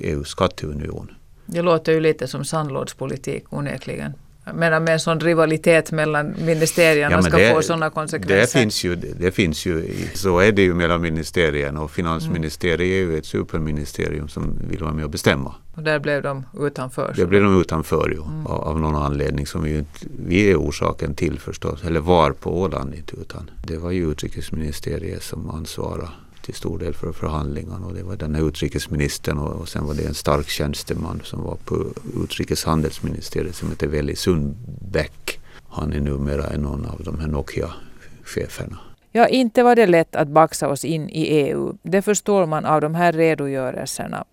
EUs 0.00 0.28
skatteunion. 0.28 1.10
Det 1.46 1.62
låter 1.62 1.92
ju 1.92 2.00
lite 2.00 2.28
som 2.28 2.44
sandlådspolitik 2.44 3.44
onekligen. 3.52 4.12
Medan 4.54 4.84
med 4.84 4.92
en 4.92 5.00
sån 5.00 5.20
rivalitet 5.20 5.92
mellan 5.92 6.34
ministerierna 6.46 7.16
ja, 7.16 7.22
ska 7.22 7.36
det, 7.36 7.54
få 7.54 7.62
sådana 7.62 7.90
konsekvenser. 7.90 8.40
Det 8.40 8.62
finns, 8.62 8.84
ju, 8.84 8.96
det 8.96 9.30
finns 9.30 9.66
ju, 9.66 9.88
så 10.14 10.38
är 10.38 10.52
det 10.52 10.62
ju 10.62 10.74
mellan 10.74 11.00
ministerierna 11.00 11.82
och 11.82 11.90
finansministeriet 11.90 12.80
mm. 12.80 13.08
är 13.08 13.12
ju 13.12 13.18
ett 13.18 13.26
superministerium 13.26 14.28
som 14.28 14.58
vill 14.70 14.80
vara 14.80 14.92
med 14.92 15.04
och 15.04 15.10
bestämma. 15.10 15.54
Och 15.74 15.82
där 15.82 15.98
blev 15.98 16.22
de 16.22 16.46
utanför? 16.60 17.14
Där 17.16 17.26
blev 17.26 17.42
de 17.42 17.60
utanför 17.60 18.08
ju, 18.08 18.22
mm. 18.22 18.46
av, 18.46 18.60
av 18.60 18.80
någon 18.80 18.96
anledning 18.96 19.46
som 19.46 19.62
vi, 19.62 19.84
vi 20.26 20.50
är 20.50 20.56
orsaken 20.56 21.14
till 21.14 21.38
förstås, 21.38 21.84
eller 21.84 22.00
var 22.00 22.32
på 22.32 22.60
Åland 22.60 22.94
inte 22.94 23.16
utan 23.16 23.50
det 23.66 23.76
var 23.76 23.90
ju 23.90 24.10
utrikesministeriet 24.10 25.22
som 25.22 25.50
ansvarade 25.50 26.08
till 26.44 26.54
stor 26.54 26.78
del 26.78 26.94
för 26.94 27.12
förhandlingarna. 27.12 27.86
Och 27.86 27.94
det 27.94 28.02
var 28.02 28.16
den 28.16 28.34
här 28.34 28.48
utrikesministern 28.48 29.38
och, 29.38 29.60
och 29.60 29.68
sen 29.68 29.86
var 29.86 29.94
det 29.94 30.06
en 30.06 30.14
stark 30.14 30.48
tjänsteman 30.48 31.20
som 31.24 31.42
var 31.42 31.56
på 31.64 31.86
utrikeshandelsministeriet 32.24 33.54
som 33.54 33.70
heter 33.70 33.86
Veli 33.86 34.16
Sundbäck. 34.16 35.40
Han 35.68 35.92
är 35.92 36.00
numera 36.00 36.46
en 36.46 36.66
av 36.66 37.00
de 37.04 37.20
här 37.20 37.28
Nokia-cheferna. 37.28 38.78
Ja, 39.12 39.28
inte 39.28 39.62
var 39.62 39.76
det 39.76 39.86
lätt 39.86 40.16
att 40.16 40.28
baxa 40.28 40.68
oss 40.68 40.84
in 40.84 41.08
i 41.08 41.22
EU. 41.22 41.76
Det 41.82 42.02
förstår 42.02 42.46
man 42.46 42.64
av 42.64 42.80
de 42.80 42.94
här 42.94 43.12
redogörelserna. 43.12 44.24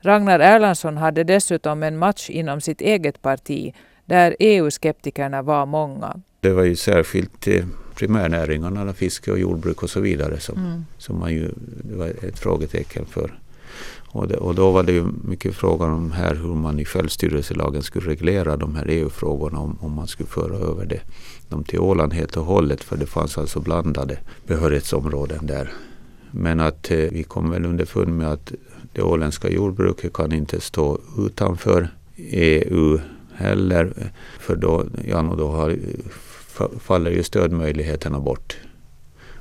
Ragnar 0.00 0.40
Erlandsson 0.40 0.96
hade 0.96 1.24
dessutom 1.24 1.82
en 1.82 1.98
match 1.98 2.30
inom 2.30 2.60
sitt 2.60 2.80
eget 2.80 3.22
parti 3.22 3.74
där 4.04 4.36
EU-skeptikerna 4.38 5.42
var 5.42 5.66
många. 5.66 6.20
Det 6.40 6.50
var 6.50 6.62
ju 6.62 6.76
särskilt 6.76 7.40
eh, 7.96 8.08
primärnäringarna, 8.08 8.92
fiske 8.92 9.32
och 9.32 9.38
jordbruk 9.38 9.82
och 9.82 9.90
så 9.90 10.00
vidare 10.00 10.40
som, 10.40 10.58
mm. 10.58 10.84
som 10.98 11.18
man 11.18 11.32
ju, 11.32 11.50
det 11.82 11.96
var 11.96 12.06
ett 12.06 12.38
frågetecken 12.38 13.06
för. 13.06 13.38
Och, 14.08 14.28
det, 14.28 14.36
och 14.36 14.54
då 14.54 14.70
var 14.70 14.82
det 14.82 14.92
ju 14.92 15.04
mycket 15.24 15.54
frågan 15.54 15.90
om 15.90 16.12
här 16.12 16.34
hur 16.34 16.54
man 16.54 16.78
i 16.78 16.84
självstyrelselagen 16.84 17.82
skulle 17.82 18.10
reglera 18.10 18.56
de 18.56 18.74
här 18.74 18.86
EU-frågorna 18.88 19.58
om, 19.58 19.78
om 19.80 19.92
man 19.92 20.06
skulle 20.06 20.28
föra 20.28 20.56
över 20.56 20.86
det, 20.86 21.00
dem 21.48 21.64
till 21.64 21.78
Åland 21.78 22.12
helt 22.12 22.36
och 22.36 22.44
hållet 22.44 22.84
för 22.84 22.96
det 22.96 23.06
fanns 23.06 23.38
alltså 23.38 23.60
blandade 23.60 24.18
behörighetsområden 24.46 25.46
där. 25.46 25.72
Men 26.30 26.60
att 26.60 26.90
eh, 26.90 26.96
vi 26.96 27.22
kom 27.22 27.50
väl 27.50 27.64
underfund 27.64 28.16
med 28.16 28.32
att 28.32 28.52
det 28.92 29.02
åländska 29.02 29.50
jordbruket 29.50 30.12
kan 30.12 30.32
inte 30.32 30.60
stå 30.60 31.00
utanför 31.18 31.88
EU 32.16 32.98
heller. 33.34 34.12
För 34.38 34.56
då, 34.56 34.84
ja, 35.08 35.34
då 35.38 35.48
har, 35.48 35.76
faller 36.80 37.10
ju 37.10 37.22
stödmöjligheterna 37.22 38.20
bort. 38.20 38.56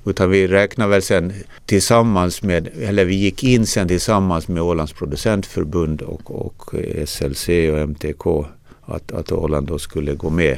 Utan 0.06 0.30
vi 0.30 0.48
räknar 0.48 0.88
väl 0.88 1.02
sen 1.02 1.34
tillsammans 1.66 2.44
med, 2.44 2.70
eller 2.82 3.06
vi 3.06 3.16
gick 3.16 3.44
in 3.44 3.66
sen 3.66 3.88
tillsammans 3.88 4.48
med 4.48 4.64
Ålands 4.64 4.94
producentförbund 4.94 6.02
och, 6.02 6.46
och 6.46 6.74
SLC 7.06 7.50
och 7.50 7.80
MTK 7.80 8.46
att, 8.82 9.12
att 9.12 9.32
Åland 9.32 9.68
då 9.68 9.80
skulle 9.80 10.16
gå 10.16 10.30
med, 10.30 10.58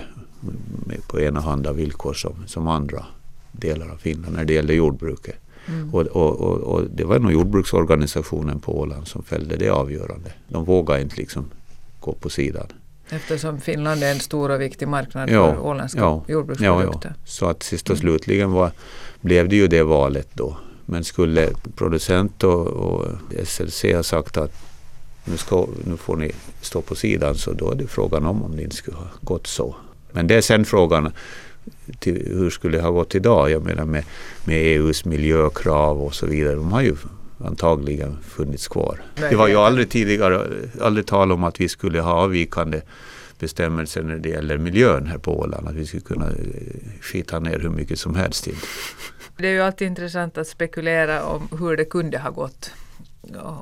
med 0.85 1.07
på 1.07 1.19
enahanda 1.19 1.73
villkor 1.73 2.13
som, 2.13 2.43
som 2.47 2.67
andra 2.67 3.05
delar 3.51 3.89
av 3.89 3.97
Finland 3.97 4.35
när 4.35 4.45
det 4.45 4.53
gäller 4.53 4.73
jordbruket. 4.73 5.35
Mm. 5.67 5.93
Och, 5.93 6.01
och, 6.01 6.39
och, 6.39 6.57
och, 6.57 6.83
det 6.95 7.03
var 7.03 7.19
nog 7.19 7.31
jordbruksorganisationen 7.31 8.59
på 8.59 8.79
Åland 8.79 9.07
som 9.07 9.23
fällde 9.23 9.55
det 9.55 9.69
avgörande. 9.69 10.31
De 10.47 10.65
vågade 10.65 11.01
inte 11.01 11.15
liksom 11.15 11.45
gå 11.99 12.13
på 12.13 12.29
sidan. 12.29 12.67
Eftersom 13.09 13.61
Finland 13.61 14.03
är 14.03 14.11
en 14.11 14.19
stor 14.19 14.51
och 14.51 14.61
viktig 14.61 14.87
marknad 14.87 15.29
ja, 15.29 15.53
för 15.53 15.59
åländska 15.59 15.99
ja, 15.99 16.23
jordbruksprodukter. 16.27 17.13
Ja. 17.17 17.25
Så 17.25 17.45
att 17.45 17.63
sist 17.63 17.89
och 17.89 17.97
slutligen 17.97 18.51
var, 18.51 18.71
blev 19.21 19.49
det 19.49 19.55
ju 19.55 19.67
det 19.67 19.83
valet 19.83 20.27
då. 20.33 20.57
Men 20.85 21.03
skulle 21.03 21.49
producent 21.75 22.43
och, 22.43 22.67
och 22.67 23.05
SLC 23.45 23.83
ha 23.83 24.03
sagt 24.03 24.37
att 24.37 24.51
nu, 25.25 25.37
ska, 25.37 25.67
nu 25.85 25.97
får 25.97 26.15
ni 26.15 26.31
stå 26.61 26.81
på 26.81 26.95
sidan 26.95 27.35
så 27.35 27.53
då 27.53 27.71
är 27.71 27.75
det 27.75 27.87
frågan 27.87 28.25
om 28.25 28.43
om 28.43 28.55
det 28.55 28.63
inte 28.63 28.75
skulle 28.75 28.97
ha 28.97 29.07
gått 29.21 29.47
så. 29.47 29.75
Men 30.11 30.27
det 30.27 30.35
är 30.35 30.41
sen 30.41 30.65
frågan 30.65 31.11
till, 31.99 32.27
hur 32.35 32.49
skulle 32.49 32.77
det 32.77 32.83
ha 32.83 32.91
gått 32.91 33.15
idag? 33.15 33.51
Jag 33.51 33.63
menar 33.63 33.85
med, 33.85 34.03
med 34.45 34.57
EUs 34.57 35.05
miljökrav 35.05 36.01
och 36.01 36.15
så 36.15 36.25
vidare. 36.25 36.55
De 36.55 36.71
har 36.71 36.81
ju 36.81 36.95
antagligen 37.39 38.17
funnits 38.21 38.67
kvar. 38.67 39.01
Det 39.15 39.35
var 39.35 39.47
ju 39.47 39.55
aldrig 39.55 39.89
tidigare, 39.89 40.47
aldrig 40.81 41.05
tal 41.05 41.31
om 41.31 41.43
att 41.43 41.59
vi 41.61 41.69
skulle 41.69 42.01
ha 42.01 42.11
avvikande 42.11 42.81
bestämmelser 43.39 44.03
när 44.03 44.17
det 44.17 44.29
gäller 44.29 44.57
miljön 44.57 45.07
här 45.07 45.17
på 45.17 45.39
Åland. 45.39 45.67
Att 45.67 45.75
vi 45.75 45.85
skulle 45.85 46.01
kunna 46.01 46.25
eh, 46.25 46.33
skita 47.01 47.39
ner 47.39 47.59
hur 47.59 47.69
mycket 47.69 47.99
som 47.99 48.15
helst. 48.15 48.47
Det 49.37 49.47
är 49.47 49.51
ju 49.51 49.61
alltid 49.61 49.87
intressant 49.87 50.37
att 50.37 50.47
spekulera 50.47 51.23
om 51.23 51.47
hur 51.59 51.77
det 51.77 51.85
kunde 51.85 52.19
ha 52.19 52.29
gått. 52.29 52.71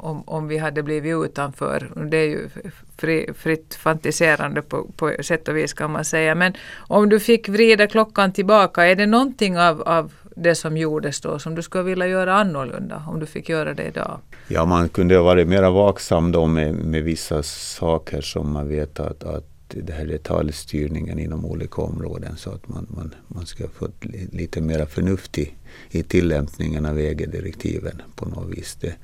Om, 0.01 0.23
om 0.27 0.47
vi 0.47 0.57
hade 0.57 0.83
blivit 0.83 1.25
utanför. 1.25 1.91
Det 2.11 2.17
är 2.17 2.27
ju 2.27 2.49
fri, 2.97 3.29
fritt 3.37 3.75
fantiserande 3.75 4.61
på, 4.61 4.87
på 4.97 5.15
sätt 5.21 5.47
och 5.47 5.57
vis 5.57 5.73
kan 5.73 5.91
man 5.91 6.05
säga. 6.05 6.35
Men 6.35 6.53
om 6.87 7.09
du 7.09 7.19
fick 7.19 7.49
vrida 7.49 7.87
klockan 7.87 8.33
tillbaka, 8.33 8.85
är 8.85 8.95
det 8.95 9.05
någonting 9.05 9.59
av, 9.59 9.81
av 9.81 10.11
det 10.35 10.55
som 10.55 10.77
gjordes 10.77 11.21
då 11.21 11.39
som 11.39 11.55
du 11.55 11.61
skulle 11.61 11.83
vilja 11.83 12.07
göra 12.07 12.33
annorlunda 12.33 13.03
om 13.07 13.19
du 13.19 13.25
fick 13.25 13.49
göra 13.49 13.73
det 13.73 13.83
idag? 13.83 14.19
Ja, 14.47 14.65
man 14.65 14.89
kunde 14.89 15.15
ha 15.15 15.23
varit 15.23 15.47
mer 15.47 15.71
vaksam 15.71 16.31
då 16.31 16.47
med, 16.47 16.75
med 16.75 17.03
vissa 17.03 17.43
saker 17.43 18.21
som 18.21 18.51
man 18.51 18.67
vet 18.67 18.99
att, 18.99 19.23
att 19.23 19.45
det 19.67 19.93
här 19.93 20.05
detaljstyrningen 20.05 21.19
inom 21.19 21.45
olika 21.45 21.81
områden 21.81 22.37
så 22.37 22.51
att 22.51 22.67
man, 22.67 22.87
man, 22.89 23.15
man 23.27 23.45
ska 23.45 23.67
få 23.67 23.87
lite 24.31 24.61
mer 24.61 24.85
förnuft 24.85 25.37
i, 25.37 25.51
i 25.89 26.03
tillämpningen 26.03 26.85
av 26.85 26.99
EG-direktiven 26.99 28.01
på 28.15 28.25
något 28.25 28.57
vis. 28.57 28.77
Det, 28.81 28.95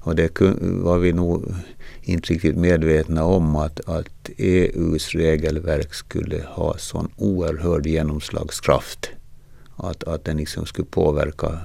och 0.00 0.16
det 0.16 0.40
var 0.60 0.98
vi 0.98 1.12
nog 1.12 1.54
inte 2.02 2.32
riktigt 2.32 2.56
medvetna 2.56 3.24
om 3.24 3.56
att, 3.56 3.88
att 3.88 4.30
EUs 4.36 5.14
regelverk 5.14 5.94
skulle 5.94 6.42
ha 6.48 6.78
sån 6.78 7.08
oerhörd 7.16 7.86
genomslagskraft 7.86 9.10
att, 9.84 10.04
att 10.04 10.24
den 10.24 10.36
liksom 10.36 10.66
skulle 10.66 10.86
påverka 10.86 11.58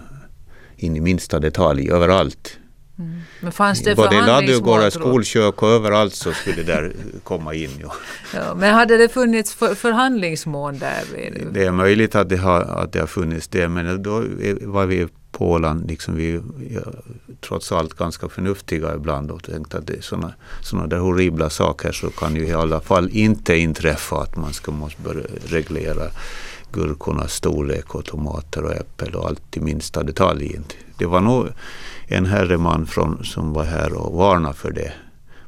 in 0.76 0.96
i 0.96 1.00
minsta 1.00 1.40
detalj 1.40 1.92
överallt. 1.92 2.58
Mm. 3.00 3.22
Men 3.40 3.52
fanns 3.52 3.84
det 3.84 3.96
Både 3.96 4.26
ladugårdar, 4.26 4.90
skolkök 4.90 5.64
och 5.64 5.70
överallt 5.70 6.14
så 6.16 6.32
skulle 6.32 6.56
det 6.56 6.64
där 6.64 6.94
komma 7.24 7.54
in. 7.54 7.70
Ja. 7.82 7.94
ja. 8.34 8.56
men 8.56 8.74
hade 8.74 8.98
det 8.98 9.10
funnits 9.10 9.54
för, 9.54 9.76
förhandlingsmål 9.76 10.80
där? 10.80 11.04
Det 11.52 11.64
är 11.64 11.72
möjligt 11.72 12.16
att 12.16 12.30
det 12.30 12.38
har, 12.38 12.62
att 12.62 12.94
det 12.94 13.00
har 13.00 13.08
funnits 13.08 13.48
det 13.48 13.68
men 13.68 14.04
då 14.04 14.24
var 14.62 14.86
vi 14.86 15.08
på 15.32 15.52
Åland, 15.52 15.88
liksom 15.88 16.16
vi 16.16 16.42
ja, 16.70 16.82
trots 17.42 17.72
allt 17.72 17.94
ganska 17.94 18.30
förnuftiga 18.30 18.96
ibland 18.96 19.32
och 19.32 19.44
tänkte 19.44 19.78
att 19.78 19.90
sådana, 20.02 20.34
sådana 20.62 20.88
där 20.88 20.98
horribla 20.98 21.50
saker 21.50 21.92
så 21.92 22.10
kan 22.10 22.36
ju 22.36 22.48
i 22.48 22.54
alla 22.54 22.82
fall 22.82 23.10
inte 23.12 23.56
inträffa 23.56 24.22
att 24.22 24.36
man 24.36 24.54
ska 24.54 24.72
måste 24.72 25.02
börja 25.02 25.26
reglera 25.46 26.04
gurkornas 26.76 27.34
storlek 27.34 27.96
och 27.96 28.06
tomater 28.06 28.64
och 28.64 28.74
äppel 28.74 29.16
och 29.16 29.28
allt 29.28 29.58
i 29.58 29.60
minsta 29.60 30.04
detalj. 30.04 30.60
Det 30.98 31.06
var 31.06 31.22
nog 31.22 31.48
en 32.08 32.26
herreman 32.26 32.86
från, 32.86 33.24
som 33.24 33.54
var 33.54 33.64
här 33.64 33.94
och 33.94 34.14
varnade 34.14 34.56
för 34.56 34.72
det. 34.72 34.94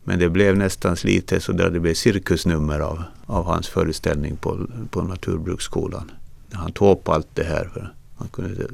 Men 0.03 0.19
det 0.19 0.29
blev 0.29 0.57
nästan 0.57 0.95
lite 1.03 1.39
så 1.39 1.51
där 1.51 1.69
det 1.69 1.79
blev 1.79 1.93
cirkusnummer 1.93 2.79
av, 2.79 3.03
av 3.25 3.45
hans 3.45 3.67
föreställning 3.67 4.37
på, 4.37 4.67
på 4.89 5.01
Naturbruksskolan. 5.01 6.11
Han 6.51 6.71
tog 6.71 6.91
upp 6.91 7.09
allt 7.09 7.27
det 7.33 7.43
här. 7.43 7.69
För 7.73 7.93
han 8.17 8.27
kunde, 8.27 8.67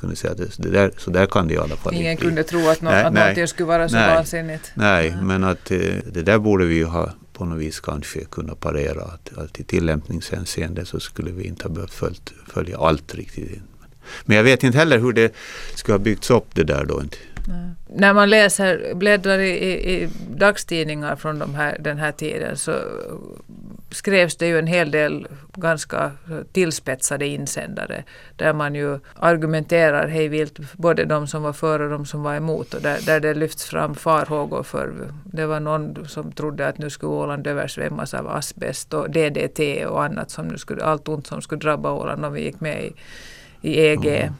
kunde 0.00 0.16
säga 0.16 0.32
att 0.32 0.58
det, 0.58 0.70
där, 0.70 0.90
så 0.98 1.10
där 1.10 1.26
kan 1.26 1.48
det 1.48 1.54
i 1.54 1.58
alla 1.58 1.76
fall 1.76 1.94
Ingen 1.94 2.16
kunde 2.16 2.42
tro 2.44 2.68
att, 2.68 2.82
no, 2.82 2.88
nej, 2.88 3.04
att 3.04 3.36
något 3.36 3.48
skulle 3.48 3.66
vara 3.66 3.88
så 3.88 3.96
nej, 3.96 4.14
vansinnigt. 4.14 4.72
Nej, 4.74 5.16
men 5.22 5.44
att 5.44 5.70
eh, 5.70 5.78
det 6.12 6.22
där 6.22 6.38
borde 6.38 6.64
vi 6.64 6.74
ju 6.74 6.84
ha 6.84 7.10
på 7.42 7.46
något 7.46 7.58
vis 7.58 7.80
kanske 7.80 8.24
kunna 8.24 8.54
parera 8.54 9.02
att, 9.02 9.38
att 9.38 9.60
i 9.60 9.64
tillämpningshänseende 9.64 10.84
så 10.84 11.00
skulle 11.00 11.30
vi 11.30 11.44
inte 11.44 11.64
ha 11.64 11.74
behövt 11.74 11.94
följt, 11.94 12.32
följa 12.48 12.78
allt 12.78 13.14
riktigt. 13.14 13.62
Men 14.24 14.36
jag 14.36 14.44
vet 14.44 14.62
inte 14.62 14.78
heller 14.78 14.98
hur 14.98 15.12
det 15.12 15.34
skulle 15.74 15.94
ha 15.94 15.98
byggts 15.98 16.30
upp 16.30 16.54
det 16.54 16.64
där 16.64 16.84
då. 16.84 17.02
Inte. 17.02 17.16
När 17.88 18.14
man 18.14 18.30
läser, 18.30 18.94
bläddrar 18.94 19.38
i, 19.38 19.50
i, 19.50 20.02
i 20.02 20.08
dagstidningar 20.28 21.16
från 21.16 21.38
de 21.38 21.54
här, 21.54 21.76
den 21.80 21.98
här 21.98 22.12
tiden 22.12 22.56
så 22.56 22.74
skrevs 23.90 24.36
det 24.36 24.46
ju 24.46 24.58
en 24.58 24.66
hel 24.66 24.90
del 24.90 25.26
ganska 25.54 26.10
tillspetsade 26.52 27.26
insändare 27.26 28.04
där 28.36 28.52
man 28.52 28.74
ju 28.74 28.98
argumenterar 29.18 30.08
hej 30.08 30.28
vilt, 30.28 30.58
både 30.72 31.04
de 31.04 31.26
som 31.26 31.42
var 31.42 31.52
för 31.52 31.80
och 31.80 31.90
de 31.90 32.06
som 32.06 32.22
var 32.22 32.34
emot 32.34 32.74
och 32.74 32.82
där, 32.82 32.98
där 33.06 33.20
det 33.20 33.34
lyfts 33.34 33.64
fram 33.64 33.94
farhågor 33.94 34.62
för 34.62 34.92
det 35.24 35.46
var 35.46 35.60
någon 35.60 36.08
som 36.08 36.32
trodde 36.32 36.68
att 36.68 36.78
nu 36.78 36.90
skulle 36.90 37.12
Åland 37.12 37.46
översvämmas 37.46 38.14
av 38.14 38.28
asbest 38.28 38.94
och 38.94 39.10
DDT 39.10 39.86
och 39.86 40.04
annat 40.04 40.30
som 40.30 40.48
nu 40.48 40.58
skulle, 40.58 40.84
allt 40.84 41.08
ont 41.08 41.26
som 41.26 41.42
skulle 41.42 41.60
drabba 41.60 41.92
Åland 41.92 42.24
om 42.24 42.32
vi 42.32 42.42
gick 42.44 42.60
med 42.60 42.84
i, 42.84 42.92
i 43.60 43.86
EG. 43.86 44.06
Mm. 44.06 44.34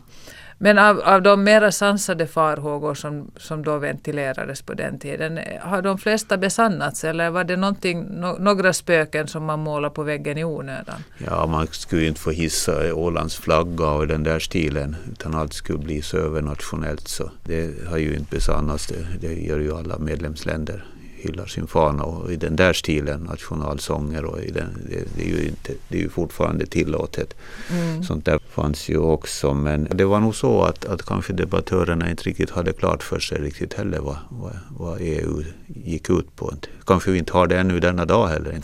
Men 0.65 0.79
av, 0.79 1.01
av 1.01 1.23
de 1.23 1.45
mera 1.45 1.73
sansade 1.73 2.27
farhågor 2.27 2.95
som, 2.95 3.31
som 3.37 3.63
då 3.63 3.79
ventilerades 3.79 4.63
på 4.63 4.75
den 4.75 4.99
tiden, 4.99 5.39
har 5.61 5.83
de 5.83 5.99
flesta 5.99 6.37
besannats 6.37 7.05
eller 7.05 7.31
var 7.31 7.45
det 7.45 7.57
no, 7.57 8.37
några 8.39 8.73
spöken 8.73 9.29
som 9.29 9.45
man 9.45 9.61
målar 9.61 9.91
på 9.91 10.03
väggen 10.03 10.39
i 10.39 10.45
onödan? 10.45 11.05
Ja, 11.27 11.47
man 11.47 11.67
skulle 11.67 12.07
inte 12.07 12.21
få 12.21 12.31
hissa 12.31 12.95
Ålands 12.95 13.37
flagga 13.37 13.87
och 13.87 14.07
den 14.07 14.23
där 14.23 14.39
stilen 14.39 14.97
utan 15.13 15.35
allt 15.35 15.53
skulle 15.53 15.79
bli 15.79 16.03
så 16.03 16.17
övernationellt 16.17 17.09
så 17.09 17.31
det 17.45 17.89
har 17.89 17.99
ju 17.99 18.15
inte 18.15 18.37
besannats. 18.37 18.87
Det, 18.87 19.29
det 19.29 19.35
gör 19.35 19.59
ju 19.59 19.77
alla 19.77 19.99
medlemsländer 19.99 20.85
hyllar 21.23 21.47
sin 21.47 21.67
fana 21.67 22.05
och 22.05 22.33
i 22.33 22.37
den 22.37 22.57
där 22.57 22.73
stilen, 22.73 23.21
nationalsånger 23.21 24.25
och 24.25 24.41
i 24.41 24.51
den, 24.51 24.87
det, 24.91 25.05
det, 25.17 25.23
är 25.23 25.29
ju 25.29 25.49
inte, 25.49 25.73
det 25.89 25.99
är 25.99 26.03
ju 26.03 26.09
fortfarande 26.09 26.67
tillåtet. 26.67 27.35
Mm. 27.71 28.03
Sånt 28.03 28.25
där 28.25 28.39
fanns 28.53 28.89
ju 28.89 28.99
också. 28.99 29.55
Men 29.55 29.89
det 29.95 30.05
var 30.05 30.21
nog 30.21 30.35
så 30.35 30.63
att, 30.63 30.85
att 30.85 31.03
kanske 31.03 31.33
debattörerna 31.33 32.11
inte 32.11 32.23
riktigt 32.23 32.51
hade 32.51 32.73
klart 32.73 33.03
för 33.03 33.19
sig 33.21 33.41
riktigt 33.41 33.75
heller 33.75 33.99
vad, 33.99 34.17
vad, 34.31 34.59
vad 34.71 34.99
EU 35.01 35.43
gick 35.67 36.11
ut 36.11 36.37
på. 36.37 36.53
Kanske 36.87 37.11
vi 37.11 37.19
inte 37.19 37.33
har 37.33 37.47
det 37.47 37.59
ännu 37.59 37.81
denna 37.81 38.05
dag 38.05 38.29
heller. 38.29 38.61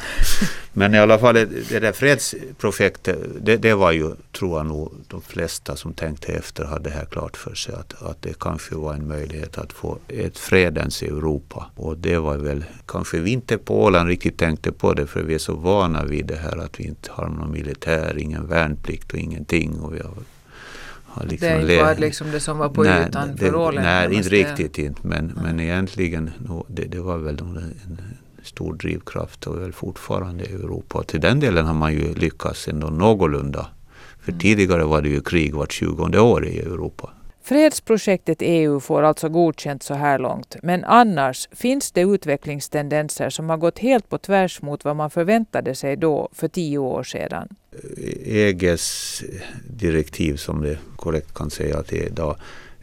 Men 0.73 0.95
i 0.95 0.99
alla 0.99 1.19
fall 1.19 1.35
det 1.35 1.81
där 1.81 1.93
fredsprojektet, 1.93 3.19
det, 3.41 3.57
det 3.57 3.75
var 3.75 3.93
ju, 3.93 4.11
tror 4.39 4.59
jag 4.59 4.67
nog, 4.67 4.93
de 5.09 5.23
flesta 5.23 5.77
som 5.77 5.93
tänkte 5.93 6.33
efter 6.33 6.65
hade 6.65 6.91
det 6.91 6.97
här 6.97 7.05
klart 7.05 7.37
för 7.37 7.55
sig. 7.55 7.75
Att, 7.75 8.03
att 8.03 8.23
det 8.23 8.39
kanske 8.41 8.75
var 8.75 8.95
en 8.95 9.09
möjlighet 9.09 9.59
att 9.59 9.73
få 9.73 9.99
ett 10.09 10.39
fredens 10.39 11.03
Europa. 11.03 11.67
Och 11.77 11.99
det 11.99 12.19
var 12.19 12.37
väl, 12.37 12.65
kanske 12.87 13.19
vi 13.19 13.31
inte 13.31 13.59
på 13.59 13.85
Åland 13.85 14.09
riktigt 14.09 14.39
tänkte 14.39 14.73
på 14.73 14.95
det 14.95 15.07
för 15.07 15.23
vi 15.23 15.35
är 15.35 15.39
så 15.39 15.55
vana 15.55 16.05
vid 16.05 16.27
det 16.27 16.37
här 16.37 16.57
att 16.57 16.81
vi 16.81 16.85
inte 16.85 17.11
har 17.13 17.29
någon 17.29 17.53
militär, 17.53 18.19
ingen 18.19 18.47
värnplikt 18.47 19.13
och 19.13 19.19
ingenting. 19.19 19.81
Och 19.81 19.95
vi 19.95 20.01
har, 20.01 20.15
har 21.05 21.27
liksom 21.27 21.67
det 21.67 21.83
var 21.83 21.95
liksom 21.95 22.31
det 22.31 22.41
som 22.41 22.59
var 22.59 22.69
på 22.69 22.83
nej, 22.83 23.07
ytan 23.09 23.37
för 23.37 23.55
Åland? 23.55 23.87
Nej, 23.87 24.15
inte 24.15 24.29
riktigt 24.29 24.79
inte. 24.79 25.01
Men, 25.07 25.39
men 25.43 25.61
egentligen, 25.61 26.31
det, 26.69 26.85
det 26.85 27.01
var 27.01 27.19
väl 27.19 27.39
en, 27.39 27.75
stor 28.49 28.75
drivkraft 28.75 29.47
och 29.47 29.63
väl 29.63 29.73
fortfarande 29.73 30.45
i 30.45 30.53
Europa. 30.53 30.99
Och 30.99 31.07
till 31.07 31.21
den 31.21 31.41
delen 31.41 31.67
har 31.67 31.75
man 31.75 31.93
ju 31.93 32.15
lyckats 32.15 32.69
ändå 32.69 32.87
någorlunda. 32.87 33.67
För 34.21 34.33
mm. 34.33 34.41
tidigare 34.41 34.85
var 34.85 35.03
det 35.03 35.09
ju 35.09 35.21
krig 35.21 35.55
vart 35.55 35.73
tjugonde 35.73 36.21
år 36.21 36.47
i 36.47 36.59
Europa. 36.59 37.11
Fredsprojektet 37.49 38.39
EU 38.41 38.81
får 38.81 39.03
alltså 39.03 39.29
godkänt 39.29 39.83
så 39.83 39.95
här 39.95 40.19
långt, 40.19 40.57
men 40.63 40.85
annars 40.85 41.49
finns 41.53 41.93
det 41.93 42.01
utvecklingstendenser 42.01 43.31
som 43.31 43.51
har 43.51 43.57
gått 43.57 43.79
helt 43.79 44.09
på 44.09 44.19
tvärs 44.19 44.63
mot 44.63 44.85
vad 44.85 44.97
man 44.97 45.11
förväntade 45.11 45.75
sig 45.75 45.97
då 45.97 46.29
för 46.33 46.49
tio 46.49 46.79
år 46.79 47.03
sedan. 47.03 47.49
EGs 48.25 49.23
direktiv, 49.71 50.37
som 50.37 50.63
det 50.63 50.79
korrekt 50.97 51.35
kan 51.35 51.51
säga 51.51 51.79
att 51.79 51.89
det 51.89 52.03
är 52.03 52.07
idag, 52.07 52.37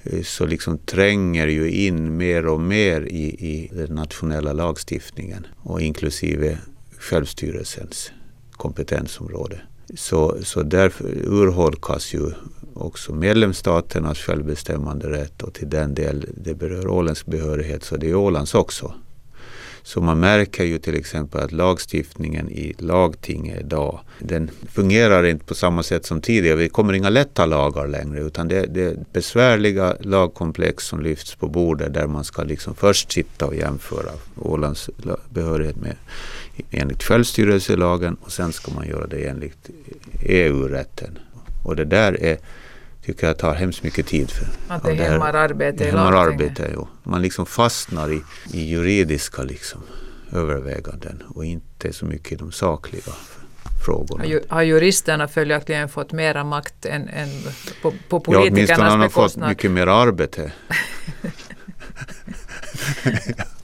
Eh, 0.06 0.24
så 0.24 0.46
liksom 0.46 0.78
tränger 0.78 1.48
ju 1.48 1.72
in 1.72 2.18
mer 2.18 2.48
och 2.48 2.62
mer 2.62 3.02
i, 3.02 3.24
i 3.26 3.72
den 3.74 3.96
nationella 3.96 4.54
lagstiftningen 4.54 5.48
och 5.58 5.82
inklusive 5.82 6.58
självstyrelsens 7.00 8.12
kompetensområde. 8.52 9.62
Så, 9.96 10.38
så 10.44 10.64
därför 10.64 11.06
urholkas 11.26 12.14
ju 12.14 12.32
också 12.74 13.14
medlemsstaternas 13.14 14.18
självbestämmande 14.18 15.10
rätt 15.10 15.42
och 15.42 15.54
till 15.54 15.70
den 15.70 15.94
del 15.94 16.26
det 16.38 16.56
berör 16.56 16.88
Ålands 16.88 17.26
behörighet 17.26 17.84
så 17.84 17.98
det 17.98 18.10
är 18.10 18.16
Ålands 18.16 18.56
också. 18.56 18.94
Så 19.86 20.02
man 20.02 20.20
märker 20.20 20.64
ju 20.64 20.78
till 20.78 20.96
exempel 20.96 21.42
att 21.42 21.52
lagstiftningen 21.52 22.50
i 22.50 22.74
lagtinget 22.78 23.60
idag, 23.60 24.00
den 24.20 24.52
fungerar 24.74 25.26
inte 25.26 25.46
på 25.46 25.56
samma 25.56 25.84
sätt 25.84 26.06
som 26.06 26.22
tidigare. 26.22 26.60
Det 26.60 26.70
kommer 26.70 26.94
inga 26.94 27.10
lätta 27.10 27.46
lagar 27.46 27.88
längre 27.88 28.20
utan 28.20 28.48
det, 28.48 28.66
det 28.66 28.84
är 28.84 28.98
besvärliga 29.14 29.96
lagkomplex 30.00 30.84
som 30.84 31.02
lyfts 31.02 31.36
på 31.36 31.48
bordet 31.48 31.94
där 31.94 32.08
man 32.08 32.24
ska 32.24 32.44
liksom 32.44 32.76
först 32.76 33.12
sitta 33.12 33.46
och 33.46 33.56
jämföra 33.56 34.12
Ålands 34.36 34.90
behörighet 35.30 35.76
med 35.76 35.96
enligt 36.72 37.04
självstyrelselagen 37.04 38.18
och 38.22 38.32
sen 38.32 38.54
ska 38.54 38.72
man 38.72 38.88
göra 38.88 39.08
det 39.08 39.28
enligt 39.28 39.70
EU-rätten. 40.22 41.20
Och 41.66 41.76
det 41.76 41.86
där 41.86 42.24
är 42.24 42.38
tycker 43.06 43.28
jag 43.28 43.38
tar 43.38 43.54
hemskt 43.54 43.84
mycket 43.84 44.08
tid. 44.08 44.32
För. 44.32 44.48
Att 44.68 44.84
det, 44.84 44.94
det 44.94 45.04
hämmar 45.04 45.34
arbete 45.34 45.86
hämmar 45.86 46.14
arbete, 46.14 46.72
jo. 46.74 46.88
Man 47.04 47.22
liksom 47.22 47.46
fastnar 47.46 48.14
i, 48.14 48.22
i 48.54 48.66
juridiska 48.66 49.44
liksom, 49.44 49.82
överväganden 50.32 51.24
och 51.28 51.46
inte 51.46 51.94
så 51.94 52.06
mycket 52.06 52.32
i 52.32 52.36
de 52.36 52.52
sakliga 52.52 53.14
frågorna. 53.86 54.40
Har 54.48 54.62
juristerna 54.62 55.28
följaktligen 55.28 55.90
fått 55.90 56.12
mera 56.12 56.44
makt 56.44 56.86
än, 56.86 57.10
än 57.10 57.30
på, 57.82 57.94
på 58.10 58.20
politikernas 58.20 58.40
bekostnad? 58.40 58.46
Ja, 58.46 58.52
åtminstone 58.52 58.90
har 58.90 58.98
de 58.98 59.10
fått 59.10 59.36
mycket 59.50 59.72
mer 59.72 59.88
arbete. 59.88 60.52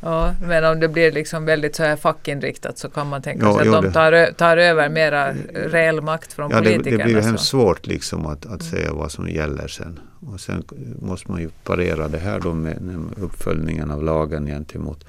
Ja, 0.00 0.34
men 0.40 0.64
om 0.64 0.80
det 0.80 0.88
blir 0.88 1.12
liksom 1.12 1.44
väldigt 1.44 1.76
så 1.76 1.82
här 1.82 1.96
fackinriktat 1.96 2.78
så 2.78 2.88
kan 2.88 3.08
man 3.08 3.22
tänka 3.22 3.52
sig 3.52 3.66
ja, 3.66 3.78
att 3.78 3.82
de 3.84 3.92
tar, 3.92 4.32
tar 4.32 4.56
över 4.56 4.88
mera 4.88 5.32
reell 5.52 6.00
makt 6.00 6.32
från 6.32 6.50
ja, 6.50 6.58
politikerna. 6.58 6.96
Det, 6.96 7.02
det 7.02 7.14
blir 7.14 7.22
hemskt 7.22 7.44
svårt 7.44 7.86
liksom 7.86 8.26
att, 8.26 8.46
att 8.46 8.62
säga 8.62 8.92
vad 8.92 9.12
som 9.12 9.28
gäller 9.28 9.68
sen. 9.68 10.00
Och 10.32 10.40
sen 10.40 10.64
måste 11.00 11.30
man 11.30 11.40
ju 11.40 11.48
parera 11.64 12.08
det 12.08 12.18
här 12.18 12.40
då 12.40 12.54
med 12.54 13.04
uppföljningen 13.16 13.90
av 13.90 14.04
lagen 14.04 14.46
gentemot 14.46 15.04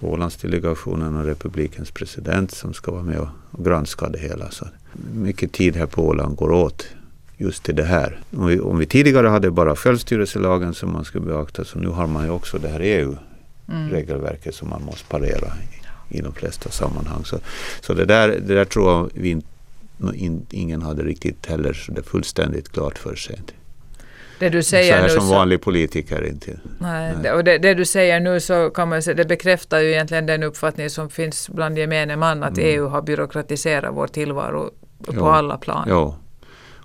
Ålandsdelegationen 0.00 1.16
och 1.16 1.24
republikens 1.24 1.90
president 1.90 2.50
som 2.50 2.74
ska 2.74 2.92
vara 2.92 3.02
med 3.02 3.18
och, 3.18 3.28
och 3.50 3.64
granska 3.64 4.08
det 4.08 4.18
hela. 4.18 4.50
Så 4.50 4.66
mycket 5.14 5.52
tid 5.52 5.76
här 5.76 5.86
på 5.86 6.06
Åland 6.06 6.36
går 6.36 6.50
åt 6.50 6.86
just 7.36 7.62
till 7.62 7.76
det 7.76 7.84
här. 7.84 8.20
Om 8.36 8.46
vi, 8.46 8.60
om 8.60 8.78
vi 8.78 8.86
tidigare 8.86 9.28
hade 9.28 9.50
bara 9.50 9.76
självstyrelselagen 9.76 10.74
som 10.74 10.92
man 10.92 11.04
skulle 11.04 11.26
beakta 11.26 11.64
så 11.64 11.78
nu 11.78 11.88
har 11.88 12.06
man 12.06 12.24
ju 12.24 12.30
också 12.30 12.58
det 12.58 12.68
här 12.68 12.80
EU 12.80 13.16
mm. 13.68 13.90
regelverket 13.90 14.54
som 14.54 14.68
man 14.68 14.82
måste 14.82 15.04
parera 15.04 15.52
i, 16.10 16.18
i 16.18 16.20
de 16.20 16.34
flesta 16.34 16.70
sammanhang. 16.70 17.24
Så, 17.24 17.38
så 17.80 17.94
det, 17.94 18.04
där, 18.04 18.28
det 18.28 18.54
där 18.54 18.64
tror 18.64 18.92
jag 18.92 19.10
vi 19.14 19.42
in, 20.14 20.46
ingen 20.50 20.82
hade 20.82 21.02
riktigt 21.02 21.46
heller 21.46 21.72
så 21.72 21.92
det 21.92 22.02
fullständigt 22.02 22.72
klart 22.72 22.98
för 22.98 23.14
sig. 23.14 23.40
Det 24.38 24.48
du 24.48 24.62
säger 24.62 24.92
så 24.92 24.96
här 24.96 25.02
nu 25.02 25.08
som 25.08 25.28
så, 25.28 25.34
vanlig 25.34 25.60
politiker 25.60 26.26
inte. 26.26 26.60
Nej, 26.78 27.14
nej. 27.22 27.32
och 27.32 27.44
det, 27.44 27.58
det, 27.58 27.74
du 27.74 27.84
säger 27.84 28.20
nu 28.20 28.40
så 28.40 28.70
kan 28.70 28.88
man 28.88 29.02
säga, 29.02 29.14
det 29.14 29.24
bekräftar 29.24 29.80
ju 29.80 29.90
egentligen 29.90 30.26
den 30.26 30.42
uppfattning 30.42 30.90
som 30.90 31.10
finns 31.10 31.48
bland 31.48 31.78
gemene 31.78 32.16
man 32.16 32.42
att 32.42 32.58
mm. 32.58 32.70
EU 32.70 32.86
har 32.86 33.02
byråkratiserat 33.02 33.94
vår 33.94 34.06
tillvaro 34.06 34.70
på 35.04 35.12
jo, 35.16 35.26
alla 35.26 35.56
plan. 35.56 35.86
Ja. 35.88 36.16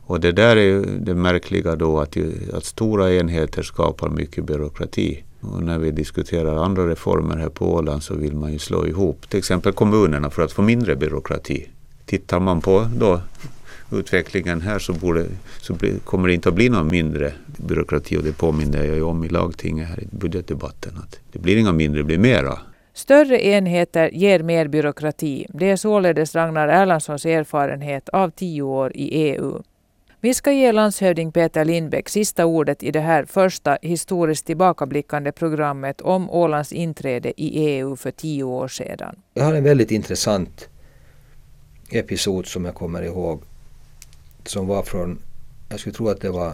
Och 0.10 0.20
det 0.20 0.32
där 0.32 0.56
är 0.56 0.62
ju 0.62 0.84
det 1.00 1.16
märkliga 1.16 1.76
då 1.76 2.00
att, 2.00 2.18
att 2.54 2.66
stora 2.66 3.14
enheter 3.14 3.64
skapar 3.64 4.10
mycket 4.10 4.44
byråkrati. 4.44 5.24
Och 5.42 5.64
när 5.64 5.78
vi 5.78 5.92
diskuterar 5.92 6.64
andra 6.64 6.90
reformer 6.90 7.38
här 7.38 7.50
på 7.50 7.74
Åland 7.74 8.04
så 8.04 8.16
vill 8.16 8.36
man 8.36 8.54
ju 8.54 8.60
slå 8.60 8.88
ihop 8.88 9.30
till 9.30 9.40
exempel 9.40 9.74
kommunerna 9.74 10.30
för 10.30 10.42
att 10.42 10.52
få 10.52 10.62
mindre 10.62 10.96
byråkrati. 10.96 11.70
Tittar 12.06 12.40
man 12.40 12.62
på 12.62 12.88
då 12.96 13.22
utvecklingen 13.92 14.62
här 14.62 14.80
så, 14.80 14.94
borde, 14.94 15.26
så 15.62 15.74
bli, 15.74 16.00
kommer 16.04 16.28
det 16.28 16.34
inte 16.34 16.50
att 16.50 16.56
bli 16.56 16.70
någon 16.70 16.88
mindre 16.88 17.34
byråkrati 17.46 18.18
och 18.18 18.24
det 18.24 18.38
påminner 18.38 18.84
jag 18.84 18.96
ju 18.96 19.04
om 19.04 19.24
i 19.24 19.30
lagtinget 19.30 19.88
här 19.88 20.04
i 20.04 20.08
budgetdebatten 20.12 20.98
att 20.98 21.20
det 21.32 21.40
blir 21.40 21.58
inga 21.58 21.72
mindre, 21.72 22.00
det 22.02 22.06
blir 22.06 22.18
mera. 22.18 22.60
Större 22.94 23.46
enheter 23.46 24.10
ger 24.10 24.44
mer 24.44 24.68
byråkrati. 24.68 25.46
Det 25.50 25.70
är 25.70 25.76
således 25.76 26.36
Ragnar 26.36 26.68
Erlandssons 26.68 27.26
erfarenhet 27.26 28.10
av 28.10 28.30
tio 28.30 28.62
år 28.62 28.92
i 28.96 29.04
EU. 29.04 29.64
Vi 30.22 30.34
ska 30.34 30.52
ge 30.52 30.72
landshövding 30.72 31.32
Peter 31.32 31.66
Lindbäck 31.66 32.10
sista 32.10 32.46
ordet 32.46 32.84
i 32.84 32.92
det 32.92 33.00
här 33.00 33.26
första 33.26 33.78
historiskt 33.82 34.46
tillbakablickande 34.46 35.32
programmet 35.32 36.02
om 36.02 36.30
Ålands 36.30 36.72
inträde 36.72 37.42
i 37.42 37.48
EU 37.48 37.96
för 37.96 38.12
tio 38.12 38.44
år 38.44 38.68
sedan. 38.68 39.16
Jag 39.34 39.44
har 39.44 39.54
en 39.54 39.64
väldigt 39.64 39.92
intressant 39.92 40.70
episod 41.90 42.46
som 42.46 42.66
jag 42.66 42.76
kommer 42.76 43.02
ihåg. 43.02 43.42
Som 44.44 44.68
var 44.68 44.84
från, 44.84 45.20
jag 45.70 45.80
skulle 45.80 45.96
tro 45.96 46.10
att 46.10 46.22
det 46.22 46.30
var 46.30 46.54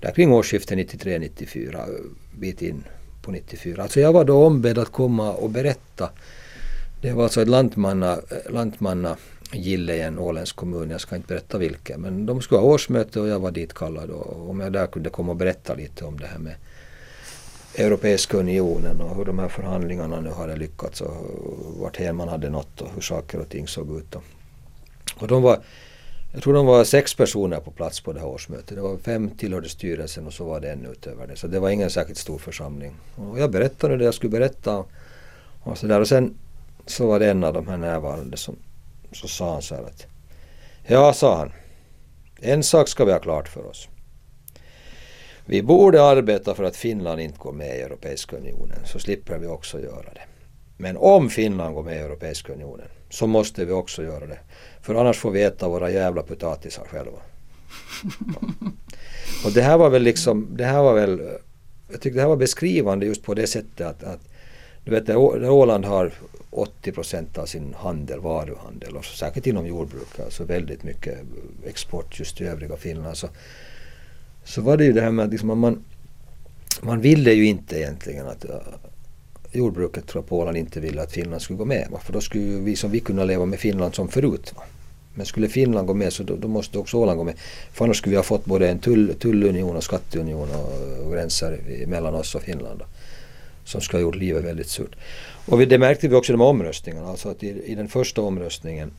där 0.00 0.10
kring 0.10 0.32
årsskiftet 0.32 0.78
93-94, 0.78 1.88
bit 2.38 2.62
in 2.62 2.84
på 3.22 3.30
94. 3.30 3.82
Alltså 3.82 4.00
jag 4.00 4.12
var 4.12 4.24
då 4.24 4.46
ombedd 4.46 4.78
att 4.78 4.92
komma 4.92 5.32
och 5.32 5.50
berätta. 5.50 6.10
Det 7.02 7.12
var 7.12 7.22
alltså 7.22 7.42
ett 7.42 7.48
lantmanna, 7.48 8.18
lantmanna 8.50 9.16
gille 9.52 9.96
i 9.96 10.00
en 10.00 10.18
åländsk 10.18 10.56
kommun, 10.56 10.90
jag 10.90 11.00
ska 11.00 11.16
inte 11.16 11.28
berätta 11.28 11.58
vilken, 11.58 12.00
men 12.00 12.26
de 12.26 12.42
skulle 12.42 12.60
ha 12.60 12.68
årsmöte 12.68 13.20
och 13.20 13.28
jag 13.28 13.40
var 13.40 13.50
dit 13.50 13.74
kallad 13.74 14.10
och 14.10 14.50
om 14.50 14.60
jag 14.60 14.72
där 14.72 14.86
kunde 14.86 15.10
komma 15.10 15.32
och 15.32 15.36
berätta 15.36 15.74
lite 15.74 16.04
om 16.04 16.18
det 16.18 16.26
här 16.26 16.38
med 16.38 16.54
Europeiska 17.74 18.36
unionen 18.36 19.00
och 19.00 19.16
hur 19.16 19.24
de 19.24 19.38
här 19.38 19.48
förhandlingarna 19.48 20.20
nu 20.20 20.30
hade 20.30 20.56
lyckats 20.56 21.00
och 21.00 21.16
vart 21.80 21.96
hen 21.96 22.16
man 22.16 22.28
hade 22.28 22.50
nått 22.50 22.80
och 22.80 22.88
hur 22.94 23.00
saker 23.00 23.40
och 23.40 23.48
ting 23.48 23.68
såg 23.68 23.98
ut. 23.98 24.16
Och 25.16 25.28
de 25.28 25.42
var, 25.42 25.60
jag 26.32 26.42
tror 26.42 26.54
de 26.54 26.66
var 26.66 26.84
sex 26.84 27.14
personer 27.14 27.60
på 27.60 27.70
plats 27.70 28.00
på 28.00 28.12
det 28.12 28.20
här 28.20 28.26
årsmötet. 28.26 28.76
Det 28.76 28.82
var 28.82 28.96
fem 28.96 29.30
tillhörde 29.30 29.68
styrelsen 29.68 30.26
och 30.26 30.32
så 30.32 30.44
var 30.44 30.60
det 30.60 30.72
en 30.72 30.86
utöver 30.86 31.26
det. 31.26 31.36
Så 31.36 31.46
det 31.46 31.60
var 31.60 31.70
ingen 31.70 31.90
särskilt 31.90 32.18
stor 32.18 32.38
församling. 32.38 32.94
Och 33.16 33.38
jag 33.38 33.50
berättade 33.50 33.96
det 33.96 34.04
jag 34.04 34.14
skulle 34.14 34.30
berätta. 34.30 34.84
Och, 35.62 35.78
så 35.78 35.86
där. 35.86 36.00
och 36.00 36.08
sen 36.08 36.34
så 36.86 37.06
var 37.06 37.18
det 37.18 37.30
en 37.30 37.44
av 37.44 37.54
de 37.54 37.68
här 37.68 37.76
närvarande 37.76 38.36
som 38.36 38.56
så 39.14 39.28
sa 39.28 39.52
han 39.52 39.62
så 39.62 39.74
här 39.74 39.82
att 39.82 40.06
Ja, 40.86 41.12
sa 41.12 41.36
han. 41.36 41.52
En 42.40 42.62
sak 42.62 42.88
ska 42.88 43.04
vi 43.04 43.12
ha 43.12 43.18
klart 43.18 43.48
för 43.48 43.66
oss. 43.66 43.88
Vi 45.46 45.62
borde 45.62 46.04
arbeta 46.04 46.54
för 46.54 46.64
att 46.64 46.76
Finland 46.76 47.20
inte 47.20 47.38
går 47.38 47.52
med 47.52 47.78
i 47.78 47.80
Europeiska 47.80 48.36
unionen 48.36 48.78
så 48.84 48.98
slipper 48.98 49.38
vi 49.38 49.46
också 49.46 49.80
göra 49.80 50.12
det. 50.14 50.22
Men 50.76 50.96
om 50.96 51.30
Finland 51.30 51.74
går 51.74 51.82
med 51.82 51.96
i 51.96 51.98
Europeiska 51.98 52.52
unionen 52.52 52.88
så 53.10 53.26
måste 53.26 53.64
vi 53.64 53.72
också 53.72 54.02
göra 54.02 54.26
det. 54.26 54.38
För 54.82 54.94
annars 54.94 55.18
får 55.18 55.30
vi 55.30 55.42
äta 55.42 55.68
våra 55.68 55.90
jävla 55.90 56.22
potatisar 56.22 56.84
själva. 56.84 57.18
Och 59.44 59.52
det 59.52 59.62
här 59.62 59.78
var 59.78 59.90
väl 59.90 60.02
liksom, 60.02 60.48
det 60.56 60.64
här 60.64 60.82
var 60.82 60.94
väl, 60.94 61.22
jag 61.90 62.00
tycker 62.00 62.14
det 62.14 62.20
här 62.20 62.28
var 62.28 62.36
beskrivande 62.36 63.06
just 63.06 63.22
på 63.22 63.34
det 63.34 63.46
sättet 63.46 63.86
att, 63.86 64.02
att 64.02 64.31
du 64.84 64.90
vet, 64.90 65.06
där 65.06 65.16
Åland 65.50 65.84
har 65.84 66.12
80 66.50 66.92
procent 66.92 67.38
av 67.38 67.46
sin 67.46 67.74
handel, 67.74 68.20
varuhandel 68.20 68.96
och 68.96 69.04
särskilt 69.04 69.46
inom 69.46 69.66
jordbruk, 69.66 70.20
alltså 70.24 70.44
väldigt 70.44 70.82
mycket 70.82 71.18
export 71.66 72.18
just 72.18 72.36
till 72.36 72.46
övriga 72.46 72.76
Finland. 72.76 73.16
Så, 73.16 73.28
så 74.44 74.60
var 74.60 74.76
det 74.76 74.84
ju 74.84 74.92
det 74.92 75.00
här 75.00 75.10
med 75.10 75.24
att 75.24 75.30
liksom 75.30 75.60
man, 75.60 75.84
man 76.80 77.00
ville 77.00 77.32
ju 77.32 77.46
inte 77.46 77.78
egentligen 77.78 78.26
att 78.26 78.44
äh, 78.44 78.56
jordbruket 79.52 80.06
tror 80.06 80.22
jag 80.22 80.28
på 80.28 80.38
Åland 80.38 80.56
inte 80.56 80.80
ville 80.80 81.02
att 81.02 81.12
Finland 81.12 81.42
skulle 81.42 81.56
gå 81.56 81.64
med. 81.64 81.88
Va? 81.90 81.98
För 82.04 82.12
då 82.12 82.20
skulle 82.20 82.44
ju 82.44 82.60
vi 82.60 82.76
som 82.76 82.90
vi 82.90 83.00
kunna 83.00 83.24
leva 83.24 83.46
med 83.46 83.58
Finland 83.58 83.94
som 83.94 84.08
förut. 84.08 84.52
Va? 84.56 84.62
Men 85.14 85.26
skulle 85.26 85.48
Finland 85.48 85.86
gå 85.86 85.94
med 85.94 86.12
så 86.12 86.22
då, 86.22 86.36
då, 86.36 86.48
måste 86.48 86.78
också 86.78 86.96
Åland 86.96 87.18
gå 87.18 87.24
med. 87.24 87.34
För 87.72 87.84
annars 87.84 87.98
skulle 87.98 88.10
vi 88.10 88.16
ha 88.16 88.22
fått 88.22 88.44
både 88.44 88.68
en 88.68 88.78
tull, 88.78 89.14
tullunion 89.14 89.76
och 89.76 89.84
skatteunion 89.84 90.48
och, 90.50 91.04
och 91.06 91.12
gränser 91.12 91.60
mellan 91.86 92.14
oss 92.14 92.34
och 92.34 92.42
Finland. 92.42 92.78
Då, 92.78 92.84
som 93.64 93.80
skulle 93.80 93.98
ha 93.98 94.02
gjort 94.02 94.14
livet 94.14 94.44
väldigt 94.44 94.68
surt. 94.68 94.96
Och 95.46 95.60
vi, 95.60 95.64
det 95.64 95.78
märkte 95.78 96.08
vi 96.08 96.14
också 96.14 96.32
i 96.32 96.34
de 96.34 96.40
omröstningarna. 96.40 97.08
Alltså 97.08 97.28
att 97.28 97.42
i, 97.42 97.62
i 97.66 97.74
den 97.74 97.88
första 97.88 98.22
omröstningen 98.22 98.90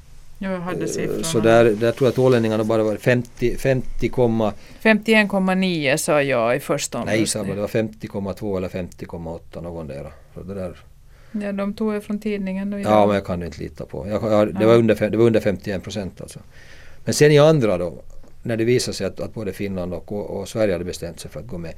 siffrorna. 0.87 1.23
Så 1.23 1.39
där, 1.39 1.63
där 1.65 1.91
tror 1.91 2.07
jag 2.07 2.11
att 2.11 2.19
ålänningarna 2.19 2.63
bara 2.63 2.83
var 2.83 2.95
50, 2.95 3.57
50, 3.57 4.09
51,9 4.09 5.97
sa 5.97 6.21
jag 6.21 6.55
i 6.55 6.59
första 6.59 6.97
omröstningen. 6.97 7.47
Nej, 7.47 7.55
det 7.55 7.61
var 7.61 7.67
50,2 7.67 8.57
eller 8.57 8.69
50,8 8.69 9.61
någon 9.61 9.87
där. 9.87 10.11
Så 10.33 10.43
det 10.43 10.53
där. 10.53 10.77
Ja, 11.31 11.51
de 11.51 11.73
tog 11.73 11.95
jag 11.95 12.03
från 12.03 12.19
tidningen. 12.19 12.69
Då 12.69 12.79
ja, 12.79 13.05
men 13.05 13.15
jag 13.15 13.25
kan 13.25 13.43
inte 13.43 13.59
lita 13.59 13.85
på. 13.85 14.07
Jag, 14.07 14.23
jag, 14.23 14.55
det, 14.55 14.65
var 14.65 14.75
under, 14.75 15.09
det 15.09 15.17
var 15.17 15.25
under 15.25 15.39
51 15.39 15.83
procent 15.83 16.21
alltså. 16.21 16.39
Men 17.05 17.13
sen 17.13 17.31
i 17.31 17.39
andra 17.39 17.77
då, 17.77 17.93
när 18.43 18.57
det 18.57 18.63
visade 18.63 18.97
sig 18.97 19.07
att, 19.07 19.19
att 19.19 19.33
både 19.33 19.53
Finland 19.53 19.93
och, 19.93 20.11
och, 20.11 20.39
och, 20.39 20.49
Sverige 20.49 20.73
hade 20.73 20.85
bestämt 20.85 21.19
sig 21.19 21.31
för 21.31 21.39
att 21.39 21.47
gå 21.47 21.57
med. 21.57 21.73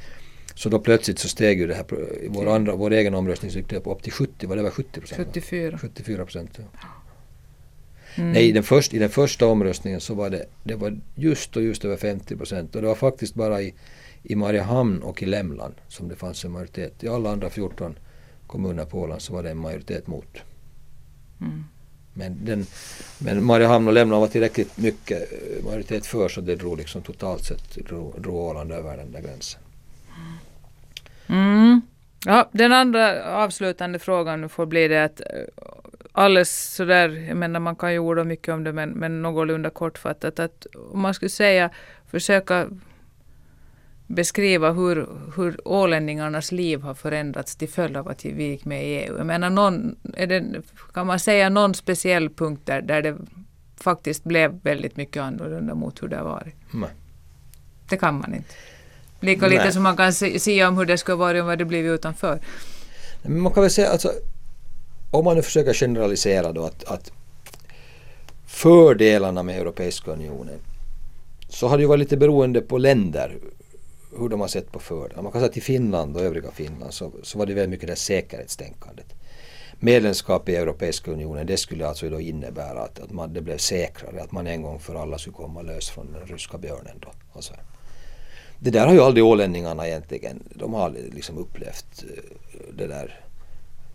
Så 0.56 0.70
då 0.70 0.80
plötsligt 0.80 1.20
så 1.20 1.28
steg 1.28 1.60
ju 1.60 1.68
det 1.68 1.76
här, 1.76 1.86
vår, 2.30 2.48
andra, 2.48 2.76
vår 2.76 2.92
egen 2.92 3.16
omröstning 3.16 3.52
så 3.52 3.58
gick 3.58 3.70
det 3.70 3.86
upp 3.86 4.04
till 4.04 4.14
70, 4.14 4.48
var 4.48 4.56
det 4.56 4.64
var 4.64 4.70
70 4.70 5.00
procent? 5.00 5.28
74. 5.28 5.78
74 5.78 6.26
procent. 6.26 6.52
Ja. 6.58 6.64
Mm. 8.16 8.32
Nej, 8.32 8.50
i 8.50 8.52
den, 8.52 8.64
först, 8.64 8.94
i 8.94 9.00
den 9.00 9.10
första 9.10 9.48
omröstningen 9.48 10.02
så 10.02 10.14
var 10.14 10.30
det, 10.30 10.46
det 10.64 10.76
var 10.76 11.00
just 11.16 11.58
och 11.58 11.64
just 11.64 11.86
över 11.86 11.98
50 11.98 12.36
procent 12.36 12.76
och 12.76 12.82
det 12.82 12.88
var 12.88 12.96
faktiskt 12.96 13.36
bara 13.36 13.62
i, 13.62 13.74
i 14.24 14.36
Mariehamn 14.36 15.02
och 15.02 15.24
i 15.24 15.26
Lämland 15.26 15.74
som 15.88 16.08
det 16.08 16.16
fanns 16.16 16.46
en 16.46 16.52
majoritet. 16.52 17.04
I 17.04 17.08
alla 17.08 17.32
andra 17.32 17.50
14 17.50 18.00
kommuner 18.48 18.86
på 18.86 19.00
Åland 19.00 19.22
så 19.22 19.34
var 19.34 19.44
det 19.44 19.50
en 19.52 19.58
majoritet 19.58 20.08
mot. 20.08 20.38
Mm. 21.42 21.64
Men, 22.14 22.46
den, 22.46 22.66
men 23.18 23.44
Mariehamn 23.44 23.88
och 23.88 23.94
Lämland 23.94 24.22
var 24.22 24.28
tillräckligt 24.28 24.78
mycket 24.78 25.34
eh, 25.34 25.66
majoritet 25.66 26.06
för 26.06 26.28
så 26.28 26.42
det 26.42 26.56
drog 26.56 26.78
liksom 26.78 27.02
totalt 27.02 27.44
sett 27.44 27.76
drog, 27.76 28.22
drog 28.22 28.36
Åland 28.36 28.72
över 28.72 28.98
den 28.98 29.12
där 29.12 29.22
gränsen. 29.22 29.62
Mm. 31.28 31.82
Ja, 32.26 32.50
den 32.52 32.72
andra 32.72 33.24
avslutande 33.36 34.00
frågan 34.00 34.50
får 34.50 34.66
bli 34.66 34.88
det 34.88 35.04
att 35.04 35.20
eh, 35.20 35.26
alldeles 36.12 36.74
sådär, 36.76 37.10
jag 37.28 37.38
menar 37.38 37.60
man 37.60 37.76
kan 37.76 37.94
ju 37.94 38.00
orda 38.00 38.24
mycket 38.24 38.54
om 38.54 38.64
det 38.64 38.74
men, 38.74 38.90
men 38.90 39.22
någorlunda 39.22 39.70
kortfattat 39.70 40.40
att 40.40 40.66
om 40.92 41.00
man 41.00 41.14
skulle 41.14 41.30
säga 41.30 41.70
försöka 42.08 42.68
beskriva 44.08 44.72
hur, 44.72 45.08
hur 45.36 45.68
ålänningarnas 45.68 46.52
liv 46.52 46.82
har 46.82 46.94
förändrats 46.94 47.56
till 47.56 47.70
följd 47.70 47.98
av 47.98 48.08
att 48.08 48.26
vi 48.26 48.44
gick 48.44 48.66
med 48.66 48.86
i 48.86 48.88
EU. 48.88 49.18
Jag 49.18 49.28
menar, 49.28 49.50
någon, 49.50 49.96
det, 50.04 50.62
kan 50.94 51.08
man 51.08 51.20
säga 51.20 51.50
någon 51.50 51.74
speciell 51.74 52.30
punkt 52.30 52.62
där, 52.66 52.82
där 52.82 53.02
det 53.02 53.18
faktiskt 53.78 54.24
blev 54.24 54.60
väldigt 54.64 54.98
mycket 54.98 55.24
annorlunda 55.24 55.76
mot 55.76 56.04
hur 56.04 56.08
det 56.08 56.18
har 56.18 56.24
varit? 56.24 56.56
Nej. 56.74 56.90
Det 57.90 57.98
kan 57.98 58.16
man 58.16 58.34
inte. 58.34 58.54
Lika 59.26 59.48
lite 59.48 59.72
som 59.72 59.84
man 59.84 59.98
kan 59.98 60.14
säga 60.14 60.68
om 60.68 60.78
hur 60.78 60.86
det 60.86 60.98
skulle 60.98 61.16
varit 61.16 61.42
om 61.42 61.48
vi 61.48 61.52
hade 61.52 61.66
blivit 61.66 61.90
utanför. 61.90 62.40
Men 63.22 63.42
man 63.42 63.54
kan 63.54 63.62
väl 63.64 63.72
säga 63.72 63.90
alltså, 63.90 64.12
om 65.12 65.26
man 65.26 65.36
nu 65.36 65.42
försöker 65.42 65.74
generalisera 65.74 66.52
då 66.52 66.64
att, 66.64 66.84
att 66.84 67.12
fördelarna 68.48 69.44
med 69.44 69.60
Europeiska 69.60 70.12
unionen 70.12 70.60
så 71.50 71.68
har 71.68 71.78
det 71.78 71.82
ju 71.82 71.88
varit 71.88 72.00
lite 72.00 72.18
beroende 72.18 72.62
på 72.62 72.78
länder 72.78 73.38
hur 74.20 74.30
de 74.30 74.42
har 74.42 74.48
sett 74.48 74.72
på 74.72 74.80
fördelar. 74.80 75.24
Man 75.24 75.32
kan 75.32 75.42
säga 75.42 75.50
att 75.50 75.58
i 75.58 75.62
Finland 75.62 76.16
och 76.16 76.22
övriga 76.22 76.52
Finland 76.52 76.94
så, 76.94 77.12
så 77.24 77.38
var 77.38 77.46
det 77.46 77.54
väldigt 77.54 77.70
mycket 77.70 77.88
det 77.88 77.96
säkerhetstänkandet. 77.96 79.06
Medlemskap 79.80 80.50
i 80.50 80.56
Europeiska 80.56 81.12
unionen 81.12 81.48
det 81.48 81.58
skulle 81.58 81.88
alltså 81.88 82.10
då 82.10 82.20
innebära 82.20 82.82
att, 82.82 83.00
att 83.00 83.12
man, 83.12 83.34
det 83.34 83.42
blev 83.42 83.58
säkrare, 83.58 84.22
att 84.22 84.32
man 84.32 84.48
en 84.48 84.62
gång 84.62 84.80
för 84.80 84.96
alla 84.96 85.18
skulle 85.18 85.36
komma 85.36 85.62
lös 85.62 85.90
från 85.90 86.14
den 86.14 86.28
ryska 86.28 86.58
björnen. 86.58 87.00
Då. 87.02 87.08
Alltså, 87.34 87.54
det 88.60 88.70
där 88.70 88.88
har 88.88 88.94
ju 88.94 89.02
aldrig 89.02 89.26
ålänningarna 89.26 89.88
egentligen, 89.88 90.44
de 90.56 90.74
har 90.74 90.86
aldrig 90.86 91.14
liksom 91.14 91.38
upplevt 91.38 92.04
eh, 92.04 92.24
det 92.78 92.88
där 92.88 93.20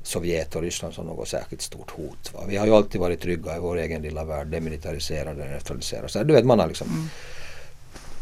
Sovjet 0.03 0.57
och 0.57 0.63
Ryssland 0.63 0.95
som 0.95 1.07
något 1.07 1.29
särskilt 1.29 1.63
stort 1.63 1.91
hot. 1.91 2.35
Va? 2.35 2.41
Vi 2.49 2.57
har 2.57 2.67
ju 2.67 2.75
alltid 2.75 3.01
varit 3.01 3.21
trygga 3.21 3.57
i 3.57 3.61
vår 3.61 3.77
egen 3.77 4.03
lilla 4.03 4.25
värld, 4.25 4.47
demilitariserade, 4.47 5.45
neutraliserade. 5.45 6.25
du 6.25 6.35
vet, 6.35 6.45
man 6.45 6.59
har 6.59 6.69
liksom 6.69 6.89
mm 6.89 7.09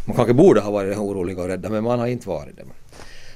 man 0.09 0.17
kanske 0.17 0.35
borde 0.35 0.61
ha 0.61 0.71
varit 0.71 0.99
oroliga 0.99 1.43
och 1.43 1.49
rädda 1.49 1.69
men 1.69 1.85
man 1.85 1.99
har 1.99 2.07
inte 2.07 2.29
varit 2.29 2.57
det. 2.57 2.65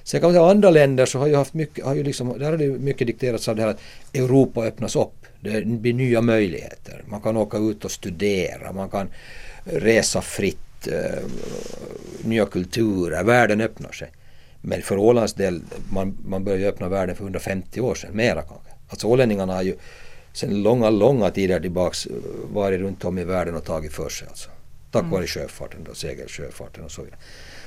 Sen 0.03 0.21
kan 0.21 0.29
man 0.29 0.35
säga 0.35 0.51
andra 0.51 0.71
länder 0.71 1.07
så 1.07 1.19
har 1.19 1.27
ju 1.27 1.37
haft 1.37 1.55
mycket, 1.55 1.85
har 1.85 1.95
ju 1.95 2.03
liksom, 2.03 2.39
där 2.39 2.51
har 2.51 2.57
det 2.57 2.69
mycket 2.69 3.07
dikterats 3.07 3.49
av 3.49 3.57
det 3.57 3.63
här 3.63 3.69
att 3.69 3.81
Europa 4.15 4.65
öppnas 4.65 4.97
upp. 4.97 5.27
Det 5.41 5.67
blir 5.67 5.95
nya 5.95 6.21
möjligheter. 6.21 7.03
Man 7.07 7.21
kan 7.21 7.37
åka 7.37 7.59
ut 7.59 7.85
och 7.85 7.91
studera, 7.91 8.73
man 8.73 8.91
kan 8.91 9.09
resa 9.65 10.21
fritt, 10.21 10.59
eh, 10.87 11.23
nya 12.25 12.47
kulturer, 12.47 13.25
världen 13.25 13.61
öppnar 13.61 13.93
sig. 13.93 14.11
Men 14.61 14.83
för 14.83 14.97
Ålands 14.97 15.35
del, 15.35 15.63
man, 15.93 16.19
man 16.25 16.45
började 16.45 16.69
öppna 16.69 16.89
världen 16.89 17.17
för 17.17 17.25
150 17.25 17.81
år 17.81 17.95
sedan, 17.95 18.11
mera 18.13 18.43
kanske. 18.43 18.71
Alltså 18.89 19.07
ålänningarna 19.07 19.55
har 19.55 19.63
ju 19.63 19.77
sedan 20.33 20.63
långa, 20.63 20.91
långa 20.91 21.31
tider 21.31 21.61
tillbaks 21.61 22.09
varit 22.53 22.81
runt 22.81 23.05
om 23.05 23.19
i 23.19 23.25
världen 23.25 23.55
och 23.55 23.65
tagit 23.65 23.93
för 23.93 24.09
sig. 24.09 24.29
Alltså. 24.29 24.51
Tack 24.91 25.05
vare 25.11 25.27
sjöfarten 25.27 25.85
då, 25.85 25.95
segelsjöfarten 25.95 26.85
och 26.85 26.91
så 26.91 27.03
vidare. 27.03 27.19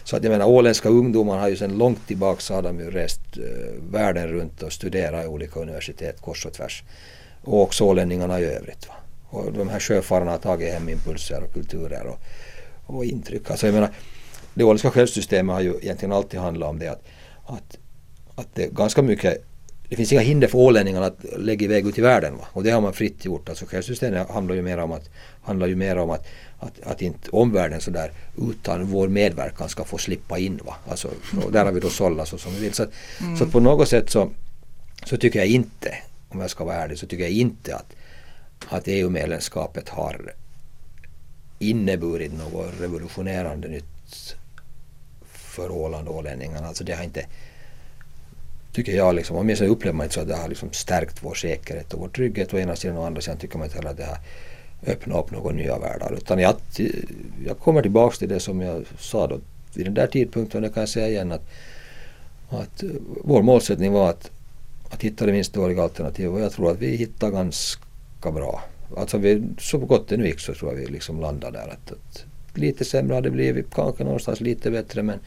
Så 0.03 0.17
att 0.17 0.23
jag 0.23 0.31
menar 0.31 0.45
åländska 0.45 0.89
ungdomar 0.89 1.37
har 1.37 1.47
ju 1.47 1.55
sedan 1.55 1.77
långt 1.77 2.07
tillbaka 2.07 2.41
så 2.41 2.53
har 2.53 2.61
de 2.61 2.79
ju 2.79 2.91
rest 2.91 3.37
uh, 3.37 3.43
världen 3.91 4.27
runt 4.27 4.63
och 4.63 4.73
studerat 4.73 5.25
i 5.25 5.27
olika 5.27 5.59
universitet 5.59 6.21
kors 6.21 6.45
och 6.45 6.53
tvärs. 6.53 6.83
Och 7.43 7.61
också 7.61 7.83
ålänningarna 7.83 8.39
i 8.39 8.45
övrigt. 8.45 8.87
Va? 8.87 8.93
Och 9.29 9.53
de 9.53 9.69
här 9.69 9.79
sjöfararna 9.79 10.31
har 10.31 10.37
tagit 10.37 10.73
hem 10.73 10.89
impulser 10.89 11.43
och 11.43 11.53
kulturer 11.53 12.05
och, 12.05 12.19
och 12.85 13.05
intryck. 13.05 13.51
Alltså 13.51 13.67
jag 13.67 13.73
menar, 13.73 13.89
det 14.53 14.63
åländska 14.63 14.91
självsystemet 14.91 15.53
har 15.53 15.61
ju 15.61 15.73
egentligen 15.81 16.11
alltid 16.11 16.39
handlat 16.39 16.69
om 16.69 16.79
det 16.79 16.87
att, 16.87 17.03
att, 17.45 17.77
att 18.35 18.47
det 18.53 18.73
ganska 18.73 19.01
mycket 19.01 19.45
det 19.89 19.95
finns 19.95 20.11
inga 20.11 20.21
hinder 20.21 20.47
för 20.47 20.57
ålänningarna 20.57 21.05
att 21.05 21.25
lägga 21.37 21.65
iväg 21.65 21.87
ut 21.87 21.97
i 21.97 22.01
världen. 22.01 22.37
Va? 22.37 22.47
Och 22.51 22.63
det 22.63 22.71
har 22.71 22.81
man 22.81 22.93
fritt 22.93 23.25
gjort. 23.25 23.49
Alltså 23.49 23.65
självsystemet 23.65 24.29
handlar 24.29 24.55
ju 24.55 24.61
mer 24.61 24.77
om 24.77 24.91
att, 24.91 25.09
handlar 25.41 25.67
ju 25.67 25.75
mer 25.75 25.97
om 25.97 26.09
att 26.09 26.27
att, 26.59 26.81
att 26.83 27.01
inte 27.01 27.29
omvärlden 27.29 27.81
sådär 27.81 28.11
utan 28.49 28.85
vår 28.85 29.07
medverkan 29.07 29.69
ska 29.69 29.83
få 29.83 29.97
slippa 29.97 30.37
in. 30.37 30.59
Va? 30.65 30.75
Alltså, 30.87 31.09
där 31.51 31.65
har 31.65 31.71
vi 31.71 31.79
då 31.79 31.89
sållat 31.89 32.27
så 32.27 32.37
som 32.37 32.53
vi 32.53 32.59
vill. 32.59 32.73
Så, 32.73 32.85
mm. 33.21 33.37
så 33.37 33.45
på 33.45 33.59
något 33.59 33.89
sätt 33.89 34.09
så, 34.09 34.31
så 35.05 35.17
tycker 35.17 35.39
jag 35.39 35.47
inte, 35.47 35.95
om 36.29 36.41
jag 36.41 36.49
ska 36.49 36.63
vara 36.63 36.75
ärlig, 36.75 36.97
så 36.97 37.07
tycker 37.07 37.23
jag 37.23 37.33
inte 37.33 37.75
att, 37.75 37.95
att 38.69 38.83
EU-medlemskapet 38.87 39.89
har 39.89 40.35
inneburit 41.69 42.33
något 42.33 42.73
revolutionerande 42.79 43.67
nytt 43.67 44.35
för 45.55 45.71
Åland 45.71 46.07
och 46.07 46.15
ålänningarna. 46.15 46.67
Alltså 46.67 46.83
det 46.83 46.93
har 46.93 47.03
inte, 47.03 47.25
tycker 48.71 48.91
jag, 48.91 49.15
liksom, 49.15 49.37
åtminstone 49.37 49.69
upplever 49.69 49.97
man 49.97 50.03
inte 50.03 50.13
så 50.13 50.21
att 50.21 50.27
det 50.27 50.35
har 50.35 50.47
liksom 50.47 50.71
stärkt 50.71 51.23
vår 51.23 51.33
säkerhet 51.33 51.93
och 51.93 51.99
vår 51.99 52.09
trygghet 52.09 52.53
å 52.53 52.57
ena 52.57 52.75
sidan 52.75 52.97
och 52.97 53.03
å 53.03 53.05
andra 53.05 53.21
sidan 53.21 53.37
tycker 53.37 53.57
man 53.57 53.67
inte 53.67 53.77
heller 53.77 53.89
att 53.89 53.97
det 53.97 54.05
har 54.05 54.19
öppnat 54.85 55.17
upp 55.17 55.31
några 55.31 55.51
nya 55.51 55.79
världar. 55.79 56.13
Utan 56.17 56.39
jag, 56.39 56.55
jag 57.45 57.59
kommer 57.59 57.81
tillbaks 57.81 58.19
till 58.19 58.29
det 58.29 58.39
som 58.39 58.61
jag 58.61 58.85
sa 58.99 59.27
då 59.27 59.39
vid 59.73 59.85
den 59.85 59.93
där 59.93 60.07
tidpunkten. 60.07 60.61
Det 60.61 60.69
kan 60.69 60.81
jag 60.81 60.89
säga 60.89 61.07
igen 61.07 61.31
att, 61.31 61.47
att 62.49 62.83
eh, 62.83 62.89
vår 63.23 63.41
målsättning 63.41 63.91
var 63.91 64.09
att, 64.09 64.31
att 64.89 65.03
hitta 65.03 65.25
det 65.25 65.31
minst 65.31 65.53
dåliga 65.53 65.83
alternativet 65.83 66.31
och 66.31 66.39
jag 66.39 66.51
tror 66.51 66.71
att 66.71 66.79
vi 66.79 66.95
hittade 66.95 67.31
ganska 67.31 68.31
bra. 68.33 68.63
Alltså 68.97 69.17
vi, 69.17 69.43
så 69.59 69.77
gott 69.77 70.07
det 70.07 70.17
nu 70.17 70.27
gick 70.27 70.39
så 70.39 70.53
tror 70.53 70.71
jag 70.71 70.79
vi 70.79 70.85
liksom 70.85 71.19
landade 71.19 71.57
där. 71.57 71.67
Att, 71.67 71.91
att 71.91 72.25
lite 72.53 72.85
sämre 72.85 73.15
hade 73.15 73.27
det 73.29 73.33
blivit, 73.33 73.73
kanske 73.73 74.03
någonstans 74.03 74.41
lite 74.41 74.71
bättre 74.71 75.03
men 75.03 75.19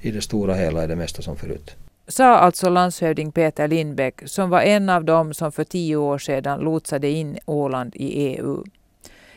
i 0.00 0.10
det 0.10 0.20
stora 0.20 0.54
hela 0.54 0.82
är 0.82 0.88
det 0.88 0.96
mesta 0.96 1.22
som 1.22 1.36
förut. 1.36 1.76
Sa 2.08 2.24
alltså 2.24 2.68
landshövding 2.68 3.32
Peter 3.32 3.68
Lindbäck 3.68 4.22
som 4.24 4.50
var 4.50 4.60
en 4.60 4.88
av 4.88 5.04
dem 5.04 5.34
som 5.34 5.52
för 5.52 5.64
tio 5.64 5.96
år 5.96 6.18
sedan 6.18 6.60
lotsade 6.60 7.08
in 7.08 7.38
Åland 7.46 7.96
i 7.96 8.06
EU. 8.06 8.64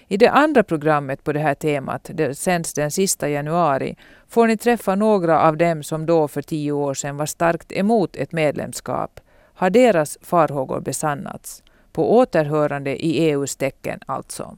I 0.07 0.17
det 0.17 0.27
andra 0.27 0.63
programmet 0.63 1.23
på 1.23 1.33
det 1.33 1.39
här 1.39 1.55
temat, 1.55 2.09
det 2.13 2.35
sänds 2.35 2.73
den 2.73 2.91
sista 2.91 3.29
januari, 3.29 3.95
får 4.27 4.47
ni 4.47 4.57
träffa 4.57 4.95
några 4.95 5.41
av 5.41 5.57
dem 5.57 5.83
som 5.83 6.05
då 6.05 6.27
för 6.27 6.41
tio 6.41 6.71
år 6.71 6.93
sedan 6.93 7.17
var 7.17 7.25
starkt 7.25 7.71
emot 7.71 8.15
ett 8.15 8.31
medlemskap. 8.31 9.19
Har 9.53 9.69
deras 9.69 10.17
farhågor 10.21 10.79
besannats? 10.79 11.63
På 11.91 12.17
återhörande 12.17 13.05
i 13.05 13.29
EUs 13.29 13.55
tecken 13.55 13.99
alltså. 14.05 14.57